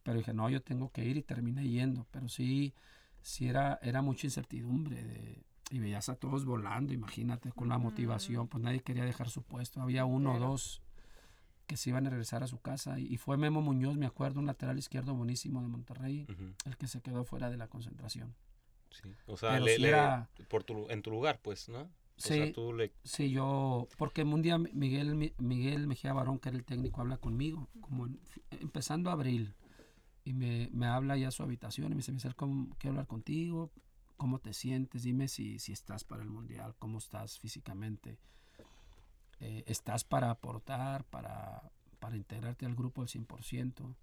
[0.04, 2.06] Pero dije, no, yo tengo que ir y terminé yendo.
[2.12, 2.74] Pero sí,
[3.22, 5.04] sí era, era mucha incertidumbre.
[5.04, 5.44] de-
[5.74, 9.82] y veías a todos volando, imagínate, con la motivación, pues nadie quería dejar su puesto.
[9.82, 10.82] Había uno o dos
[11.66, 13.00] que se iban a regresar a su casa.
[13.00, 16.76] Y, y fue Memo Muñoz, me acuerdo, un lateral izquierdo buenísimo de Monterrey, Ujú, el
[16.76, 18.36] que se quedó fuera de la concentración.
[18.90, 19.14] sí.
[19.28, 21.84] O sea, le- le- era- por tu, en tu lugar, pues, ¿no?
[21.84, 22.34] O Sí.
[22.34, 22.92] sea, tú le...
[23.06, 27.16] Sí, yo, porque un día Miguel, Mi- Miguel Mejía Barón, que era el técnico, habla
[27.16, 28.20] conmigo, como en-
[28.60, 29.54] empezando abril,
[30.24, 33.08] y me, me habla ya a su habitación y me dice, Michelle, ¿cómo, quiero hablar
[33.08, 33.72] contigo,
[34.18, 35.04] ¿cómo te sientes?
[35.04, 38.18] Dime si, si estás para el Mundial, ¿cómo estás físicamente?
[39.40, 43.96] Eh, ¿Estás para aportar, para, para integrarte al grupo al 100%?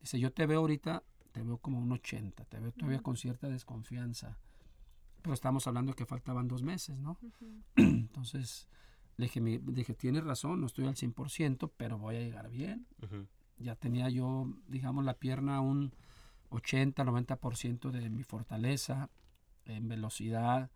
[0.00, 1.02] Dice, yo te veo ahorita,
[1.32, 4.36] te veo como un 80, te veo todavía con cierta desconfianza.
[5.22, 7.18] Pero estamos hablando que faltaban dos meses, ¿no?
[7.76, 8.68] Entonces,
[9.16, 12.86] le dije, mi- dije, tienes razón, no estoy al 100%, pero voy a llegar bien.
[13.02, 13.26] Ujú,
[13.58, 15.92] Ya tenía yo, digamos, la pierna un
[16.50, 19.10] 80, 90% de mi fortaleza
[19.64, 20.70] en velocidad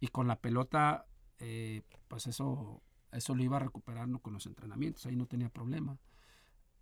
[0.00, 1.06] y con la pelota,
[1.38, 2.82] eh, pues eso,
[3.12, 5.98] eso lo iba recuperando con los entrenamientos, ahí no tenía problema.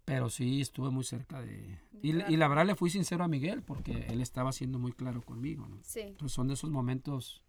[0.05, 1.79] Pero sí estuve muy cerca de...
[2.03, 5.23] Y, y la verdad le fui sincero a Miguel porque él estaba siendo muy claro
[5.23, 5.79] conmigo, ¿no?
[5.83, 6.01] sí.
[6.01, 7.45] Entonces son de esos momentos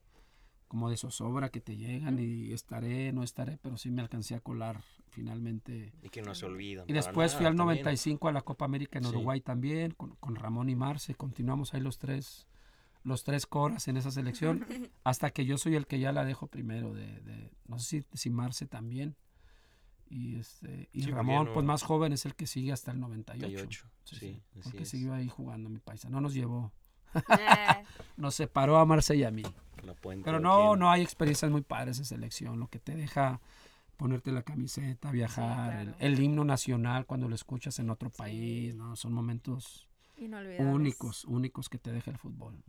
[0.67, 4.39] como de zozobra que te llegan y estaré, no estaré, pero sí me alcancé a
[4.39, 4.81] colar
[5.11, 5.93] finalmente.
[6.01, 6.85] Y que no se olvidan.
[6.87, 7.77] Y después fui al también.
[7.83, 9.09] 95 a la Copa América en Sí.
[9.11, 11.13] Uruguay también, con, con Ramón y Marce.
[11.15, 12.47] Continuamos ahí los tres,
[13.03, 14.65] los tres coras en esa selección,
[15.03, 18.17] hasta que yo soy el que ya la dejo primero de, de- no sé si,
[18.17, 19.15] si Marce también.
[20.09, 23.47] Y este y Sí, Ramón, pues más joven, es el que sigue hasta el 98.
[23.47, 24.89] 98, Sí, sí, porque es.
[24.89, 26.09] siguió ahí jugando mi paisa.
[26.09, 26.73] No nos llevó,
[27.13, 27.81] Ah,
[28.17, 29.43] nos separó a Marce y a mí.
[30.23, 33.39] Pero no, no hay experiencias muy padres en selección, lo que te deja
[33.97, 35.95] ponerte la camiseta, viajar, claro.
[35.99, 38.95] el, el himno nacional cuando lo escuchas en otro país, ¿no?
[38.95, 39.87] Son momentos
[40.59, 42.63] únicos, únicos que te deja el fútbol.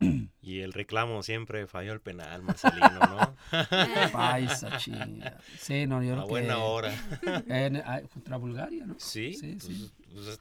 [0.42, 3.36] Y el reclamo siempre falló el penal, Marcelino, ¿no?
[4.12, 5.38] Paisa, chinga.
[5.58, 6.30] Sí, no, yo A creo que...
[6.30, 6.94] buena hora.
[7.46, 8.94] en- ah, contra Bulgaria, ¿no?
[8.98, 9.90] Sí, Sí, pues, sí.
[10.14, 10.40] pues,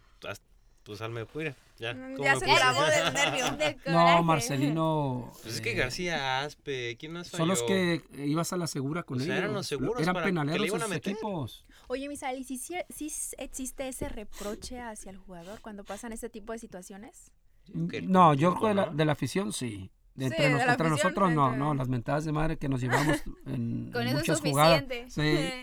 [0.90, 1.94] pues al mejor, mira, ya.
[1.94, 3.52] Mm, ¿cómo ya me se trabó del nervio.
[3.57, 4.24] Del No.
[4.24, 5.32] Marcelino.
[5.44, 7.68] Pues es que eh, García Aspe, ¿quién más Son los falló?
[7.68, 9.44] que ibas a la segura con O sea, ellos.
[9.44, 11.66] eran los seguros Eran para que le penaleros equipos.
[11.88, 16.30] Oye, Misael, ¿y si, si, si existe ese reproche hacia el jugador cuando pasan este
[16.30, 17.32] tipo de situaciones?
[17.74, 18.94] No, yo creo que de la, ¿no?
[18.95, 19.91] de la afición sí.
[20.16, 23.22] De Sí, entre, de nos- nosotros no, no, las mentadas de madre que nos llevamos
[23.45, 25.11] en, Con en eso es muchas jugadas suficiente.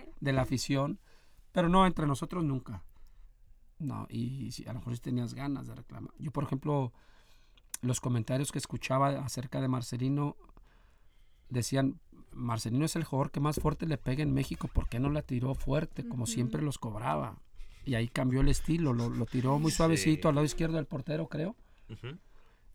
[0.04, 0.98] sí, de la afición,
[1.52, 2.82] pero no, entre nosotros nunca.
[3.78, 6.12] No, y a lo mejor sí tenías ganas de reclamar.
[6.18, 6.92] Yo, por ejemplo,
[7.82, 10.36] los comentarios que escuchaba acerca de Marcelino
[11.50, 12.00] decían,
[12.32, 15.22] Marcelino es el jugador que más fuerte le pega en México, ¿por qué no la
[15.22, 17.38] tiró fuerte como siempre los cobraba?
[17.84, 20.28] Y ahí cambió el estilo, lo, lo tiró muy suavecito Sí.
[20.28, 21.54] al lado izquierdo del portero, creo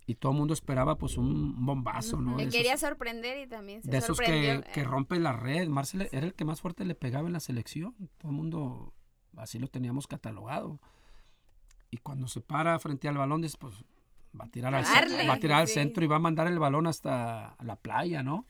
[0.07, 2.35] y todo el mundo esperaba pues un bombazo, ¿no?
[2.37, 4.61] Le quería esos, sorprender y también se de esos sorprendió.
[4.63, 5.67] que, que rompe la red.
[5.69, 7.93] Marcel era el que más fuerte le pegaba en la selección.
[8.17, 8.93] Todo el mundo
[9.37, 10.79] así lo teníamos catalogado.
[11.89, 13.75] Y cuando se para frente al balón, dices, pues
[14.39, 15.73] va a tirar al, va a tirar al sí.
[15.73, 18.45] centro y va a mandar el balón hasta la playa, ¿no?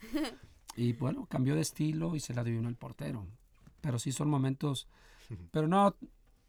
[0.75, 3.25] Y bueno, cambió de estilo y se la adivinó el portero.
[3.81, 4.87] Pero sí son momentos,
[5.51, 5.95] pero no,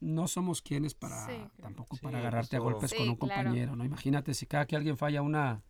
[0.00, 3.42] no somos quienes para Sí, tampoco Sí, para agarrarte a golpes Sí, con un claro.
[3.42, 3.84] compañero, ¿no?
[3.84, 5.62] Imagínate si cada que alguien falla una,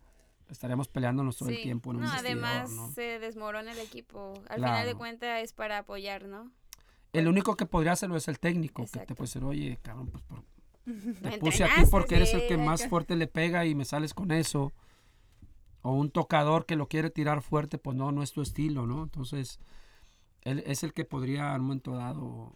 [0.49, 2.91] estaríamos peleándonos todo el tiempo en un no, además ¿no?
[2.91, 4.33] se desmorona el equipo.
[4.49, 6.51] Al final de cuentas es para apoyar, ¿no?
[7.13, 10.23] El único que podría hacerlo es el técnico, que te puede decir, oye, cabrón, pues
[10.23, 10.43] por-
[11.21, 14.31] te puse aquí porque eres el que más fuerte le pega y me sales con
[14.31, 14.73] eso.
[15.81, 19.03] O un tocador que lo quiere tirar fuerte, pues no, no es tu estilo, ¿no?
[19.03, 19.59] Entonces,
[20.43, 22.53] él es el que podría en un momento dado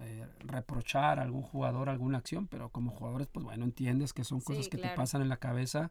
[0.00, 4.40] eh, reprochar a algún jugador alguna acción, pero como jugadores, pues bueno, entiendes que son
[4.40, 5.90] Sí, cosas que te pasan en la cabeza.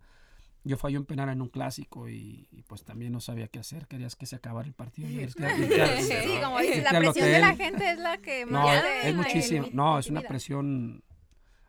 [0.65, 3.87] Yo fallé un penal en un clásico y, y, pues también no sabía qué hacer,
[3.87, 5.07] querías que se acabara el partido.
[5.09, 6.41] y irte a- irte a- Sí, Sí, ¿no?
[6.43, 9.67] como dices, Irte la presión de la gente es la que No, más es, muchísimo.
[9.71, 11.03] No, es una presión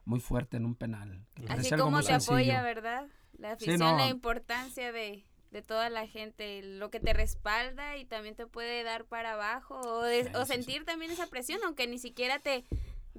[0.05, 1.25] muy fuerte en un penal.
[1.49, 2.63] Así como te apoya.
[2.63, 3.07] ¿verdad?
[3.39, 3.97] La Sí, afición, no.
[3.97, 8.83] la importancia de, de toda la gente, lo que te respalda y también te puede
[8.83, 10.53] dar para abajo o, de- Sí, o sí, sí.
[10.55, 12.65] sentir también esa presión, aunque ni siquiera te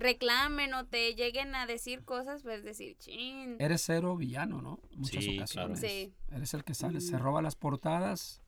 [0.02, 3.56] reclamen o te lleguen a decir cosas, pues decir, chin.
[3.60, 4.80] Eres cero villano, ¿no?
[4.96, 5.80] Muchas Sí, ocasiones.
[5.80, 5.94] claro.
[5.94, 6.14] Sí.
[6.32, 8.42] Eres el que sale, se roba las portadas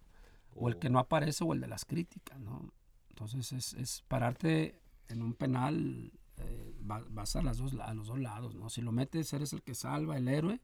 [0.55, 2.71] o el que no aparece o el de las críticas, ¿no?
[3.09, 8.07] Entonces es, es pararte en un penal, eh, va- vas a, las dos, a los
[8.07, 8.69] dos lados, ¿no?
[8.69, 10.59] Si lo metes, eres el que salva, el héroe,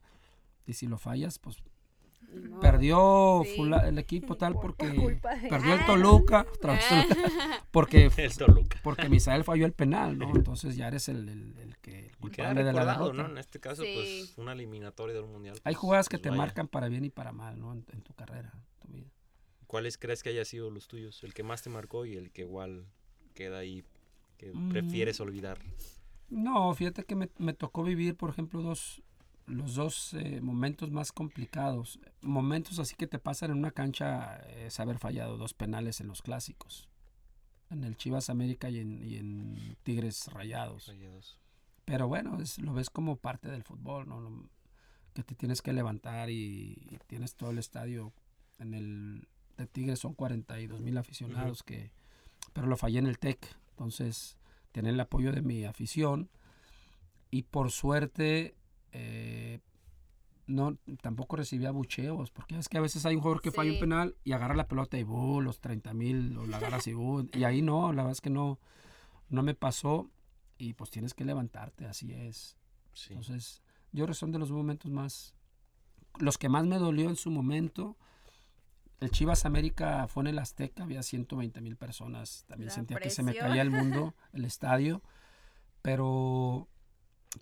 [0.66, 1.58] y si lo fallas, pues
[2.62, 3.56] Perdió Sí.
[3.56, 5.20] fula- el equipo tal Por- por porque
[5.50, 5.86] perdió el Ah.
[5.86, 6.46] Toluca,
[7.72, 8.80] porque El Toluca.
[8.84, 10.36] porque Misael falló el penal, ¿no?
[10.36, 13.14] Entonces ya eres el, el- el que el culpable de la derrota.
[13.14, 13.30] ¿no?
[13.30, 13.92] En este caso, Sí.
[13.96, 15.56] pues, una eliminatoria del Mundial.
[15.64, 16.42] Hay pues, jugadas que pues, te vaya.
[16.42, 17.72] marcan para bien y para mal, ¿no?
[17.74, 19.10] En, en tu carrera, en tu vida.
[19.68, 21.24] ¿Cuáles crees que haya sido los tuyos?
[21.24, 22.86] El que más te marcó y el que igual
[23.34, 23.84] queda ahí,
[24.38, 24.70] que Mm.
[24.70, 25.60] prefieres olvidar.
[26.30, 29.02] No, fíjate que me, me tocó vivir, por ejemplo, dos,
[29.50, 32.00] los dos eh, momentos más complicados.
[32.22, 36.22] Momentos así que te pasan en una cancha es haber fallado dos penales en los
[36.22, 36.88] clásicos.
[37.70, 40.88] En el Chivas América y en, y en Tigres Rayados.
[40.88, 41.40] Rayados.
[41.86, 44.08] Pero bueno, es- lo ves como parte del fútbol,
[45.14, 48.14] Que te tienes que levantar y, y tienes todo el estadio.
[48.60, 49.28] En el
[49.58, 51.92] de Tigres son 42 mil aficionados que...
[52.54, 53.40] Pero lo fallé en el TEC.
[53.72, 54.38] Entonces,
[54.72, 56.30] tener el apoyo de mi afición.
[57.32, 58.56] Y por suerte,
[58.92, 59.60] eh,
[60.48, 62.32] no, tampoco recibía bucheos.
[62.32, 63.82] Porque es que a veces hay un jugador que falla un Sí.
[63.82, 65.42] penal y agarra la pelota y ¡bu!
[65.42, 67.28] los 30 mil, o la agarra así, ¡bu!
[67.34, 68.60] Y ahí no, la verdad es que no,
[69.30, 70.10] no me pasó
[70.58, 72.58] y pues tienes que levantarte, así es.
[72.94, 73.14] Sí.
[73.14, 73.62] Entonces,
[73.92, 75.36] yo creo que son de los momentos más,
[76.20, 77.96] los que más me dolió en su momento.
[79.00, 82.44] El Chivas América fue en el Azteca, había 120 mil personas.
[82.48, 83.50] También La sentía que se me presión.
[83.52, 85.02] caía el mundo, el estadio.
[85.82, 86.68] Pero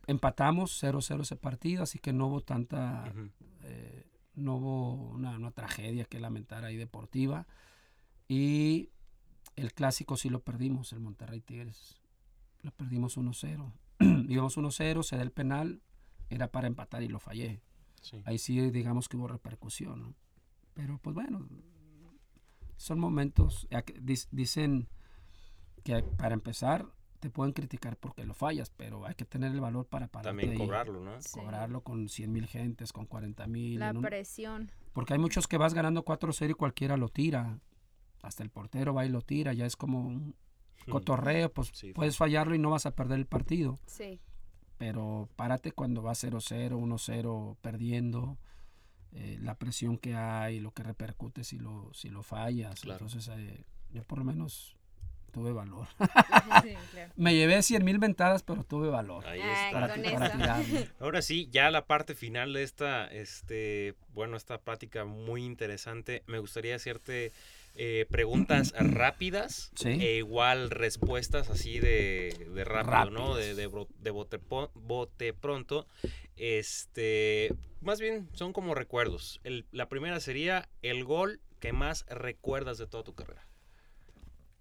[0.07, 3.29] empatamos 0-0 ese partido, así que no hubo tanta, Ujú.
[3.63, 4.05] eh,
[4.35, 7.47] no hubo una, una tragedia que lamentar ahí deportiva.
[8.27, 8.89] Y
[9.55, 11.99] el clásico sí lo perdimos, el Monterrey Tigres.
[12.61, 13.71] Lo perdimos 1-0.
[14.29, 15.81] Íbamos 1-0, se da el penal,
[16.29, 17.61] era para empatar y lo fallé.
[18.01, 18.21] Sí.
[18.25, 20.15] Ahí sí digamos que hubo repercusión, ¿no?
[20.73, 21.47] Pero pues bueno,
[22.75, 23.67] son momentos,
[24.31, 24.87] dicen
[25.83, 26.85] que para empezar
[27.19, 30.51] te pueden criticar porque lo fallas, pero hay que tener el valor para pararte También
[30.51, 31.21] ahí, cobrarlo, ¿no?
[31.21, 31.39] Sí.
[31.39, 33.79] cobrarlo con 100 mil gentes, con 40 mil.
[33.79, 34.71] La presión.
[34.93, 37.59] Porque hay muchos que vas ganando 4-0 y cualquiera lo tira.
[38.23, 39.53] Hasta el portero va y lo tira.
[39.53, 40.35] Ya es como un
[40.89, 41.51] cotorreo.
[41.51, 41.93] Pues Sí.
[41.93, 43.77] puedes fallarlo y no vas a perder el partido.
[43.85, 44.19] Sí.
[44.77, 48.37] Pero párate cuando vas 0-0, 1-0 perdiendo.
[49.13, 52.81] eh, la presión que hay, lo que repercute si lo, si lo fallas.
[52.81, 53.05] Claro.
[53.05, 54.76] Entonces, eh, yo por lo menos
[55.31, 55.87] tuve valor.
[56.63, 57.11] Sí, claro.
[57.15, 59.25] Me llevé 100 mil ventadas, pero tuve valor.
[59.27, 59.71] Ahí está.
[59.71, 60.89] Para, tirarme.
[60.99, 66.23] Ahora sí, ya la parte final de esta, este, bueno, esta plática muy interesante.
[66.25, 67.31] Me gustaría hacerte
[67.75, 69.89] eh, preguntas rápidas Sí.
[69.89, 73.35] e igual respuestas así de, de rápido, ¿no?
[73.35, 74.39] De, de, de bote,
[74.73, 75.85] bote pronto.
[76.37, 79.39] Este, más bien son como recuerdos.
[79.43, 83.46] El- la primera sería el gol que más recuerdas de toda tu carrera.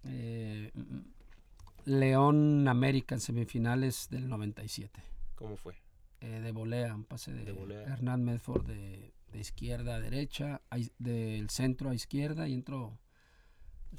[0.07, 0.71] Eh,
[1.85, 5.01] León América en semifinales del 97.
[5.35, 5.75] ¿Cómo fue?
[6.19, 7.83] eh, de volea, un pase de, De volea.
[7.83, 12.97] Hernán Medford de, de izquierda a derecha, a del centro a izquierda y entro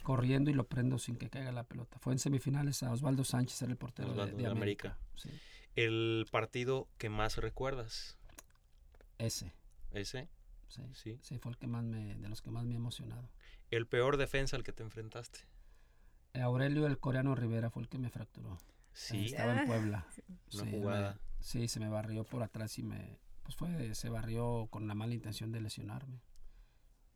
[0.02, 1.98] corriendo y lo prendo sin que caiga la pelota.
[2.01, 4.89] Fue en semifinales a Osvaldo Sánchez, era el portero de- Osvaldo de, de América.
[4.89, 5.09] América.
[5.16, 5.30] Sí,
[5.76, 8.18] El partido que más recuerdas.
[9.18, 9.52] ese,
[9.93, 10.28] Ese,
[10.68, 11.18] sí, sí.
[11.22, 13.30] sí, fue el que más me, de los que más me ha emocionado.
[13.70, 15.40] El peor defensa al que te enfrentaste.
[16.43, 18.59] Aurelio el coreano Rivera fue el que me fracturó.
[18.93, 20.06] Sí, Estaba en Puebla.
[20.55, 21.12] una Sí, jugada.
[21.15, 24.94] me- sí, se me barrió por atrás y me, pues fue, se barrió con la
[24.94, 26.20] mala intención de lesionarme.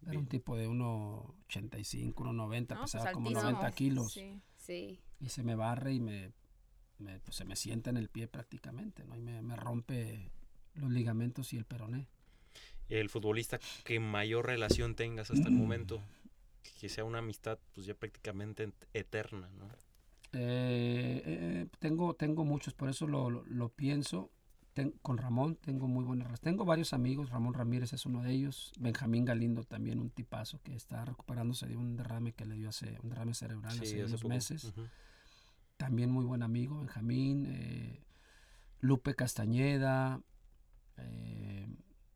[0.07, 3.51] Era un tipo de 1,85, 1,90, No, pues pesaba como altísimo.
[3.53, 4.13] 90 kilos.
[4.13, 4.41] Sí.
[4.57, 5.01] Sí.
[5.21, 6.33] Y se me barre y me,
[6.99, 9.17] me- pues se me sienta en el pie prácticamente, ¿no?
[9.17, 10.31] Y me, me rompe
[10.75, 12.09] los ligamentos y el peroné.
[12.89, 16.03] El futbolista que mayor relación tengas hasta el momento.
[16.81, 19.69] Que sea una amistad pues ya prácticamente ent- eterna, ¿no?
[20.35, 24.31] Eh, eh, tengo, tengo muchos, por eso lo, lo- lo pienso.
[24.73, 26.41] Ten- con Ramón tengo muy buenas.
[26.41, 30.75] Tengo varios amigos, Ramón Ramírez es uno de ellos, Benjamín Galindo también, un tipazo que
[30.75, 34.23] está recuperándose de un derrame que le dio hace, un derrame cerebral hace, hace unos
[34.23, 34.29] poco.
[34.35, 34.73] meses.
[35.77, 38.03] También muy buen amigo, Benjamín, eh,
[38.81, 40.23] Lupe Castañeda,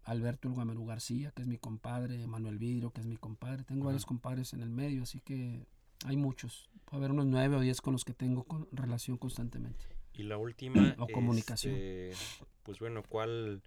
[0.07, 3.65] Alberto Ulguamerú García, que es mi compadre, Manuel Vidrio, que es mi compadre.
[3.65, 5.67] Tengo varios compadres en el medio, así que
[6.07, 6.69] hay muchos.
[6.87, 9.85] Puede haber unos nueve o diez con los que tengo con- relación constantemente.
[10.15, 10.95] Y la última.
[10.99, 11.75] O comunicación.
[11.75, 12.13] este,
[12.63, 13.63] pues bueno, ¿cuál?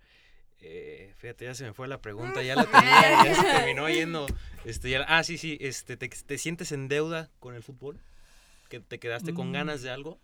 [0.61, 4.25] eh, fíjate, ya se me fue la pregunta, ya la tenía, ya se terminó yendo.
[4.65, 7.99] Este, ya- ah, sí, sí, este, ¿te, te sientes en deuda con el fútbol?
[8.69, 9.53] ¿Que te quedaste con Mm.
[9.53, 10.19] ganas de algo?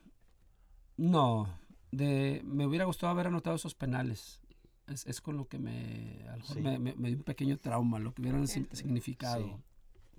[0.98, 1.50] No,
[1.92, 4.40] de, me hubiera gustado haber anotado esos penales.
[4.88, 6.62] Es, es con lo que me, a lo mejor Sí.
[6.62, 9.54] me, me- me dio un pequeño trauma, lo que hubieran sig- significado Sí.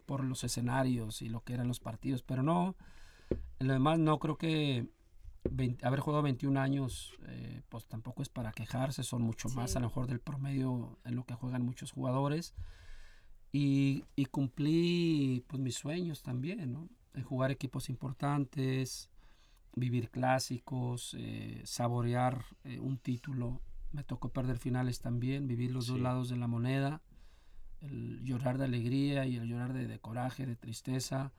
[0.07, 2.23] por los escenarios y lo que eran los partidos.
[2.23, 2.75] Pero no,
[3.61, 4.89] en lo demás no creo que
[5.49, 9.81] 20 haber jugado 21 años, eh, pues tampoco es para quejarse, son mucho más a
[9.81, 12.55] lo mejor del promedio en lo que juegan muchos jugadores.
[13.53, 16.89] Y, y cumplí pues mis sueños también, ¿no?
[17.15, 19.09] En jugar equipos importantes,
[19.77, 23.61] vivir clásicos, eh, saborear eh, un título.
[23.97, 27.01] Me tocó perder finales también, vivir los dos lados de la moneda,
[27.81, 31.33] el llorar de alegría y el llorar de, de coraje, de tristeza.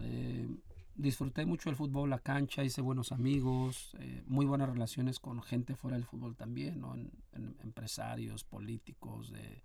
[0.00, 0.48] Eh,
[0.94, 5.74] disfruté mucho el fútbol, la cancha, hice buenos amigos, eh, muy buenas relaciones con gente
[5.76, 6.94] fuera del fútbol también, ¿no?
[6.94, 9.62] En- en- empresarios, políticos, de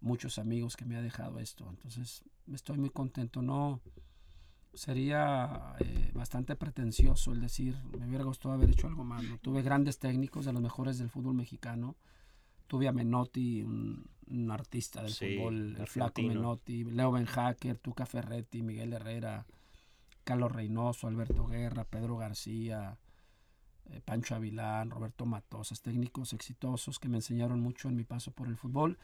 [0.00, 1.66] muchos amigos que me ha dejado esto.
[1.68, 3.42] Entonces, estoy muy contento.
[3.42, 3.80] No
[4.74, 9.22] sería eh, bastante pretencioso el decir, me hubiera gustado haber hecho algo más.
[9.24, 9.38] ¿no?
[9.38, 11.96] Tuve grandes técnicos de los mejores del fútbol mexicano.
[12.66, 16.22] Tuve a Menotti, un, un artista del Sí, fútbol, el flaco.
[16.22, 19.46] Menotti, Leo Benhacker, Tuca Ferretti, Miguel Herrera,
[20.24, 22.96] Carlos Reynoso, Alberto Guerra, Pedro García,
[23.90, 28.48] eh, Pancho Avilán, Roberto Matosas, técnicos exitosos que me enseñaron mucho en mi paso por
[28.48, 28.98] el fútbol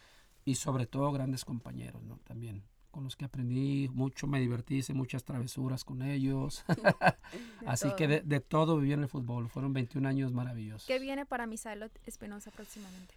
[0.45, 2.17] y sobre todo grandes compañeros, ¿no?
[2.25, 6.65] También con los que aprendí mucho, me divertí, hice muchas travesuras con ellos.
[7.67, 8.09] Así que todo.
[8.09, 9.49] de, de todo viví en el fútbol.
[9.49, 10.87] Fueron 21 años maravillosos.
[10.87, 13.15] ¿Qué viene para Misael Espinosa próximamente?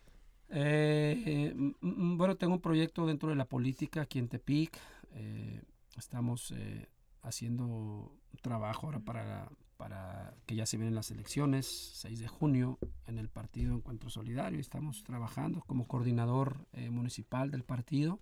[0.49, 4.77] Eh, eh, bueno, tengo un proyecto dentro de la política aquí en Tepic.
[5.13, 5.61] Eh,
[5.97, 6.87] estamos eh,
[7.21, 12.77] haciendo trabajo ahora para, para que ya se vienen las elecciones, 6 de junio,
[13.07, 14.59] en el partido Encuentro Solidario.
[14.59, 18.19] Estamos trabajando como coordinador eh, municipal del partido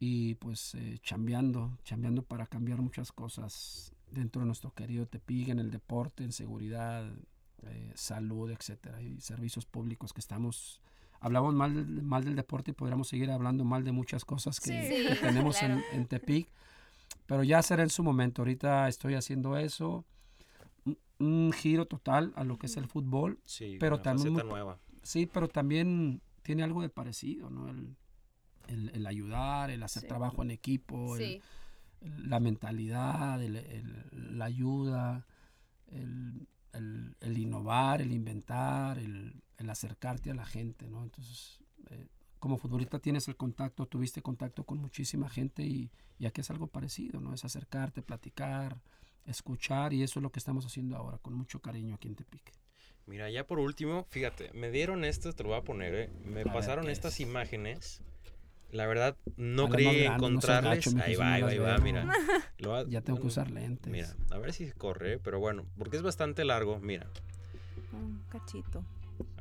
[0.00, 5.58] y pues eh, chambeando, chambeando para cambiar muchas cosas dentro de nuestro querido Tepic, en
[5.60, 7.08] el deporte, en seguridad,
[7.62, 10.80] eh, salud, etcétera, y servicios públicos que estamos
[11.20, 14.70] hablamos mal, del- mal del deporte y podríamos seguir hablando mal de muchas cosas que,
[14.82, 15.06] Sí.
[15.06, 15.20] que Sí,
[15.54, 15.86] tenemos en, claro.
[15.92, 16.48] en Tepic,
[17.26, 18.40] pero ya será en su momento.
[18.40, 20.06] Ahorita estoy haciendo eso,
[20.86, 24.44] un, un giro total a lo que es el fútbol, Sí, Pero una también faceta
[24.44, 24.78] muy- nueva.
[25.02, 27.68] sí, pero también tiene algo de parecido, ¿no?
[27.68, 27.94] El,
[28.70, 30.08] el- el ayudar, el hacer Sí.
[30.08, 31.40] trabajo en equipo, el- Sí.
[32.00, 35.26] el- la mentalidad, el- el- la ayuda,
[35.88, 41.02] el, el- el innovar, el inventar, el, el acercarte a la gente, ¿no?
[41.02, 41.58] Entonces,
[41.90, 42.06] eh,
[42.38, 46.68] como futbolista tienes el contacto, tuviste contacto con muchísima gente y, y aquí es algo
[46.68, 47.34] parecido, ¿no?
[47.34, 48.80] Es acercarte, platicar,
[49.26, 52.52] escuchar y eso es lo que estamos haciendo ahora con mucho cariño aquí en Tepic.
[53.06, 56.10] Mira, ya por último, fíjate, me dieron esto, te lo voy a poner, ¿eh?
[56.24, 57.20] Me A pasaron ¿qué estas es?
[57.20, 58.02] imágenes.
[58.72, 60.84] La verdad, no creí no encontrarles.
[60.84, 62.06] gacho, ahí va, ahí va, ahí va, mira.
[62.58, 63.90] Lo va- Ya tengo que usar lentes.
[63.92, 67.06] Mira, a ver si corre, pero bueno, porque es bastante largo, mira.
[67.92, 68.84] Un cachito.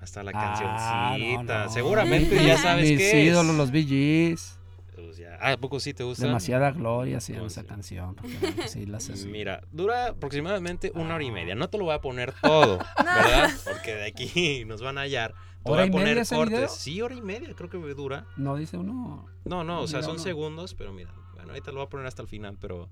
[0.01, 1.57] Hasta la Ah, cancioncita.
[1.59, 1.69] no, no.
[1.71, 3.57] Seguramente ya sabes Mis qué ídolos, es.
[3.57, 4.58] los VGs.
[5.05, 5.37] Pues ya.
[5.41, 6.25] Ah, ¿a poco sí te gusta?
[6.25, 8.15] Demasiada gloria se llama Pues esa canción.
[8.15, 9.27] porque sí así.
[9.31, 11.55] Mira, dura aproximadamente una hora y media.
[11.55, 13.51] No te lo voy a poner todo, ¿verdad?
[13.63, 15.33] Porque de aquí nos van a hallar.
[15.63, 16.49] Te voy ¿Hora a poner cortes.
[16.49, 16.67] video?
[16.69, 18.25] Sí, hora y media creo que me dura.
[18.37, 19.25] No dice uno.
[19.43, 20.23] No, no, o sea, son uno.
[20.23, 21.13] segundos, pero mira.
[21.33, 22.89] Bueno, ahí te lo voy a poner hasta el final, pero,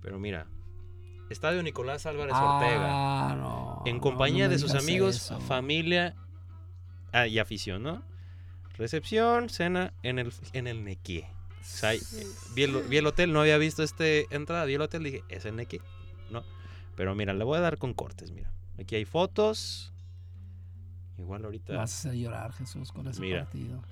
[0.00, 0.46] pero mira.
[1.30, 2.88] Estadio Nicolás Álvarez Ortega.
[2.90, 3.82] Ah, no.
[3.86, 5.40] En compañía no de sus amigos, eso.
[5.40, 6.14] familia
[7.12, 8.02] ah, y afición, ¿no?
[8.76, 11.26] Recepción, cena en el, en el Nequie.
[11.62, 11.92] O sea,
[12.54, 15.44] vi, el, vi el hotel, no había visto este entrada, vi el hotel, dije, es
[15.44, 15.80] el Nequie,
[16.30, 16.42] ¿no?
[16.96, 18.52] Pero mira, le voy a dar con cortes, mira.
[18.78, 19.92] Aquí hay fotos.
[21.18, 21.76] Igual ahorita.
[21.76, 23.44] Vas a hacer llorar, Jesús, con ese Mira.
[23.44, 23.82] partido.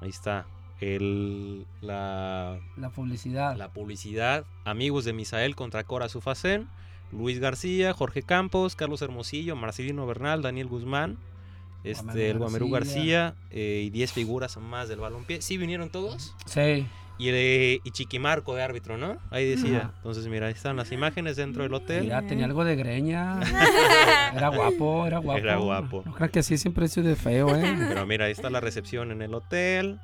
[0.00, 0.46] Ahí está.
[0.80, 3.56] El, la, La publicidad.
[3.56, 4.44] la publicidad.
[4.64, 6.68] Amigos de Misael contra Cora Sufacén.
[7.12, 11.18] Luis García, Jorge Campos, Carlos Hermosillo, Marcelino Bernal, Daniel Guzmán,
[11.90, 13.22] este, el Guamerú García.
[13.22, 15.40] García eh, y 10 figuras más del balompié.
[15.42, 16.34] ¿Sí vinieron todos?
[16.46, 16.86] Sí.
[17.18, 19.16] Y, eh, y Chiquimarco de árbitro, ¿no?
[19.30, 19.78] Ahí decía.
[19.78, 19.92] Ajá.
[19.96, 22.04] Entonces, mira, ahí están las imágenes dentro del hotel.
[22.04, 23.40] Mira, tenía algo de greña.
[24.34, 25.38] Era guapo, era guapo.
[25.38, 26.02] Era guapo.
[26.04, 27.74] No crean que así siempre he sido de feo, ¿eh?
[27.88, 29.98] Pero mira, ahí está la recepción en el hotel.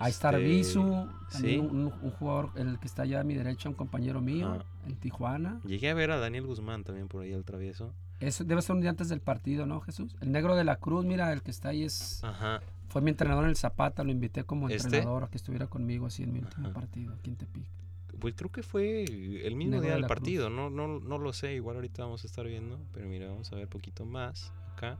[0.00, 1.58] Ahí está Este, Arbizu, sí.
[1.58, 5.60] un, un jugador, el que está allá a mi derecha, un compañero mío, en Tijuana.
[5.64, 7.92] Llegué a ver a Daniel Guzmán también por ahí al travieso.
[8.20, 10.16] Eso debe ser un día antes del partido, ¿no, Jesús?
[10.20, 12.22] El negro de la Cruz, mira, el que está ahí es...
[12.24, 12.60] Ajá.
[12.88, 14.84] Fue mi entrenador en el Zapata, lo invité como ¿Este?
[14.86, 16.80] entrenador a que estuviera conmigo así en mi último Ajá.
[16.80, 17.66] partido aquí en Tepic.
[18.18, 20.08] Pues creo que fue el mismo Negro día de del Cruz.
[20.08, 23.52] partido, no, no, no lo sé, igual ahorita vamos a estar viendo, pero mira, vamos
[23.52, 24.96] a ver poquito más acá.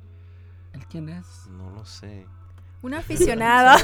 [0.74, 1.47] ¿Él quién es?
[1.48, 2.26] No lo sé.
[2.82, 3.78] Un aficionado.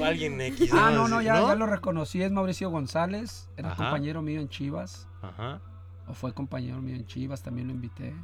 [0.00, 0.70] O alguien X.
[0.72, 3.76] Ah, no, no, ya, ya lo reconocí, es Mauricio González, era Ajá.
[3.84, 5.60] compañero mío en Chivas, Ajá.
[6.06, 8.14] O fue compañero mío en Chivas, también lo invité.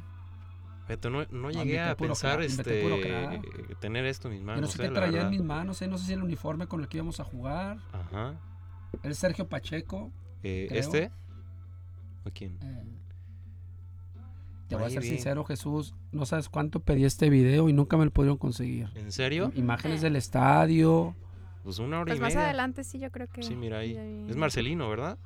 [0.87, 2.83] Fíjate, no, no llegué a pensar crack, este,
[3.79, 4.61] tener esto en mis Yo manos.
[4.61, 6.81] no sé eh, qué traía en mis manos, eh, no sé si el uniforme con
[6.81, 7.77] el que íbamos a jugar.
[7.93, 8.35] Ajá.
[9.03, 10.11] El Sergio Pacheco.
[10.43, 10.67] Eh.
[10.71, 11.11] ¿Este?
[12.25, 12.57] ¿O quién?
[12.61, 12.83] eh,
[14.67, 15.93] te voy a ser sincero, Jesús.
[16.13, 18.89] No sabes cuánto pedí este video y nunca me lo pudieron conseguir.
[18.95, 19.51] ¿En serio?
[19.55, 21.13] Imágenes del estadio.
[21.63, 22.45] Pues una hora Pues y más media.
[22.45, 23.43] adelante sí, yo creo que.
[23.43, 23.97] Sí, mira ahí.
[24.29, 25.17] Es Marcelino, ¿verdad?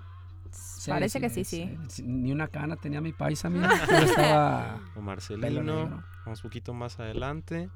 [0.55, 1.77] Sí, Parece que sí, sí.
[1.87, 3.69] sí, Ni una cana tenía mi paisa, mira.
[4.03, 6.03] Estaba O Marcelino.
[6.25, 7.69] Vamos un poquito más adelante.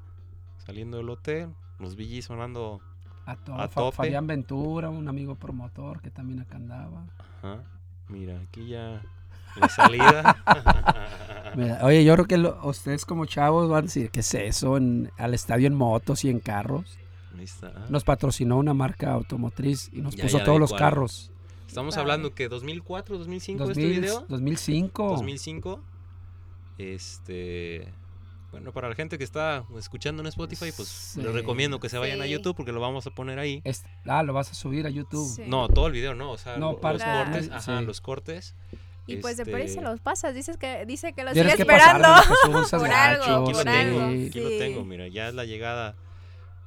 [0.58, 1.48] Saliendo del hotel.
[1.78, 2.80] Los VG sonando.
[3.26, 3.96] A, to- A tope.
[3.96, 7.04] Fabián Ventura, un amigo promotor que también acá andaba.
[7.42, 7.62] Ajá.
[8.08, 9.02] Mira, aquí ya
[9.56, 10.36] la salida.
[11.56, 14.76] Mira, oye, yo creo que lo- ustedes como chavos van a decir, ¿qué es eso?
[14.76, 16.96] En- al estadio en motos y en carros.
[17.36, 17.72] Ahí está.
[17.88, 20.78] Nos patrocinó una marca automotriz y nos Ya, puso ya todos los cuál.
[20.80, 21.30] carros.
[21.70, 24.26] Estamos hablando que 2004, 2005 este 2000, video.
[24.28, 25.08] 2005.
[25.10, 25.80] 2005.
[26.78, 27.92] Este.
[28.50, 31.22] Bueno, para la gente que está escuchando en Spotify, pues Sí.
[31.22, 32.30] les recomiendo que se vayan a Sí.
[32.30, 33.60] YouTube porque lo vamos a poner ahí.
[33.64, 35.28] Es- ah, lo vas a subir a YouTube.
[35.36, 35.42] Sí.
[35.46, 37.84] No, todo el video, no, o sea, No, lo- parte los cortes, ajá, sí.
[37.86, 38.56] los cortes.
[39.06, 40.34] Y pues de Pérez se Este, los pasas.
[40.34, 42.08] Dices que, dice que los Tienes sigue que esperando.
[42.08, 44.26] seas Por algo, lo por tengo, algo, sí.
[44.28, 45.90] aquí lo tengo, mira, ya es la llegada.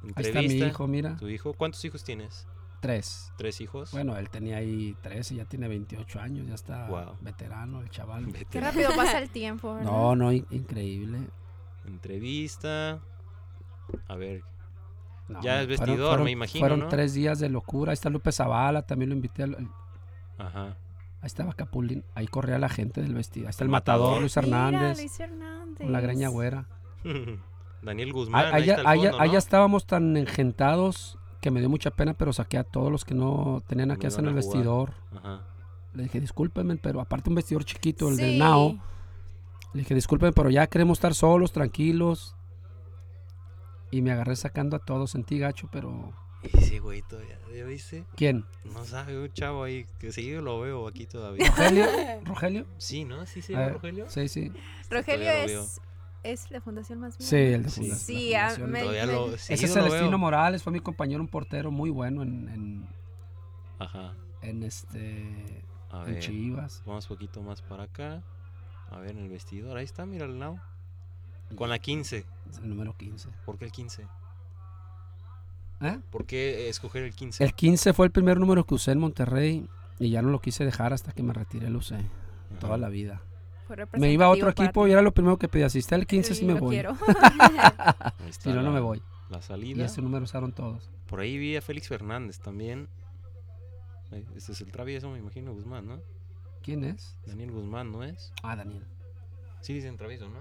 [0.02, 0.66] Ahí está mi Entrevista.
[0.66, 1.16] hijo, mira.
[1.16, 1.52] ¿Tu hijo?
[1.54, 2.46] ¿Cuántos hijos tienes?
[2.84, 3.32] Tres.
[3.38, 3.92] ¿Tres hijos?
[3.92, 7.16] Bueno, él tenía ahí 13, ya tiene 28 años, ya está Wow.
[7.22, 8.26] veterano el chaval.
[8.26, 8.44] Vete.
[8.50, 9.90] Qué rápido pasa el tiempo, ¿verdad?
[9.90, 11.18] No, no, in- increíble.
[11.86, 13.00] Entrevista.
[14.08, 14.42] A ver,
[15.28, 16.88] No, Ya es vestidor, fueron- me imagino, Fueron ¿no?
[16.88, 17.92] tres días de locura.
[17.92, 19.44] Ahí está Lupe Zavala, también lo invité.
[19.44, 19.68] al-
[20.36, 20.64] ajá.
[21.22, 23.46] ahí estaba Capulín, ahí corría la gente del vestido.
[23.46, 24.20] Ahí está el, El matador, matador.
[24.20, 25.78] Luis Mira, Hernández, Luis Hernández.
[25.78, 26.66] con la greña güera.
[27.82, 29.38] Daniel Guzmán, Ah, ahí allá, está el allá- fondo, allá ¿no?
[29.38, 33.62] estábamos tan engentados que me dio mucha pena, pero saqué a todos los que no
[33.66, 34.44] tenían aquí hacer en el jugar.
[34.46, 34.94] vestidor.
[35.14, 35.42] Ajá.
[35.92, 38.22] Le dije, discúlpenme, pero aparte un vestidor chiquito, el Sí.
[38.22, 38.78] del Nao.
[39.74, 42.34] Le dije, discúlpenme, pero ya queremos estar solos, tranquilos.
[43.90, 46.14] Y me agarré sacando a todos, sentí gacho, pero...
[46.44, 48.04] Ese güey todavía, ¿ya viste?
[48.16, 48.46] ¿Quién?
[48.72, 51.46] No sabe, un chavo ahí que seguido lo veo aquí todavía.
[51.48, 51.84] ¿Rogelio?
[52.24, 52.66] ¿Rogelio?
[52.78, 53.26] Sí, ¿no?
[53.26, 54.06] ¿Sí se A llama ver, Rogelio?
[54.08, 54.50] Sí, sí.
[54.90, 55.80] Rogelio es,
[56.24, 57.28] es la Fundación Más Vida.
[57.28, 57.88] Sí, el de Sí.
[57.88, 58.70] La Sí, Fundación.
[58.72, 60.18] me- Todavía lo, Ese seguido es Celestino veo.
[60.18, 62.88] Morales, fue mi compañero, un portero muy bueno en, en,
[63.78, 64.14] Ajá.
[64.42, 66.82] en este A en ver, Chivas.
[66.86, 68.22] vamos un poquito más para acá.
[68.90, 69.76] A ver, en el vestidor.
[69.76, 70.58] Ahí está, mira el now.
[71.56, 72.24] Con la 15.
[72.50, 73.28] Es el número 15.
[73.44, 74.06] ¿Por qué el 15?
[75.80, 75.98] ¿Eh?
[76.10, 77.44] ¿Por qué escoger el 15?
[77.44, 79.68] El 15 fue el primer número que usé en Monterrey
[79.98, 81.98] y ya no lo quise dejar hasta que me retiré, lo usé.
[82.60, 83.20] toda la vida.
[83.98, 84.90] Me iba a otro equipo ti.
[84.90, 85.68] y era lo primero que pedía.
[85.68, 86.74] Si está el 15, sí, Sí, me voy.
[86.74, 86.96] quiero.
[88.40, 89.02] Si no, no me voy.
[89.30, 89.84] La Y salida.
[89.86, 90.90] ese número usaron todos.
[91.06, 92.88] Por ahí vi a Félix Fernández también.
[94.36, 96.00] Este es el travieso, me imagino, Guzmán, ¿no?
[96.62, 97.16] ¿Quién es?
[97.26, 98.32] Daniel Guzmán, ¿no es?
[98.42, 98.84] Ah, Daniel.
[99.60, 100.40] Sí dicen travieso, ¿no?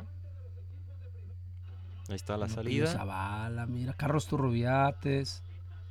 [2.10, 2.88] Ahí está la salida.
[2.88, 3.94] Zavala, mira.
[3.94, 5.44] Carlos Turrubiates.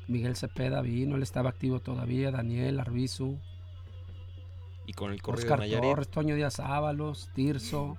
[0.09, 2.31] Miguel Cepeda vino, él estaba activo todavía.
[2.31, 3.39] Daniel Arbizu.
[4.87, 5.91] Y con el corrido de Oscar Nayarit.
[5.91, 7.97] Torres, Toño Díaz Ábalos, Tirso,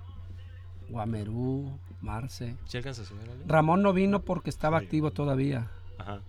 [0.88, 2.56] Guamerú, Marce.
[2.66, 3.44] ¿Sí alcanzas a ver, Ale?
[3.46, 4.84] Ramón no vino porque estaba Sí.
[4.84, 5.70] activo todavía.
[5.98, 6.20] Ajá.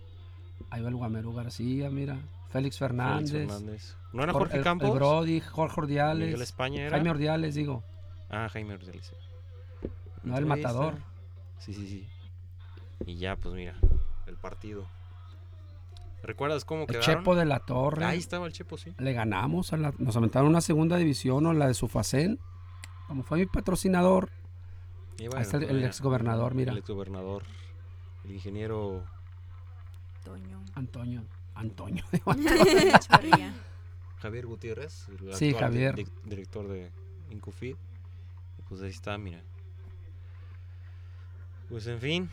[0.69, 2.15] Ahí va el Guamerú García, mira.
[2.49, 3.95] Félix Félix Fernández.
[4.13, 4.89] ¿No era Jor- Jorge el- Campos?
[4.89, 6.27] El Brody, Jorge Ordiales.
[6.27, 6.91] Miguel España era.
[6.91, 7.83] Jaime Ordiales, digo.
[8.29, 9.05] Ah, Jaime Ordiales.
[9.07, 9.87] sí.
[10.23, 10.95] No, el matador.
[11.59, 12.07] Sí, sí, sí.
[13.05, 13.75] Y ya, pues mira,
[14.25, 14.87] el partido.
[16.25, 17.05] ¿Recuerdas cómo El quedaron?
[17.17, 18.03] Chepo de la Torre.
[18.05, 18.93] Ahí estaba el Chepo, sí.
[18.97, 22.39] Le ganamos, a la- nos aventaron una segunda división o la de Sufacén.
[23.07, 24.29] Como fue mi patrocinador,
[25.17, 26.71] Y ahí está el, pues el mira, exgobernador, mira.
[26.71, 27.43] El exgobernador.
[28.23, 29.03] El ingeniero
[30.23, 30.59] Toño.
[30.73, 31.23] Antonio.
[31.53, 32.03] Antonio.
[33.07, 33.53] Chorrilla.
[34.19, 35.07] Javier Gutiérrez.
[35.09, 35.93] el Sí, Javier.
[35.95, 36.89] di- director de
[37.29, 37.75] Incufid.
[38.67, 39.39] Pues ahí está, mira.
[41.69, 42.29] Pues en fin.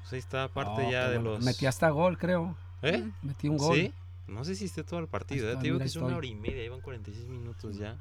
[0.00, 1.44] Pues ahí está parte No, ya qué de los.
[1.44, 2.56] Metí hasta gol, creo.
[2.82, 3.10] ¿Eh?
[3.22, 3.76] Metí un gol.
[3.76, 3.92] ¿Sí?
[4.26, 5.50] No sé si esté todo el partido.
[5.50, 5.56] ¿eh?
[5.56, 6.62] Te digo que es una hora y media.
[6.62, 7.96] Llevan 46 minutos ya.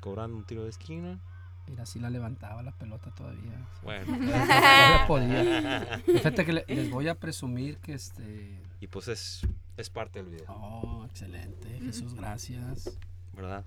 [0.00, 1.18] Cobrando un tiro de esquina.
[1.66, 3.66] Mira, sí la levantaba la pelota todavía.
[3.82, 4.04] Bueno.
[4.18, 6.02] Todavía podía.
[6.06, 8.60] Fíjate que le- les voy a presumir que este.
[8.80, 9.46] y pues es,
[9.78, 11.80] es parte del video, Oh, excelente.
[11.80, 12.98] Jesús, gracias.
[13.32, 13.64] ¿verdad?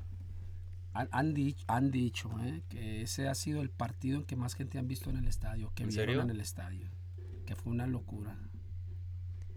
[0.93, 2.61] Han, han dicho, han dicho ¿eh?
[2.69, 5.71] que ese ha sido el partido en que más gente han visto en el estadio,
[5.73, 6.21] que ¿En vieron serio?
[6.21, 6.87] en el estadio.
[7.47, 8.37] Que fue una locura.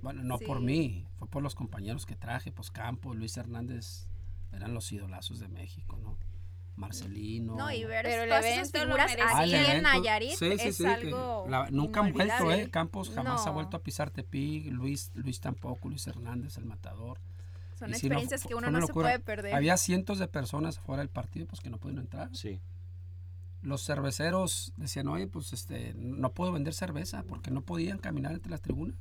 [0.02, 4.06] Bueno, no por mí, fue por los compañeros que traje, pues Campos, Luis Hernández,
[4.52, 6.16] eran los idolazos de México, ¿no?
[6.76, 7.56] Marcelino.
[7.56, 9.12] No, y ver Pero todas esas figuras.
[9.22, 9.82] Ah, aquí el en.
[9.82, 12.50] Nayarit Sí, sí, es sí, algo la- nunca han vuelto.
[12.52, 12.70] ¿eh?
[12.70, 17.18] Campos jamás ha vuelto a pisar Tepic, Luis, Luis tampoco, Luis Hernández, el matador.
[17.78, 19.54] Son Y sí, no, experiencias que uno una no se puede perder.
[19.54, 22.34] Había cientos de personas fuera del partido pues que no pudieron entrar.
[22.34, 22.60] Sí.
[23.62, 28.50] Los cerveceros decían, oye, pues este, no puedo vender cerveza porque no podían caminar entre
[28.50, 28.96] las tribunas.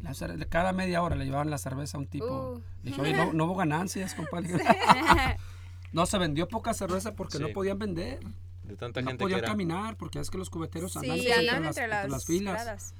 [0.00, 0.14] La
[0.46, 2.52] cada media hora le llevaban la cerveza a un tipo.
[2.52, 2.62] Uh.
[2.82, 4.50] Le dije, oye, no, no hubo ganancias, compadre.
[5.92, 8.20] no, se vendió poca cerveza porque no podían vender.
[8.64, 9.48] De tanta No gente que podían era.
[9.48, 12.24] caminar porque es que los cubeteros andan Sí, entre, andan las, entre entre las, las
[12.24, 12.54] filas.
[12.54, 12.94] gradas.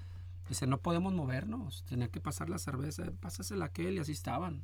[0.49, 4.62] Dice, no podemos movernos, tenía que pasar la cerveza, pásasela a aquel y así estaban.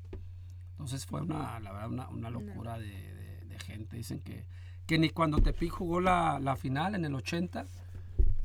[0.72, 3.97] Entonces fue una, la verdad, una, una locura de, de- de gente.
[3.97, 4.44] Dicen que,
[4.90, 7.64] que ni cuando Tepic jugó la, la final en el 80,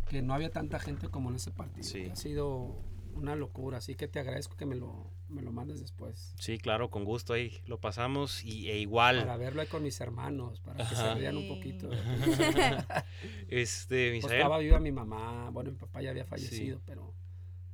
[0.08, 1.84] que no había tanta gente como en ese partido.
[1.84, 2.06] Sí.
[2.12, 2.84] Ha sido
[3.16, 6.36] una locura, así que te agradezco que me lo, me lo mandes después.
[6.38, 8.44] Sí, claro, con gusto ahí lo pasamos.
[8.44, 9.22] Y, e igual.
[9.22, 11.16] Para verlo ahí con mis hermanos, para que se Ajá.
[11.16, 11.50] vean un Sí.
[11.50, 11.90] poquito.
[13.50, 17.12] este, Pues estaba viva mi mamá, bueno, mi papá ya había fallecido, pero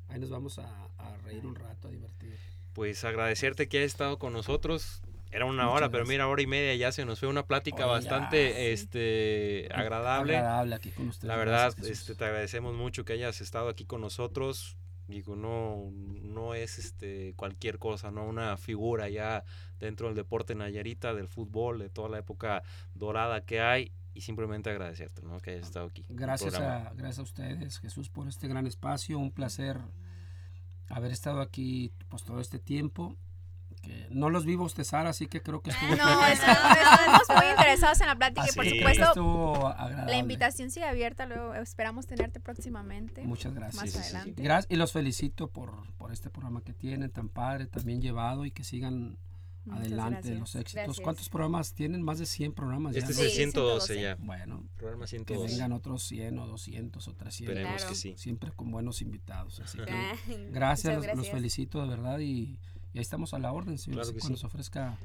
[0.08, 2.38] ahí nos vamos a, a reír un rato, a divertir.
[2.72, 5.02] Pues agradecerte que hayas estado con nosotros.
[5.32, 7.86] Era una Muchas hora, pero mira, hora y media ya se nos fue una plática
[7.86, 8.60] bastante sí.
[8.60, 10.38] este, agradable.
[10.38, 11.28] Agradable aquí con ustedes.
[11.28, 14.78] La verdad, gracias, este, te agradecemos mucho que hayas estado aquí con nosotros.
[15.08, 15.92] Digo, no,
[16.22, 18.26] no es este cualquier cosa, ¿no?
[18.26, 19.44] Una figura ya
[19.80, 22.64] dentro del deporte nayarita, del fútbol, de toda la época
[22.94, 23.92] dorada que hay.
[24.14, 25.40] Y simplemente agradecerte, ¿no?
[25.40, 26.06] Que hayas estado aquí.
[26.10, 29.18] Gracias a, gracias a ustedes, Jesús, por este gran espacio.
[29.18, 29.80] Un placer
[30.90, 33.16] haber estado aquí pues todo este tiempo.
[33.82, 38.00] Que no los vi bostezar, así que creo que estuvo, No, eso- estamos muy interesados
[38.02, 40.12] en la plática y por que supuesto estuvo agradable.
[40.12, 43.24] la invitación sigue abierta, luego esperamos tenerte próximamente.
[43.24, 43.82] Muchas gracias.
[43.84, 44.16] Más Sí, sí, sí.
[44.16, 44.44] adelante.
[44.44, 48.46] Gracias y los felicito por, por este programa que tienen, tan padre, tan bien llevado
[48.46, 49.18] y que sigan
[49.66, 50.40] Muchas adelante gracias.
[50.40, 50.74] los éxitos.
[50.86, 51.04] Gracias.
[51.04, 52.02] ¿Cuántos programas tienen?
[52.02, 52.96] Más de 100 programas.
[52.96, 53.24] Este ya, es ¿no?
[53.26, 54.02] el Sí, 112 112.
[54.02, 54.16] ya.
[54.26, 55.52] Bueno, Programa que 112.
[55.54, 57.56] vengan otros 100 o 200 o 300.
[57.56, 57.90] Esperemos Claro.
[57.90, 58.14] que sí.
[58.18, 59.60] Siempre con buenos invitados.
[59.60, 60.14] Así que Ah,
[60.52, 62.60] gracias, los, los felicito de verdad y,
[62.94, 63.78] y ahí estamos a la orden.
[63.78, 64.42] Si Claro cuando sí.
[64.42, 64.98] se ofrezca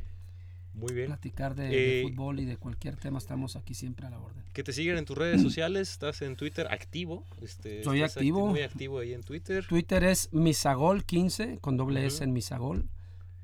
[0.74, 1.06] Muy bien.
[1.06, 4.42] platicar de, de Eh, fútbol y de cualquier tema, estamos aquí siempre a la orden.
[4.52, 5.90] Que te sigan en tus redes sociales.
[5.90, 7.24] Estás en Twitter activo.
[7.42, 8.46] Este, Soy estás acti- activo.
[8.48, 9.66] muy activo ahí en Twitter.
[9.66, 12.88] Twitter es Misagol15 con doble S en Misagol.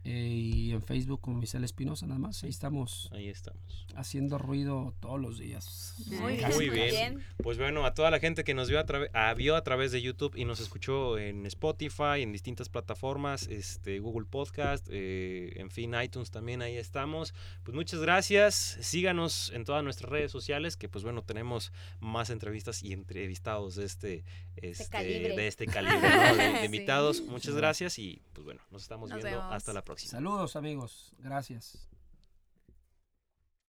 [0.05, 2.43] Eh, y en Facebook como Misael Espinosa nada más.
[2.45, 3.87] Ahí estamos Ahí estamos.
[3.95, 5.95] haciendo ruido todos los días.
[6.21, 6.51] Muy bien.
[6.55, 7.25] Muy bien.
[7.43, 9.93] Pues bueno, a toda la gente que nos vio a, trave- ah, vio a través
[9.93, 15.71] de YouTube y nos escuchó en Spotify, en distintas plataformas, este, Google Podcast, eh, en
[15.71, 17.35] fin, iTunes también, ahí estamos.
[17.63, 18.79] Pues muchas gracias.
[18.81, 23.85] Síganos en todas nuestras redes sociales, que pues bueno, tenemos más entrevistas y entrevistados de
[23.85, 24.25] este,
[24.57, 25.37] este, calibre.
[25.37, 26.37] de este calibre, ¿no?
[26.37, 26.67] de, de Sí.
[26.67, 27.21] invitados.
[27.23, 29.55] Muchas gracias y pues bueno, nos estamos Nos viendo vemos.
[29.55, 31.13] hasta la Saludos amigos.
[31.19, 31.92] Gracias.